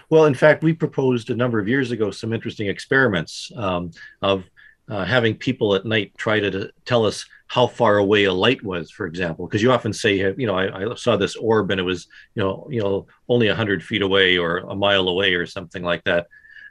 Well, 0.10 0.28
in 0.28 0.36
fact, 0.36 0.64
we 0.64 0.72
proposed 0.72 1.32
a 1.32 1.36
number 1.36 1.60
of 1.60 1.68
years 1.68 1.92
ago 1.92 2.12
some 2.12 2.32
interesting 2.32 2.68
experiments 2.68 3.52
um, 3.58 3.92
of 4.22 4.46
uh, 4.90 5.06
having 5.06 5.36
people 5.36 5.76
at 5.76 5.86
night 5.86 6.12
try 6.18 6.40
to, 6.40 6.52
to, 6.52 6.72
tell 6.86 7.06
us 7.06 7.26
how 7.48 7.68
far 7.68 7.98
away 7.98 8.26
a 8.26 8.34
light 8.34 8.64
was, 8.64 8.92
for 8.92 9.06
example, 9.06 9.46
because 9.46 9.62
you 9.62 9.72
often 9.72 9.94
say, 9.94 10.16
you 10.16 10.48
know, 10.48 10.56
I, 10.56 10.92
I, 10.92 10.96
saw 10.96 11.18
this 11.18 11.36
orb 11.36 11.72
and 11.72 11.80
it 11.80 11.84
was, 11.84 12.08
you 12.36 12.44
know, 12.44 12.68
you 12.70 12.82
know, 12.82 13.08
only 13.30 13.48
hundred 13.48 13.84
feet 13.84 14.02
away 14.02 14.38
or 14.38 14.58
a 14.58 14.76
mile 14.76 15.08
away 15.08 15.34
or 15.34 15.46
something 15.46 15.84
like 15.84 16.04
that. 16.06 16.28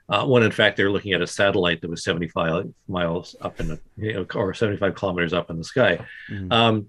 Uh, 0.09 0.27
when 0.27 0.43
in 0.43 0.51
fact 0.51 0.77
they're 0.77 0.91
looking 0.91 1.13
at 1.13 1.23
a 1.23 1.27
satellite 1.27 1.81
that 1.81 1.89
was 1.89 2.03
75 2.03 2.73
miles 2.89 3.37
up 3.41 3.61
in 3.61 3.69
the, 3.69 3.81
you 3.97 4.13
know, 4.13 4.27
or 4.35 4.53
75 4.53 4.95
kilometers 4.97 5.33
up 5.33 5.51
in 5.51 5.57
the 5.57 5.65
sky. 5.65 6.05
Mm-hmm. 6.29 6.51
Um, 6.51 6.89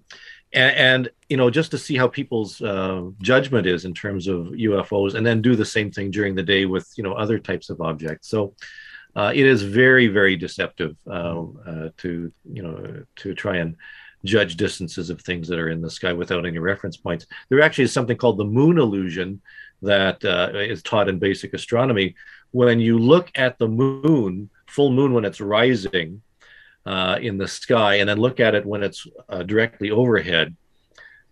and, 0.53 0.75
and, 0.75 1.09
you 1.29 1.37
know, 1.37 1.49
just 1.49 1.71
to 1.71 1.77
see 1.77 1.95
how 1.95 2.07
people's 2.07 2.61
uh, 2.61 3.03
judgment 3.21 3.67
is 3.67 3.85
in 3.85 3.93
terms 3.93 4.27
of 4.27 4.47
UFOs, 4.47 5.15
and 5.15 5.25
then 5.25 5.41
do 5.41 5.55
the 5.55 5.65
same 5.65 5.91
thing 5.91 6.11
during 6.11 6.35
the 6.35 6.43
day 6.43 6.65
with 6.65 6.91
you 6.97 7.03
know 7.03 7.13
other 7.13 7.39
types 7.39 7.69
of 7.69 7.79
objects. 7.79 8.27
So 8.27 8.53
uh, 9.15 9.31
it 9.33 9.45
is 9.45 9.61
very, 9.61 10.07
very 10.07 10.35
deceptive 10.35 10.95
uh, 11.07 11.43
uh, 11.67 11.89
to 11.97 12.31
you 12.51 12.63
know 12.63 13.03
to 13.17 13.33
try 13.33 13.57
and 13.57 13.75
judge 14.23 14.55
distances 14.55 15.09
of 15.09 15.21
things 15.21 15.47
that 15.47 15.59
are 15.59 15.69
in 15.69 15.81
the 15.81 15.89
sky 15.89 16.13
without 16.13 16.45
any 16.45 16.59
reference 16.59 16.97
points. 16.97 17.25
There 17.49 17.61
actually 17.61 17.85
is 17.85 17.93
something 17.93 18.17
called 18.17 18.37
the 18.37 18.45
moon 18.45 18.77
illusion 18.77 19.41
that 19.81 20.23
uh, 20.23 20.51
is 20.53 20.83
taught 20.83 21.09
in 21.09 21.19
basic 21.19 21.53
astronomy. 21.53 22.15
When 22.51 22.79
you 22.79 22.99
look 22.99 23.31
at 23.35 23.57
the 23.57 23.67
moon, 23.67 24.49
full 24.67 24.91
moon 24.91 25.13
when 25.13 25.25
it's 25.25 25.41
rising 25.41 26.21
uh, 26.85 27.17
in 27.21 27.37
the 27.37 27.47
sky, 27.47 27.95
and 27.95 28.07
then 28.07 28.19
look 28.19 28.39
at 28.39 28.55
it 28.55 28.65
when 28.65 28.83
it's 28.83 29.07
uh, 29.27 29.43
directly 29.43 29.91
overhead, 29.91 30.55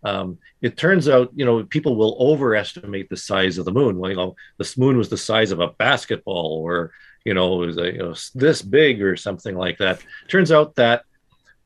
um, 0.03 0.39
it 0.61 0.77
turns 0.77 1.09
out, 1.09 1.29
you 1.35 1.45
know, 1.45 1.63
people 1.63 1.95
will 1.95 2.15
overestimate 2.19 3.09
the 3.09 3.17
size 3.17 3.57
of 3.57 3.65
the 3.65 3.71
moon. 3.71 3.97
Well, 3.97 4.09
you 4.09 4.17
know, 4.17 4.35
the 4.57 4.73
moon 4.77 4.97
was 4.97 5.09
the 5.09 5.17
size 5.17 5.51
of 5.51 5.59
a 5.59 5.69
basketball, 5.69 6.61
or 6.63 6.91
you 7.25 7.33
know, 7.33 7.61
it 7.61 7.67
was 7.67 7.77
a, 7.77 7.91
you 7.91 7.97
know, 7.99 8.15
this 8.35 8.61
big 8.61 9.01
or 9.01 9.15
something 9.15 9.55
like 9.55 9.77
that. 9.79 10.01
Turns 10.27 10.51
out 10.51 10.75
that 10.75 11.03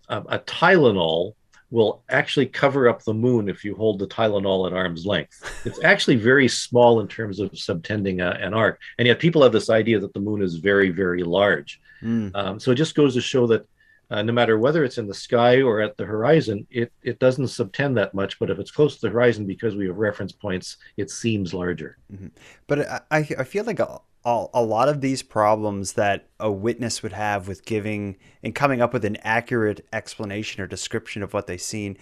um, 0.09 0.25
a 0.29 0.39
Tylenol 0.39 1.33
will 1.69 2.03
actually 2.07 2.45
cover 2.45 2.87
up 2.87 3.03
the 3.03 3.13
moon 3.13 3.49
if 3.49 3.65
you 3.65 3.75
hold 3.75 3.97
the 3.97 4.07
Tylenol 4.07 4.67
at 4.67 4.73
arm's 4.73 5.07
length. 5.07 5.65
It's 5.65 5.83
actually 5.83 6.17
very 6.17 6.47
small 6.47 6.99
in 6.99 7.07
terms 7.07 7.39
of 7.39 7.57
subtending 7.57 8.21
a, 8.21 8.29
an 8.29 8.53
arc, 8.53 8.79
and 8.99 9.07
yet 9.07 9.19
people 9.19 9.41
have 9.41 9.51
this 9.51 9.71
idea 9.71 9.99
that 9.99 10.13
the 10.13 10.19
moon 10.19 10.43
is 10.43 10.55
very, 10.55 10.89
very 10.89 11.23
large. 11.23 11.81
Mm. 12.03 12.31
Um, 12.35 12.59
so 12.59 12.71
it 12.71 12.75
just 12.75 12.93
goes 12.93 13.15
to 13.15 13.21
show 13.21 13.47
that 13.47 13.65
uh, 14.11 14.21
no 14.21 14.31
matter 14.31 14.59
whether 14.59 14.83
it's 14.83 14.99
in 14.99 15.07
the 15.07 15.13
sky 15.13 15.63
or 15.63 15.81
at 15.81 15.97
the 15.97 16.05
horizon, 16.05 16.67
it, 16.69 16.91
it 17.01 17.17
doesn't 17.17 17.45
subtend 17.45 17.95
that 17.95 18.13
much. 18.13 18.37
But 18.37 18.51
if 18.51 18.59
it's 18.59 18.69
close 18.69 18.95
to 18.95 19.01
the 19.01 19.09
horizon 19.09 19.47
because 19.47 19.75
we 19.75 19.87
have 19.87 19.97
reference 19.97 20.31
points, 20.31 20.77
it 20.97 21.09
seems 21.09 21.55
larger. 21.55 21.97
Mm-hmm. 22.13 22.27
But 22.67 22.87
I, 23.09 23.27
I 23.39 23.43
feel 23.43 23.63
like 23.63 23.79
a, 24.25 24.61
lot 24.61 24.87
of 24.87 25.01
these 25.01 25.21
problems 25.21 25.93
that 25.93 26.27
a 26.39 26.49
witness 26.49 27.03
would 27.03 27.11
have 27.13 27.47
with 27.47 27.65
giving 27.65 28.17
and 28.41 28.55
coming 28.55 28.81
up 28.81 28.93
with 28.93 29.03
an 29.03 29.17
accurate 29.17 29.85
explanation 29.91 30.61
or 30.61 30.67
description 30.67 31.21
of 31.21 31.33
what 31.33 31.47
they've 31.47 31.61
seen 31.61 31.97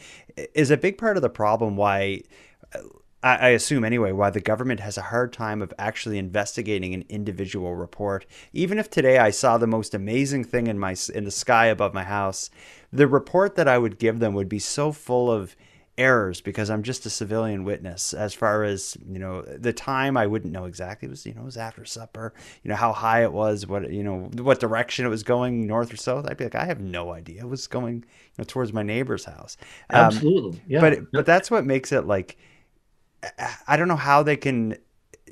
is 0.53 0.69
a 0.69 0.77
big 0.77 0.97
part 0.97 1.17
of 1.17 1.23
the 1.23 1.29
problem 1.29 1.75
why 1.75 2.21
uh, 2.75 2.79
I, 3.23 3.35
I 3.35 3.49
assume 3.49 3.83
anyway, 3.83 4.11
why 4.11 4.29
the 4.29 4.39
government 4.39 4.79
has 4.81 4.97
a 4.97 5.03
hard 5.03 5.33
time 5.33 5.61
of 5.61 5.73
actually 5.79 6.17
investigating 6.17 6.93
an 6.93 7.05
individual 7.09 7.75
report. 7.75 8.25
Even 8.53 8.77
if 8.77 8.89
today 8.89 9.17
I 9.17 9.31
saw 9.31 9.57
the 9.57 9.67
most 9.67 9.93
amazing 9.93 10.43
thing 10.43 10.67
in 10.67 10.77
my 10.77 10.95
in 11.13 11.23
the 11.23 11.31
sky 11.31 11.67
above 11.67 11.93
my 11.93 12.03
house, 12.03 12.49
the 12.91 13.07
report 13.07 13.55
that 13.55 13.67
I 13.67 13.77
would 13.77 13.99
give 13.99 14.19
them 14.19 14.33
would 14.33 14.49
be 14.49 14.59
so 14.59 14.91
full 14.91 15.31
of 15.31 15.55
errors 15.97 16.41
because 16.41 16.69
I'm 16.69 16.83
just 16.83 17.05
a 17.05 17.09
civilian 17.09 17.63
witness. 17.63 18.13
As 18.13 18.33
far 18.33 18.63
as 18.63 18.97
you 19.07 19.19
know, 19.19 19.41
the 19.41 19.73
time 19.73 20.17
I 20.17 20.27
wouldn't 20.27 20.53
know 20.53 20.65
exactly. 20.65 21.07
It 21.07 21.11
was 21.11 21.25
you 21.25 21.33
know 21.33 21.41
it 21.41 21.45
was 21.45 21.57
after 21.57 21.85
supper. 21.85 22.33
You 22.63 22.69
know 22.69 22.75
how 22.75 22.93
high 22.93 23.23
it 23.23 23.33
was, 23.33 23.67
what 23.67 23.91
you 23.91 24.03
know 24.03 24.29
what 24.35 24.59
direction 24.59 25.05
it 25.05 25.09
was 25.09 25.23
going, 25.23 25.67
north 25.67 25.93
or 25.93 25.97
south. 25.97 26.25
I'd 26.27 26.37
be 26.37 26.45
like, 26.45 26.55
I 26.55 26.65
have 26.65 26.79
no 26.79 27.11
idea. 27.11 27.41
It 27.41 27.49
was 27.49 27.67
going 27.67 27.95
you 27.95 28.03
know 28.37 28.43
towards 28.43 28.73
my 28.73 28.83
neighbor's 28.83 29.25
house. 29.25 29.57
Um, 29.89 30.05
Absolutely, 30.05 30.61
yeah. 30.67 30.81
But 30.81 31.11
but 31.11 31.25
that's 31.25 31.51
what 31.51 31.65
makes 31.65 31.91
it 31.91 32.05
like 32.05 32.37
I 33.67 33.77
don't 33.77 33.87
know 33.87 33.95
how 33.95 34.23
they 34.23 34.37
can 34.37 34.77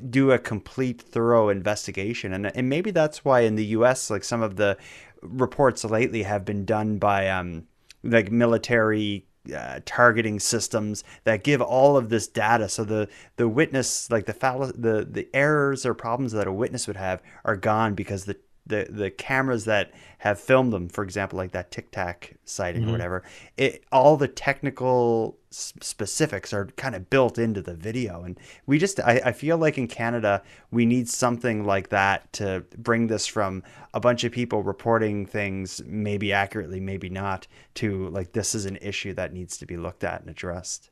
do 0.08 0.30
a 0.30 0.38
complete 0.38 1.02
thorough 1.02 1.50
investigation 1.50 2.32
and 2.32 2.46
and 2.56 2.68
maybe 2.70 2.90
that's 2.90 3.22
why 3.22 3.40
in 3.40 3.56
the 3.56 3.66
US 3.66 4.08
like 4.08 4.24
some 4.24 4.40
of 4.40 4.56
the 4.56 4.78
reports 5.20 5.84
lately 5.84 6.22
have 6.22 6.44
been 6.44 6.64
done 6.64 6.98
by 6.98 7.28
um 7.28 7.66
like 8.02 8.30
military 8.30 9.26
uh, 9.54 9.80
targeting 9.84 10.38
systems 10.38 11.02
that 11.24 11.44
give 11.44 11.60
all 11.60 11.96
of 11.96 12.08
this 12.08 12.26
data. 12.26 12.68
So 12.68 12.84
the 12.84 13.08
the 13.36 13.48
witness 13.48 14.10
like 14.10 14.26
the 14.26 14.34
fall 14.34 14.66
the 14.66 15.06
the 15.10 15.28
errors 15.34 15.86
or 15.86 15.94
problems 15.94 16.32
that 16.32 16.46
a 16.46 16.52
witness 16.52 16.86
would 16.86 16.96
have 16.96 17.22
are 17.44 17.56
gone 17.56 17.94
because 17.94 18.26
the 18.26 18.36
the 18.70 18.86
the 18.88 19.10
cameras 19.10 19.66
that 19.66 19.92
have 20.18 20.40
filmed 20.40 20.72
them, 20.72 20.88
for 20.88 21.04
example, 21.04 21.36
like 21.36 21.52
that 21.52 21.70
Tic 21.70 21.90
Tac 21.90 22.36
sighting 22.44 22.82
mm-hmm. 22.82 22.90
or 22.90 22.92
whatever, 22.92 23.22
it 23.56 23.84
all 23.92 24.16
the 24.16 24.28
technical 24.28 25.36
specifics 25.50 26.52
are 26.52 26.66
kind 26.76 26.94
of 26.94 27.10
built 27.10 27.36
into 27.36 27.60
the 27.60 27.74
video, 27.74 28.22
and 28.22 28.38
we 28.66 28.78
just 28.78 28.98
I, 29.00 29.20
I 29.26 29.32
feel 29.32 29.58
like 29.58 29.76
in 29.76 29.88
Canada 29.88 30.42
we 30.70 30.86
need 30.86 31.08
something 31.08 31.64
like 31.64 31.90
that 31.90 32.32
to 32.34 32.64
bring 32.78 33.08
this 33.08 33.26
from 33.26 33.62
a 33.92 34.00
bunch 34.00 34.24
of 34.24 34.32
people 34.32 34.62
reporting 34.62 35.26
things 35.26 35.82
maybe 35.84 36.32
accurately, 36.32 36.80
maybe 36.80 37.10
not, 37.10 37.46
to 37.74 38.08
like 38.08 38.32
this 38.32 38.54
is 38.54 38.64
an 38.64 38.78
issue 38.80 39.12
that 39.14 39.32
needs 39.32 39.58
to 39.58 39.66
be 39.66 39.76
looked 39.76 40.04
at 40.04 40.20
and 40.22 40.30
addressed. 40.30 40.90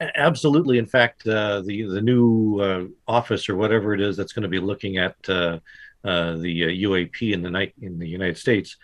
Absolutely. 0.00 0.78
In 0.78 0.86
fact, 0.86 1.26
uh, 1.26 1.60
the 1.62 1.82
the 1.84 2.00
new 2.00 2.60
uh, 2.60 2.84
office 3.06 3.48
or 3.48 3.56
whatever 3.56 3.94
it 3.94 4.00
is 4.00 4.16
that's 4.16 4.32
going 4.32 4.42
to 4.42 4.48
be 4.48 4.58
looking 4.58 4.98
at 4.98 5.16
uh, 5.28 5.60
uh, 6.04 6.36
the 6.36 6.82
UAP 6.84 7.30
uh, 7.30 7.34
in 7.34 7.42
the 7.42 7.50
night 7.50 7.74
in 7.80 7.98
the 7.98 8.08
United 8.08 8.38
States, 8.38 8.76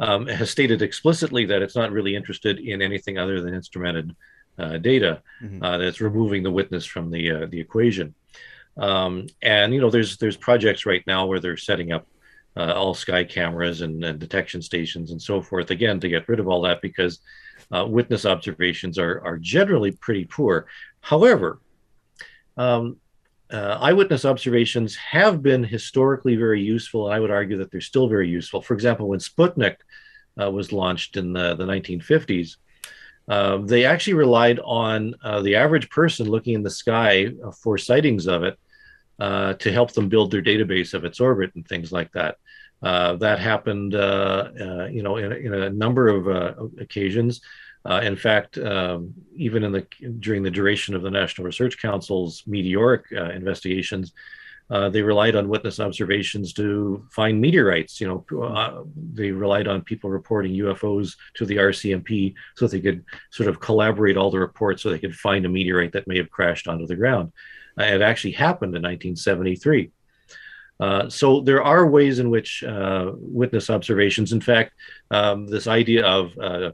um, 0.00 0.26
has 0.26 0.50
stated 0.50 0.82
explicitly 0.82 1.46
that 1.46 1.62
it's 1.62 1.76
not 1.76 1.92
really 1.92 2.16
interested 2.16 2.58
in 2.58 2.82
anything 2.82 3.18
other 3.18 3.40
than 3.40 3.54
instrumented 3.54 4.14
uh, 4.58 4.78
data. 4.78 5.22
Mm-hmm. 5.42 5.58
that's 5.58 6.00
removing 6.00 6.42
the 6.42 6.50
witness 6.50 6.84
from 6.84 7.10
the 7.10 7.46
the 7.46 7.60
equation. 7.60 8.14
Um, 8.76 9.26
and 9.42 9.72
you 9.72 9.80
know, 9.80 9.90
there's 9.90 10.16
there's 10.16 10.36
projects 10.36 10.86
right 10.86 11.04
now 11.06 11.26
where 11.26 11.40
they're 11.40 11.56
setting 11.56 11.92
up 11.92 12.06
uh, 12.56 12.72
all 12.72 12.94
sky 12.94 13.24
cameras 13.24 13.80
and, 13.80 14.04
and, 14.04 14.18
detection 14.18 14.62
stations 14.62 15.10
and 15.10 15.20
so 15.20 15.42
forth 15.42 15.70
again 15.70 15.98
to 15.98 16.08
get 16.08 16.28
rid 16.28 16.38
of 16.38 16.46
all 16.46 16.62
that 16.62 16.80
because 16.80 17.18
uh, 17.74 17.84
witness 17.84 18.24
observations 18.24 18.98
are 18.98 19.20
are 19.24 19.38
generally 19.38 19.92
pretty 19.92 20.24
poor. 20.24 20.66
However, 21.00 21.60
um, 22.56 22.96
uh, 23.50 23.78
eyewitness 23.80 24.24
observations 24.24 24.96
have 24.96 25.42
been 25.42 25.62
historically 25.62 26.36
very 26.36 26.62
useful. 26.62 27.06
And 27.06 27.14
I 27.14 27.20
would 27.20 27.30
argue 27.30 27.58
that 27.58 27.70
they're 27.70 27.80
still 27.80 28.08
very 28.08 28.28
useful. 28.28 28.62
For 28.62 28.74
example, 28.74 29.08
when 29.08 29.20
Sputnik 29.20 29.76
uh, 30.40 30.50
was 30.50 30.72
launched 30.72 31.16
in 31.16 31.32
the, 31.32 31.54
the 31.54 31.64
1950s, 31.64 32.56
uh, 33.28 33.58
they 33.58 33.84
actually 33.84 34.14
relied 34.14 34.60
on 34.60 35.14
uh, 35.22 35.40
the 35.40 35.56
average 35.56 35.88
person 35.90 36.28
looking 36.28 36.54
in 36.54 36.62
the 36.62 36.70
sky 36.70 37.32
uh, 37.44 37.50
for 37.50 37.78
sightings 37.78 38.26
of 38.26 38.42
it 38.42 38.58
to 39.18 39.72
help 39.72 39.92
them 39.92 40.08
build 40.08 40.30
their 40.30 40.42
database 40.42 40.92
of 40.92 41.04
its 41.04 41.20
orbit 41.20 41.52
and 41.54 41.66
things 41.66 41.92
like 41.92 42.10
that. 42.12 42.36
that 42.82 43.38
happened, 43.38 43.92
you 43.92 45.02
know, 45.02 45.16
in, 45.16 45.32
in, 45.32 45.54
a 45.54 45.70
number 45.70 46.08
of 46.08 46.72
occasions. 46.78 47.40
Uh, 47.86 48.00
in 48.02 48.16
fact, 48.16 48.56
um, 48.58 49.12
even 49.36 49.62
in 49.62 49.72
the 49.72 49.86
during 50.20 50.42
the 50.42 50.50
duration 50.50 50.94
of 50.94 51.02
the 51.02 51.10
National 51.10 51.44
Research 51.44 51.80
Council's 51.80 52.42
meteoric 52.46 53.04
uh, 53.12 53.30
investigations, 53.30 54.12
uh, 54.70 54.88
they 54.88 55.02
relied 55.02 55.36
on 55.36 55.48
witness 55.48 55.78
observations 55.78 56.54
to 56.54 57.06
find 57.10 57.40
meteorites. 57.40 58.00
You 58.00 58.24
know, 58.30 58.42
uh, 58.42 58.82
they 59.12 59.30
relied 59.30 59.68
on 59.68 59.82
people 59.82 60.08
reporting 60.08 60.52
UFOs 60.54 61.16
to 61.34 61.44
the 61.44 61.56
RCMP 61.56 62.34
so 62.56 62.66
they 62.66 62.80
could 62.80 63.04
sort 63.30 63.48
of 63.50 63.60
collaborate 63.60 64.16
all 64.16 64.30
the 64.30 64.38
reports 64.38 64.82
so 64.82 64.88
they 64.88 64.98
could 64.98 65.14
find 65.14 65.44
a 65.44 65.50
meteorite 65.50 65.92
that 65.92 66.08
may 66.08 66.16
have 66.16 66.30
crashed 66.30 66.66
onto 66.66 66.86
the 66.86 66.96
ground. 66.96 67.32
Uh, 67.78 67.84
it 67.84 68.00
actually 68.00 68.32
happened 68.32 68.74
in 68.74 68.82
1973. 68.82 69.90
Uh, 70.80 71.08
so 71.08 71.40
there 71.40 71.62
are 71.62 71.86
ways 71.86 72.18
in 72.18 72.30
which 72.30 72.64
uh, 72.64 73.12
witness 73.14 73.70
observations, 73.70 74.32
in 74.32 74.40
fact, 74.40 74.72
um, 75.10 75.46
this 75.46 75.66
idea 75.66 76.04
of 76.04 76.36
uh, 76.38 76.70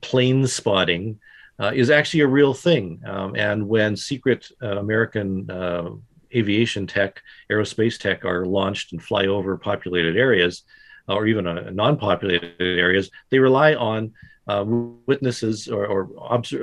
plane 0.00 0.46
spotting 0.46 1.18
uh, 1.58 1.72
is 1.74 1.90
actually 1.90 2.20
a 2.20 2.26
real 2.26 2.54
thing. 2.54 3.00
Um, 3.06 3.34
and 3.36 3.66
when 3.66 3.96
secret 3.96 4.50
uh, 4.62 4.78
American 4.78 5.50
uh, 5.50 5.90
aviation 6.34 6.86
tech, 6.86 7.22
aerospace 7.50 7.98
tech 7.98 8.24
are 8.24 8.44
launched 8.44 8.92
and 8.92 9.02
fly 9.02 9.26
over 9.26 9.56
populated 9.56 10.16
areas, 10.16 10.64
or 11.08 11.26
even 11.26 11.46
uh, 11.46 11.70
non-populated 11.70 12.54
areas, 12.60 13.10
they 13.30 13.38
rely 13.38 13.74
on 13.74 14.12
uh, 14.48 14.64
witnesses 15.06 15.68
or, 15.68 15.86
or 15.86 16.10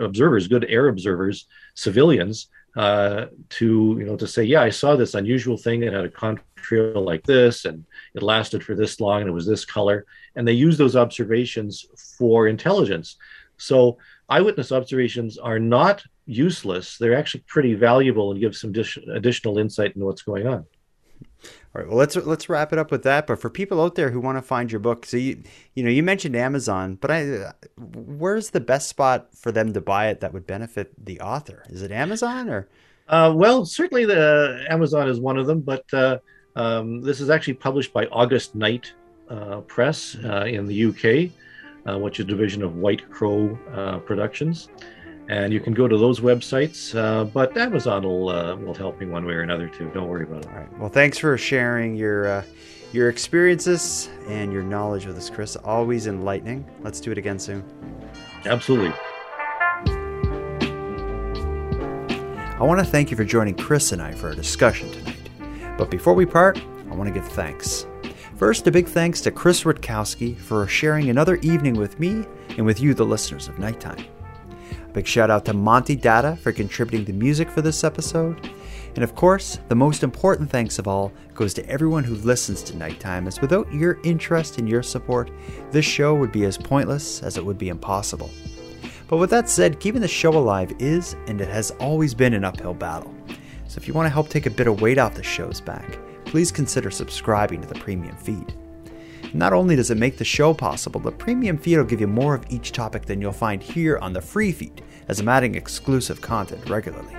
observers, 0.02 0.48
good 0.48 0.66
air 0.70 0.88
observers, 0.88 1.48
civilians, 1.76 2.48
uh, 2.76 3.26
to 3.50 3.96
you 4.00 4.06
know 4.06 4.16
to 4.16 4.28
say, 4.28 4.44
yeah, 4.44 4.62
I 4.62 4.70
saw 4.70 4.96
this 4.96 5.14
unusual 5.14 5.58
thing. 5.58 5.84
It 5.84 5.94
had 5.94 6.06
a 6.06 6.10
contrail 6.10 7.04
like 7.04 7.24
this, 7.24 7.66
and 7.66 7.86
it 8.16 8.24
lasted 8.24 8.64
for 8.64 8.76
this 8.76 9.00
long, 9.00 9.22
and 9.22 9.30
it 9.30 9.34
was 9.34 9.48
this 9.48 9.66
color. 9.66 10.06
And 10.36 10.48
they 10.48 10.54
use 10.54 10.78
those 10.78 10.96
observations 10.96 11.86
for 12.18 12.48
intelligence. 12.48 13.18
So 13.58 13.98
eyewitness 14.30 14.72
observations 14.72 15.38
are 15.38 15.60
not 15.60 16.04
useless. 16.26 16.98
They're 16.98 17.18
actually 17.18 17.44
pretty 17.48 17.76
valuable 17.76 18.32
and 18.32 18.40
give 18.40 18.56
some 18.56 18.74
additional 19.14 19.58
insight 19.58 19.94
into 19.96 20.06
what's 20.06 20.24
going 20.24 20.48
on. 20.48 20.66
All 21.76 21.82
right. 21.82 21.90
Well, 21.90 21.98
let's 21.98 22.16
let's 22.16 22.50
wrap 22.50 22.72
it 22.72 22.78
up 22.78 22.92
with 22.92 23.04
that. 23.04 23.26
But 23.26 23.42
for 23.42 23.50
people 23.50 23.82
out 23.82 23.96
there 23.96 24.12
who 24.12 24.20
want 24.20 24.38
to 24.38 24.44
find 24.44 24.72
your 24.72 24.80
book, 24.80 25.06
so 25.06 25.18
you 25.18 25.42
you 25.74 25.84
know 25.84 25.90
you 25.90 26.04
mentioned 26.04 26.36
Amazon, 26.36 26.96
but 27.02 27.10
I 27.10 27.52
where's 27.78 28.52
the 28.52 28.60
best 28.60 28.90
spot 28.90 29.36
for 29.36 29.52
them 29.52 29.74
to 29.74 29.82
buy 29.82 30.08
it 30.08 30.20
that 30.20 30.34
would 30.34 30.46
benefit 30.46 30.94
the 31.04 31.20
author? 31.20 31.64
Is 31.70 31.82
it 31.82 31.92
Amazon 31.92 32.50
or? 32.50 32.70
Uh, 33.08 33.34
well, 33.36 33.66
certainly 33.66 34.06
the 34.06 34.66
Amazon 34.70 35.10
is 35.10 35.20
one 35.20 35.38
of 35.38 35.48
them, 35.48 35.62
but 35.62 35.92
uh, 35.94 36.20
um, 36.56 37.02
this 37.02 37.20
is 37.20 37.30
actually 37.30 37.56
published 37.56 37.92
by 37.92 38.06
August 38.08 38.56
Night 38.56 38.94
uh, 39.30 39.62
Press 39.62 40.16
uh, 40.24 40.46
in 40.46 40.68
the 40.68 40.86
UK, 40.86 41.32
uh, 41.86 42.00
which 42.00 42.20
is 42.20 42.26
a 42.26 42.28
division 42.28 42.64
of 42.64 42.76
White 42.76 43.10
Crow 43.10 43.58
uh, 43.74 43.98
Productions 44.00 44.70
and 45.34 45.54
you 45.54 45.60
can 45.60 45.74
go 45.74 45.86
to 45.88 45.98
those 45.98 46.20
websites. 46.20 46.78
Uh, 46.96 47.24
but 47.38 47.58
Amazon 47.58 48.04
will 48.04 48.30
uh, 48.30 48.56
will 48.56 48.78
help 48.84 49.00
me 49.00 49.06
one 49.08 49.26
way 49.26 49.34
or 49.34 49.42
another 49.42 49.68
too. 49.68 49.90
Don't 49.94 50.08
worry 50.08 50.26
about 50.30 50.42
it. 50.46 50.50
All 50.52 50.58
right. 50.60 50.80
Well, 50.80 50.90
thanks 50.90 51.18
for 51.18 51.38
sharing 51.38 51.96
your 51.96 52.20
uh, 52.28 52.44
Your 52.94 53.10
experiences 53.10 54.08
and 54.28 54.54
your 54.54 54.62
knowledge 54.62 55.08
with 55.08 55.16
this, 55.16 55.30
Chris, 55.36 55.56
always 55.56 56.06
enlightening. 56.06 56.64
Let's 56.86 57.02
do 57.02 57.10
it 57.12 57.18
again 57.18 57.40
soon. 57.40 57.64
Absolutely. 58.46 58.94
I 62.60 62.60
want 62.62 62.80
to 62.80 62.86
thank 62.86 63.10
you 63.10 63.18
for 63.18 63.26
joining 63.26 63.56
Chris 63.56 63.94
and 63.94 64.02
I 64.02 64.12
for 64.12 64.28
our 64.28 64.36
discussion 64.36 64.92
tonight. 64.92 65.30
But 65.76 65.90
before 65.90 66.14
we 66.14 66.28
part, 66.28 66.62
I 66.92 66.96
want 66.96 67.08
to 67.12 67.20
give 67.20 67.28
thanks. 67.32 67.88
First, 68.36 68.68
a 68.68 68.72
big 68.72 68.88
thanks 68.88 69.22
to 69.22 69.32
Chris 69.32 69.64
Rutkowski 69.64 70.38
for 70.38 70.68
sharing 70.68 71.10
another 71.10 71.38
evening 71.38 71.74
with 71.74 72.00
me 72.00 72.26
and 72.58 72.64
with 72.64 72.80
you, 72.80 72.94
the 72.94 73.06
listeners 73.06 73.48
of 73.48 73.58
Nighttime. 73.58 74.06
Big 74.94 75.08
shout 75.08 75.32
out 75.32 75.44
to 75.46 75.54
Monty 75.54 75.96
Data 75.96 76.38
for 76.38 76.52
contributing 76.52 77.04
the 77.04 77.14
music 77.14 77.50
for 77.50 77.62
this 77.62 77.84
episode. 77.84 78.50
And 78.96 79.04
of 79.04 79.16
course, 79.16 79.60
the 79.70 79.76
most 79.76 80.04
important 80.04 80.52
thanks 80.52 80.78
of 80.78 80.88
all 80.88 81.12
goes 81.34 81.54
to 81.56 81.68
everyone 81.68 82.04
who 82.04 82.14
listens 82.16 82.62
to 82.64 82.78
Nighttime, 82.78 83.28
as 83.28 83.42
without 83.42 83.72
your 83.74 84.00
interest 84.04 84.60
and 84.60 84.70
your 84.70 84.84
support, 84.84 85.32
this 85.72 85.84
show 85.84 86.14
would 86.14 86.32
be 86.32 86.46
as 86.46 86.60
pointless 86.60 87.24
as 87.24 87.38
it 87.38 87.46
would 87.46 87.58
be 87.58 87.70
impossible. 87.70 88.30
But 89.08 89.18
with 89.18 89.32
that 89.32 89.50
said, 89.50 89.80
keeping 89.80 90.02
the 90.02 90.08
show 90.08 90.38
alive 90.38 90.72
is, 90.78 91.16
and 91.28 91.42
it 91.42 91.50
has 91.50 91.72
always 91.72 92.14
been, 92.14 92.36
an 92.36 92.46
uphill 92.46 92.76
battle. 92.76 93.14
So 93.68 93.80
if 93.80 93.88
you 93.88 93.96
want 93.96 94.06
to 94.06 94.14
help 94.14 94.30
take 94.30 94.46
a 94.46 94.52
bit 94.52 94.68
of 94.68 94.82
weight 94.82 95.00
off 95.00 95.16
the 95.16 95.24
show's 95.24 95.60
back, 95.60 95.98
please 96.26 96.52
consider 96.52 96.92
subscribing 96.92 97.62
to 97.62 97.68
the 97.68 97.80
premium 97.80 98.16
feed. 98.18 98.54
Not 99.34 99.54
only 99.54 99.76
does 99.76 99.92
it 99.92 99.98
make 99.98 100.18
the 100.18 100.26
show 100.26 100.54
possible, 100.54 101.00
the 101.00 101.12
premium 101.12 101.58
feed 101.58 101.78
will 101.78 101.86
give 101.86 102.02
you 102.02 102.08
more 102.08 102.36
of 102.36 102.46
each 102.50 102.72
topic 102.72 103.06
than 103.06 103.22
you'll 103.22 103.32
find 103.32 103.62
here 103.62 103.98
on 104.00 104.14
the 104.14 104.22
free 104.22 104.52
feed, 104.52 104.84
as 105.08 105.20
I'm 105.20 105.30
adding 105.30 105.56
exclusive 105.56 106.22
content 106.22 106.70
regularly. 106.70 107.16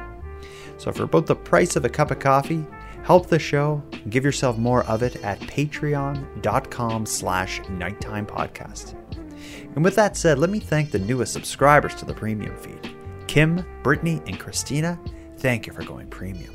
So 0.77 0.93
for 0.93 1.05
about 1.05 1.27
the 1.27 1.37
price 1.37 1.77
of 1.77 1.85
a 1.85 1.89
cup 1.89 2.11
of 2.11 2.19
coffee, 2.19 2.65
help 3.05 3.29
the 3.29 3.39
show 3.39 3.83
give 4.11 4.25
yourself 4.25 4.59
more 4.59 4.85
of 4.85 5.03
it 5.03 5.17
at 5.25 5.41
patreon.com 5.41 7.07
slash 7.07 7.61
nighttime 7.69 8.27
podcast. 8.27 8.95
And 9.75 9.85
with 9.85 9.97
that 9.97 10.17
said, 10.17 10.39
let 10.39 10.51
me 10.51 10.61
thank 10.61 10.91
the 10.91 10.99
newest 10.99 11.33
subscribers 11.33 11.95
to 11.97 12.05
the 12.05 12.15
premium 12.15 12.57
feed. 12.57 12.95
Kim, 13.27 13.65
Brittany, 13.83 14.23
and 14.27 14.39
Christina, 14.39 15.01
thank 15.39 15.67
you 15.67 15.73
for 15.73 15.83
going 15.83 16.09
premium. 16.09 16.55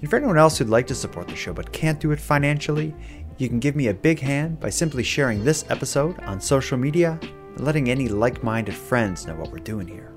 And 0.00 0.08
for 0.08 0.16
anyone 0.16 0.38
else 0.38 0.58
who'd 0.58 0.68
like 0.68 0.86
to 0.88 0.94
support 0.94 1.28
the 1.28 1.36
show 1.36 1.52
but 1.52 1.72
can't 1.72 2.00
do 2.00 2.12
it 2.12 2.20
financially, 2.20 2.94
you 3.38 3.48
can 3.48 3.58
give 3.58 3.74
me 3.74 3.88
a 3.88 3.94
big 3.94 4.20
hand 4.20 4.60
by 4.60 4.70
simply 4.70 5.02
sharing 5.02 5.44
this 5.44 5.64
episode 5.68 6.18
on 6.20 6.40
social 6.40 6.78
media 6.78 7.18
and 7.22 7.60
letting 7.60 7.90
any 7.90 8.08
like 8.08 8.42
minded 8.42 8.74
friends 8.74 9.26
know 9.26 9.34
what 9.34 9.50
we're 9.50 9.58
doing 9.58 9.88
here. 9.88 10.12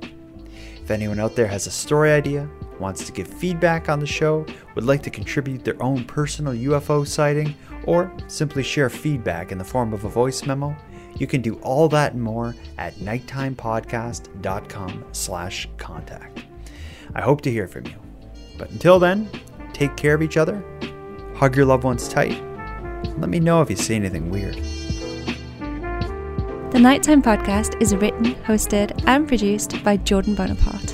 If 0.82 0.92
anyone 0.92 1.20
out 1.20 1.36
there 1.36 1.48
has 1.48 1.68
a 1.68 1.72
story 1.72 2.12
idea, 2.12 2.50
wants 2.80 3.06
to 3.06 3.12
give 3.12 3.28
feedback 3.28 3.90
on 3.90 4.00
the 4.00 4.06
show, 4.06 4.46
would 4.76 4.86
like 4.86 5.02
to 5.04 5.10
contribute 5.10 5.66
their 5.66 5.82
own 5.82 6.06
personal 6.06 6.54
UFO 6.54 7.06
sighting, 7.06 7.56
or 7.86 8.12
simply 8.28 8.64
share 8.64 8.90
feedback 8.90 9.52
in 9.52 9.58
the 9.58 9.64
form 9.64 9.94
of 9.94 10.04
a 10.04 10.10
voice 10.10 10.46
memo, 10.46 10.76
you 11.16 11.26
can 11.26 11.42
do 11.42 11.56
all 11.56 11.90
that 11.90 12.14
and 12.14 12.22
more 12.22 12.56
at 12.78 12.94
nighttimepodcast.com 12.96 15.06
slash 15.12 15.68
contact. 15.78 16.46
I 17.16 17.22
hope 17.22 17.42
to 17.42 17.52
hear 17.52 17.68
from 17.68 17.88
you. 17.88 17.96
But 18.58 18.70
until 18.72 19.00
then, 19.00 19.30
take 19.74 19.98
care 19.98 20.14
of 20.14 20.22
each 20.22 20.38
other, 20.38 20.64
hug 21.36 21.56
your 21.56 21.66
loved 21.66 21.84
ones 21.84 22.08
tight, 22.08 22.42
let 23.18 23.30
me 23.30 23.40
know 23.40 23.62
if 23.62 23.70
you 23.70 23.76
see 23.76 23.96
anything 23.96 24.30
weird. 24.30 24.56
The 26.72 26.80
Nighttime 26.80 27.24
Podcast 27.24 27.82
is 27.82 27.96
written, 27.96 28.36
hosted, 28.44 29.04
and 29.08 29.28
produced 29.28 29.84
by 29.84 29.98
Jordan 29.98 30.36
Bonaparte. 30.36 30.94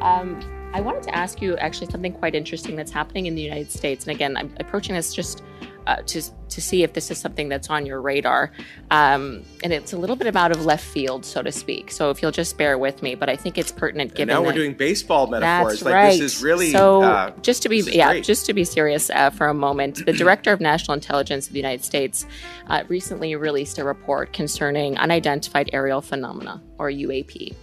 Um, 0.00 0.38
I 0.74 0.80
wanted 0.80 1.02
to 1.04 1.14
ask 1.14 1.40
you 1.40 1.56
actually 1.56 1.90
something 1.90 2.12
quite 2.12 2.34
interesting 2.34 2.76
that's 2.76 2.90
happening 2.92 3.26
in 3.26 3.34
the 3.34 3.42
United 3.42 3.70
States. 3.70 4.06
And 4.06 4.14
again, 4.14 4.36
I'm 4.36 4.52
approaching 4.60 4.94
this 4.94 5.14
just 5.14 5.42
uh, 5.86 5.96
to 6.06 6.22
to 6.54 6.60
see 6.60 6.84
if 6.84 6.92
this 6.92 7.10
is 7.10 7.18
something 7.18 7.48
that's 7.48 7.68
on 7.68 7.84
your 7.84 8.00
radar. 8.00 8.52
Um, 8.90 9.42
and 9.64 9.72
it's 9.72 9.92
a 9.92 9.98
little 9.98 10.14
bit 10.14 10.34
out 10.36 10.52
of 10.52 10.64
left 10.64 10.84
field, 10.84 11.24
so 11.24 11.42
to 11.42 11.50
speak. 11.50 11.90
So 11.90 12.10
if 12.10 12.22
you'll 12.22 12.30
just 12.30 12.56
bear 12.56 12.78
with 12.78 13.02
me, 13.02 13.16
but 13.16 13.28
I 13.28 13.34
think 13.34 13.58
it's 13.58 13.72
pertinent 13.72 14.14
given. 14.14 14.30
And 14.30 14.38
now 14.38 14.42
we're 14.42 14.52
that, 14.52 14.58
doing 14.58 14.74
baseball 14.74 15.26
metaphors. 15.26 15.80
That's 15.80 15.82
like 15.82 15.94
right. 15.94 16.20
this 16.20 16.36
is 16.36 16.42
really 16.42 16.70
so. 16.70 17.02
uh, 17.02 17.32
just 17.42 17.62
to 17.62 17.68
be 17.68 17.80
yeah, 17.80 18.12
great. 18.12 18.24
just 18.24 18.46
to 18.46 18.54
be 18.54 18.64
serious 18.64 19.10
uh, 19.10 19.30
for 19.30 19.48
a 19.48 19.54
moment, 19.54 20.06
the 20.06 20.12
director 20.12 20.52
of 20.52 20.60
national 20.60 20.94
intelligence 20.94 21.48
of 21.48 21.52
the 21.52 21.58
United 21.58 21.84
States 21.84 22.24
uh, 22.68 22.84
recently 22.88 23.34
released 23.34 23.78
a 23.78 23.84
report 23.84 24.32
concerning 24.32 24.96
unidentified 24.98 25.70
aerial 25.72 26.00
phenomena, 26.00 26.62
or 26.78 26.88
UAP. 26.88 27.54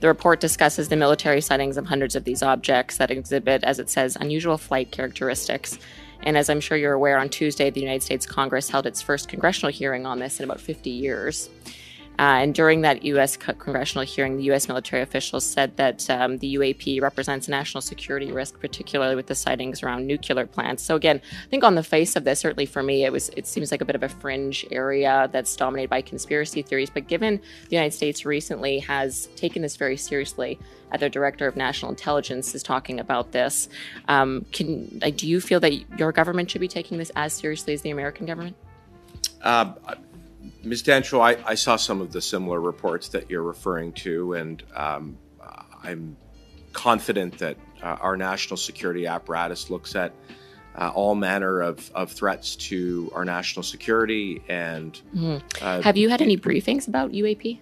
The 0.00 0.08
report 0.08 0.40
discusses 0.40 0.88
the 0.88 0.96
military 0.96 1.40
sightings 1.40 1.76
of 1.76 1.86
hundreds 1.86 2.16
of 2.16 2.24
these 2.24 2.42
objects 2.42 2.96
that 2.96 3.12
exhibit, 3.12 3.62
as 3.62 3.78
it 3.78 3.88
says, 3.88 4.16
unusual 4.16 4.58
flight 4.58 4.90
characteristics. 4.90 5.78
And 6.22 6.36
as 6.36 6.48
I'm 6.48 6.60
sure 6.60 6.76
you're 6.76 6.92
aware, 6.92 7.18
on 7.18 7.28
Tuesday, 7.28 7.70
the 7.70 7.80
United 7.80 8.02
States 8.02 8.26
Congress 8.26 8.68
held 8.68 8.86
its 8.86 9.02
first 9.02 9.28
congressional 9.28 9.72
hearing 9.72 10.06
on 10.06 10.18
this 10.18 10.38
in 10.38 10.44
about 10.44 10.60
50 10.60 10.90
years. 10.90 11.48
Uh, 12.18 12.38
and 12.42 12.54
during 12.54 12.82
that 12.82 13.02
U.S. 13.04 13.36
congressional 13.36 14.04
hearing, 14.04 14.36
the 14.36 14.44
U.S. 14.44 14.68
military 14.68 15.02
officials 15.02 15.44
said 15.44 15.76
that 15.76 16.08
um, 16.10 16.38
the 16.38 16.54
UAP 16.56 17.00
represents 17.00 17.48
a 17.48 17.50
national 17.50 17.80
security 17.80 18.30
risk, 18.30 18.60
particularly 18.60 19.16
with 19.16 19.26
the 19.26 19.34
sightings 19.34 19.82
around 19.82 20.06
nuclear 20.06 20.46
plants. 20.46 20.82
So 20.82 20.94
again, 20.94 21.20
I 21.24 21.48
think 21.48 21.64
on 21.64 21.74
the 21.74 21.82
face 21.82 22.14
of 22.14 22.24
this, 22.24 22.40
certainly 22.40 22.66
for 22.66 22.82
me, 22.82 23.04
it 23.04 23.12
was 23.12 23.30
it 23.30 23.46
seems 23.46 23.70
like 23.70 23.80
a 23.80 23.84
bit 23.84 23.96
of 23.96 24.02
a 24.02 24.08
fringe 24.08 24.66
area 24.70 25.28
that's 25.32 25.56
dominated 25.56 25.88
by 25.88 26.02
conspiracy 26.02 26.62
theories. 26.62 26.90
But 26.90 27.08
given 27.08 27.40
the 27.68 27.76
United 27.76 27.94
States 27.94 28.24
recently 28.26 28.78
has 28.80 29.26
taken 29.34 29.62
this 29.62 29.76
very 29.76 29.96
seriously, 29.96 30.58
uh, 30.92 30.98
their 30.98 31.08
director 31.08 31.46
of 31.46 31.56
national 31.56 31.90
intelligence 31.90 32.54
is 32.54 32.62
talking 32.62 33.00
about 33.00 33.32
this. 33.32 33.68
Um, 34.08 34.44
can 34.52 34.98
like, 35.02 35.16
do 35.16 35.26
you 35.26 35.40
feel 35.40 35.60
that 35.60 35.72
your 35.98 36.12
government 36.12 36.50
should 36.50 36.60
be 36.60 36.68
taking 36.68 36.98
this 36.98 37.10
as 37.16 37.32
seriously 37.32 37.72
as 37.72 37.82
the 37.82 37.90
American 37.90 38.26
government? 38.26 38.54
Uh, 39.40 39.72
Ms. 40.64 40.82
Dancho, 40.82 41.20
I, 41.20 41.42
I 41.46 41.54
saw 41.54 41.76
some 41.76 42.00
of 42.00 42.12
the 42.12 42.20
similar 42.20 42.60
reports 42.60 43.08
that 43.08 43.30
you're 43.30 43.42
referring 43.42 43.92
to, 43.94 44.34
and 44.34 44.62
um, 44.74 45.18
I'm 45.82 46.16
confident 46.72 47.38
that 47.38 47.56
uh, 47.82 47.96
our 48.00 48.16
national 48.16 48.56
security 48.56 49.06
apparatus 49.06 49.70
looks 49.70 49.94
at 49.94 50.12
uh, 50.76 50.90
all 50.94 51.14
manner 51.14 51.60
of, 51.60 51.90
of 51.94 52.10
threats 52.10 52.56
to 52.56 53.10
our 53.14 53.24
national 53.24 53.62
security. 53.62 54.42
And 54.48 55.00
uh, 55.60 55.82
Have 55.82 55.96
you 55.96 56.08
had 56.08 56.22
any 56.22 56.36
briefings 56.36 56.88
about 56.88 57.12
UAP? 57.12 57.58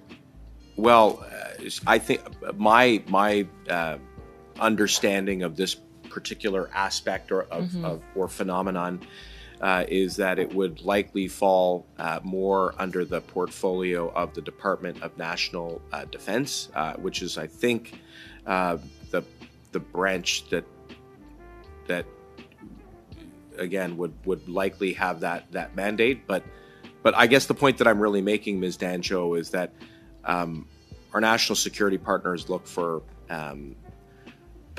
well, 0.76 1.22
uh, 1.30 1.68
I 1.86 1.98
think 1.98 2.22
my 2.56 3.02
my 3.08 3.46
uh, 3.68 3.98
understanding 4.58 5.42
of 5.42 5.56
this 5.56 5.76
particular 6.08 6.70
aspect 6.74 7.30
or 7.30 7.42
of, 7.44 7.84
of 7.84 8.02
or 8.14 8.28
phenomenon 8.28 9.00
uh, 9.60 9.84
is 9.88 10.16
that 10.16 10.38
it 10.38 10.54
would 10.54 10.80
likely 10.82 11.28
fall 11.28 11.86
uh, 11.98 12.20
more 12.22 12.74
under 12.78 13.04
the 13.04 13.20
portfolio 13.20 14.10
of 14.12 14.32
the 14.34 14.40
Department 14.40 15.02
of 15.02 15.16
National 15.18 15.82
uh, 15.92 16.04
Defense, 16.06 16.70
uh, 16.74 16.94
which 16.94 17.22
is, 17.22 17.36
I 17.36 17.46
think, 17.46 18.00
uh, 18.46 18.78
the 19.10 19.22
the 19.72 19.80
branch 19.80 20.48
that 20.50 20.64
that 21.86 22.06
again 23.58 23.96
would 23.96 24.14
would 24.24 24.48
likely 24.48 24.92
have 24.94 25.20
that 25.20 25.50
that 25.52 25.76
mandate. 25.76 26.26
But 26.26 26.42
but 27.02 27.14
I 27.14 27.26
guess 27.26 27.46
the 27.46 27.54
point 27.54 27.78
that 27.78 27.86
I'm 27.86 28.00
really 28.00 28.22
making, 28.22 28.60
Ms. 28.60 28.78
Dancho, 28.78 29.38
is 29.38 29.50
that 29.50 29.72
um, 30.24 30.66
our 31.12 31.20
national 31.20 31.56
security 31.56 31.98
partners 31.98 32.48
look 32.48 32.66
for 32.66 33.02
um, 33.28 33.76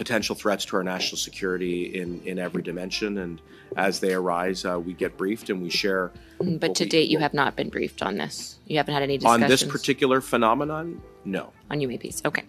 potential 0.02 0.34
threats 0.34 0.66
to 0.66 0.76
our 0.76 0.84
national 0.84 1.16
security 1.16 1.96
in, 2.02 2.20
in 2.26 2.40
every 2.40 2.64
dimension. 2.64 3.20
And 3.20 3.40
as 3.78 4.00
they 4.00 4.16
arise, 4.16 4.66
uh, 4.66 4.80
we 4.80 4.94
get 4.94 5.16
briefed 5.16 5.52
and 5.52 5.62
we 5.62 5.70
share. 5.70 6.12
Mm, 6.40 6.60
But 6.60 6.74
to 6.78 6.86
we- 6.86 6.90
date, 6.90 7.10
you 7.12 7.20
have 7.20 7.36
not 7.36 7.56
been 7.56 7.70
briefed 7.70 8.02
on 8.02 8.18
this. 8.18 8.58
You 8.66 8.78
haven't 8.78 8.96
had 8.96 9.04
any 9.04 9.20
On 9.24 9.42
this 9.42 9.62
particular 9.62 10.20
phenomenon, 10.20 11.00
no. 11.24 11.54
on 11.70 11.82
UAPs. 11.82 12.26
Okay, 12.26 12.44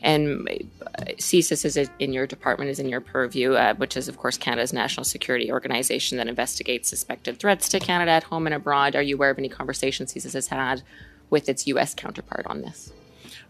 and 0.00 0.48
uh, 0.48 1.04
CSIS 1.18 1.66
is 1.66 1.90
in 1.98 2.14
your 2.14 2.26
department 2.26 2.70
is 2.70 2.78
in 2.78 2.88
your 2.88 3.02
purview, 3.02 3.52
uh, 3.52 3.74
which 3.74 3.98
is 3.98 4.08
of 4.08 4.16
course 4.16 4.38
Canada's 4.38 4.72
national 4.72 5.04
security 5.04 5.52
organization 5.52 6.16
that 6.16 6.26
investigates 6.26 6.88
suspected 6.88 7.38
threats 7.38 7.68
to 7.68 7.80
Canada 7.80 8.12
at 8.12 8.22
home 8.22 8.46
and 8.46 8.54
abroad. 8.54 8.96
Are 8.96 9.02
you 9.02 9.16
aware 9.16 9.28
of 9.28 9.38
any 9.38 9.50
conversations 9.50 10.14
CSIS 10.14 10.32
has 10.32 10.46
had 10.46 10.82
with 11.28 11.50
its 11.50 11.66
U.S. 11.66 11.94
counterpart 11.94 12.46
on 12.46 12.62
this? 12.62 12.94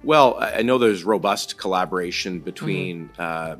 Well, 0.04 0.36
I 0.38 0.62
know 0.62 0.78
there's 0.78 1.04
robust 1.04 1.56
collaboration 1.58 2.40
between 2.40 3.08
Mm-hmm. 3.18 3.20
uh, 3.20 3.56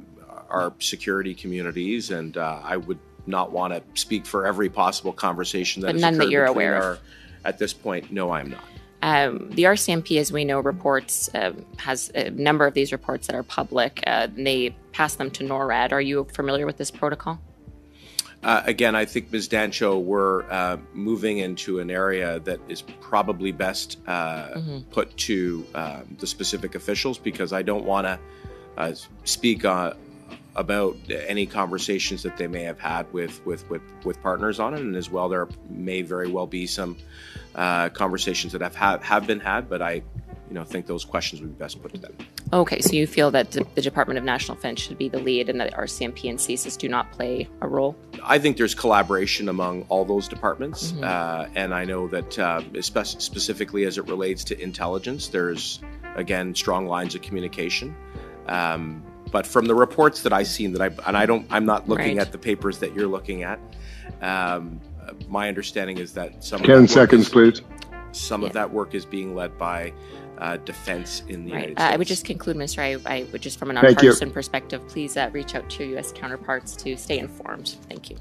our 0.50 0.72
security 0.78 1.34
communities, 1.34 2.10
and 2.10 2.36
uh, 2.36 2.60
I 2.62 2.76
would 2.76 2.98
not 3.26 3.50
want 3.50 3.72
to 3.74 3.82
speak 4.00 4.24
for 4.26 4.46
every 4.46 4.68
possible 4.68 5.12
conversation 5.12 5.82
that 5.82 5.88
But 5.88 6.00
none 6.00 6.18
that 6.18 6.30
you're 6.30 6.44
aware 6.44 6.92
of. 6.92 7.00
At 7.44 7.58
this 7.58 7.72
point, 7.72 8.12
no, 8.12 8.30
I'm 8.30 8.50
not. 8.50 8.64
Um, 9.02 9.50
the 9.50 9.64
RCMP, 9.64 10.18
as 10.18 10.32
we 10.32 10.44
know, 10.44 10.60
reports 10.60 11.28
um, 11.34 11.66
has 11.76 12.10
a 12.14 12.30
number 12.30 12.66
of 12.66 12.72
these 12.72 12.90
reports 12.92 13.26
that 13.26 13.36
are 13.36 13.42
public. 13.42 14.02
Uh, 14.06 14.28
and 14.34 14.46
they 14.46 14.74
pass 14.92 15.16
them 15.16 15.30
to 15.32 15.44
NORAD. 15.44 15.92
Are 15.92 16.00
you 16.00 16.24
familiar 16.32 16.64
with 16.64 16.78
this 16.78 16.90
protocol? 16.90 17.38
Uh, 18.44 18.62
again, 18.66 18.94
I 18.94 19.06
think 19.06 19.32
Ms. 19.32 19.48
Dancho, 19.48 19.98
we're 20.02 20.42
uh, 20.50 20.76
moving 20.92 21.38
into 21.38 21.78
an 21.78 21.90
area 21.90 22.40
that 22.40 22.60
is 22.68 22.82
probably 22.82 23.52
best 23.52 23.98
uh, 24.06 24.60
put 24.90 25.16
to 25.16 25.66
um, 25.74 26.16
the 26.18 26.26
specific 26.26 26.74
officials 26.74 27.16
because 27.16 27.54
I 27.54 27.62
don't 27.62 27.86
want 27.86 28.06
to 28.06 28.18
uh, 28.76 28.94
speak 29.24 29.64
on, 29.64 29.96
about 30.56 30.96
any 31.08 31.46
conversations 31.46 32.22
that 32.22 32.36
they 32.36 32.46
may 32.46 32.62
have 32.62 32.78
had 32.78 33.10
with 33.12 33.44
with 33.46 33.68
with, 33.70 33.82
with 34.04 34.20
partners 34.22 34.60
on 34.60 34.74
it, 34.74 34.80
and 34.80 34.94
as 34.94 35.10
well, 35.10 35.30
there 35.30 35.48
may 35.70 36.02
very 36.02 36.28
well 36.28 36.46
be 36.46 36.66
some 36.66 36.96
uh, 37.54 37.88
conversations 37.88 38.52
that 38.52 38.60
have 38.60 38.74
have, 38.74 39.02
have 39.02 39.26
been 39.26 39.40
had, 39.40 39.70
but 39.70 39.80
I 39.80 40.02
you 40.48 40.54
know, 40.54 40.64
think 40.64 40.86
those 40.86 41.04
questions 41.04 41.40
would 41.40 41.56
be 41.56 41.58
best 41.58 41.80
put 41.82 41.94
to 41.94 42.00
them. 42.00 42.16
Okay, 42.52 42.80
so 42.80 42.92
you 42.92 43.06
feel 43.06 43.30
that 43.30 43.50
the 43.50 43.82
Department 43.82 44.18
of 44.18 44.24
National 44.24 44.54
Defense 44.56 44.80
should 44.80 44.98
be 44.98 45.08
the 45.08 45.18
lead 45.18 45.48
and 45.48 45.60
that 45.60 45.72
RCMP 45.74 46.28
and 46.28 46.38
CSIS 46.38 46.76
do 46.76 46.88
not 46.88 47.10
play 47.12 47.48
a 47.60 47.68
role? 47.68 47.96
I 48.22 48.38
think 48.38 48.56
there's 48.56 48.74
collaboration 48.74 49.48
among 49.48 49.86
all 49.88 50.04
those 50.04 50.28
departments. 50.28 50.92
Mm-hmm. 50.92 51.04
Uh, 51.04 51.46
and 51.54 51.74
I 51.74 51.84
know 51.84 52.08
that 52.08 52.38
uh, 52.38 52.60
spe- 52.82 53.20
specifically 53.20 53.84
as 53.84 53.98
it 53.98 54.06
relates 54.06 54.44
to 54.44 54.60
intelligence, 54.60 55.28
there's, 55.28 55.80
again, 56.14 56.54
strong 56.54 56.86
lines 56.86 57.14
of 57.14 57.22
communication. 57.22 57.96
Um, 58.46 59.02
but 59.30 59.46
from 59.46 59.64
the 59.64 59.74
reports 59.74 60.22
that 60.22 60.32
I've 60.32 60.46
seen 60.46 60.72
that 60.74 60.82
I, 60.82 61.08
and 61.08 61.16
I 61.16 61.26
don't, 61.26 61.46
I'm 61.50 61.64
not 61.64 61.88
looking 61.88 62.18
right. 62.18 62.26
at 62.26 62.32
the 62.32 62.38
papers 62.38 62.78
that 62.78 62.94
you're 62.94 63.08
looking 63.08 63.42
at. 63.42 63.58
Um, 64.20 64.80
my 65.28 65.48
understanding 65.48 65.98
is 65.98 66.12
that 66.14 66.44
some 66.44 66.62
10 66.62 66.88
seconds, 66.88 67.26
is, 67.26 67.28
please. 67.32 67.62
Some 68.12 68.42
yeah. 68.42 68.48
of 68.48 68.52
that 68.54 68.72
work 68.72 68.94
is 68.94 69.04
being 69.04 69.34
led 69.34 69.58
by 69.58 69.92
uh, 70.38 70.56
defense 70.58 71.22
in 71.28 71.44
the 71.44 71.52
right. 71.52 71.60
United 71.60 71.78
States. 71.78 71.80
Uh, 71.80 71.94
I 71.94 71.96
would 71.96 72.06
just 72.06 72.24
conclude, 72.24 72.56
Mr. 72.56 72.78
I, 72.78 73.14
I 73.18 73.24
would 73.32 73.42
just 73.42 73.58
from 73.58 73.70
a 73.70 73.74
nonpartisan 73.74 74.30
perspective, 74.30 74.86
please 74.88 75.16
uh, 75.16 75.30
reach 75.32 75.54
out 75.54 75.68
to 75.70 75.84
your 75.84 75.92
U.S. 75.94 76.12
counterparts 76.12 76.76
to 76.76 76.96
stay 76.96 77.18
informed. 77.18 77.76
Thank 77.88 78.10
you. 78.10 78.16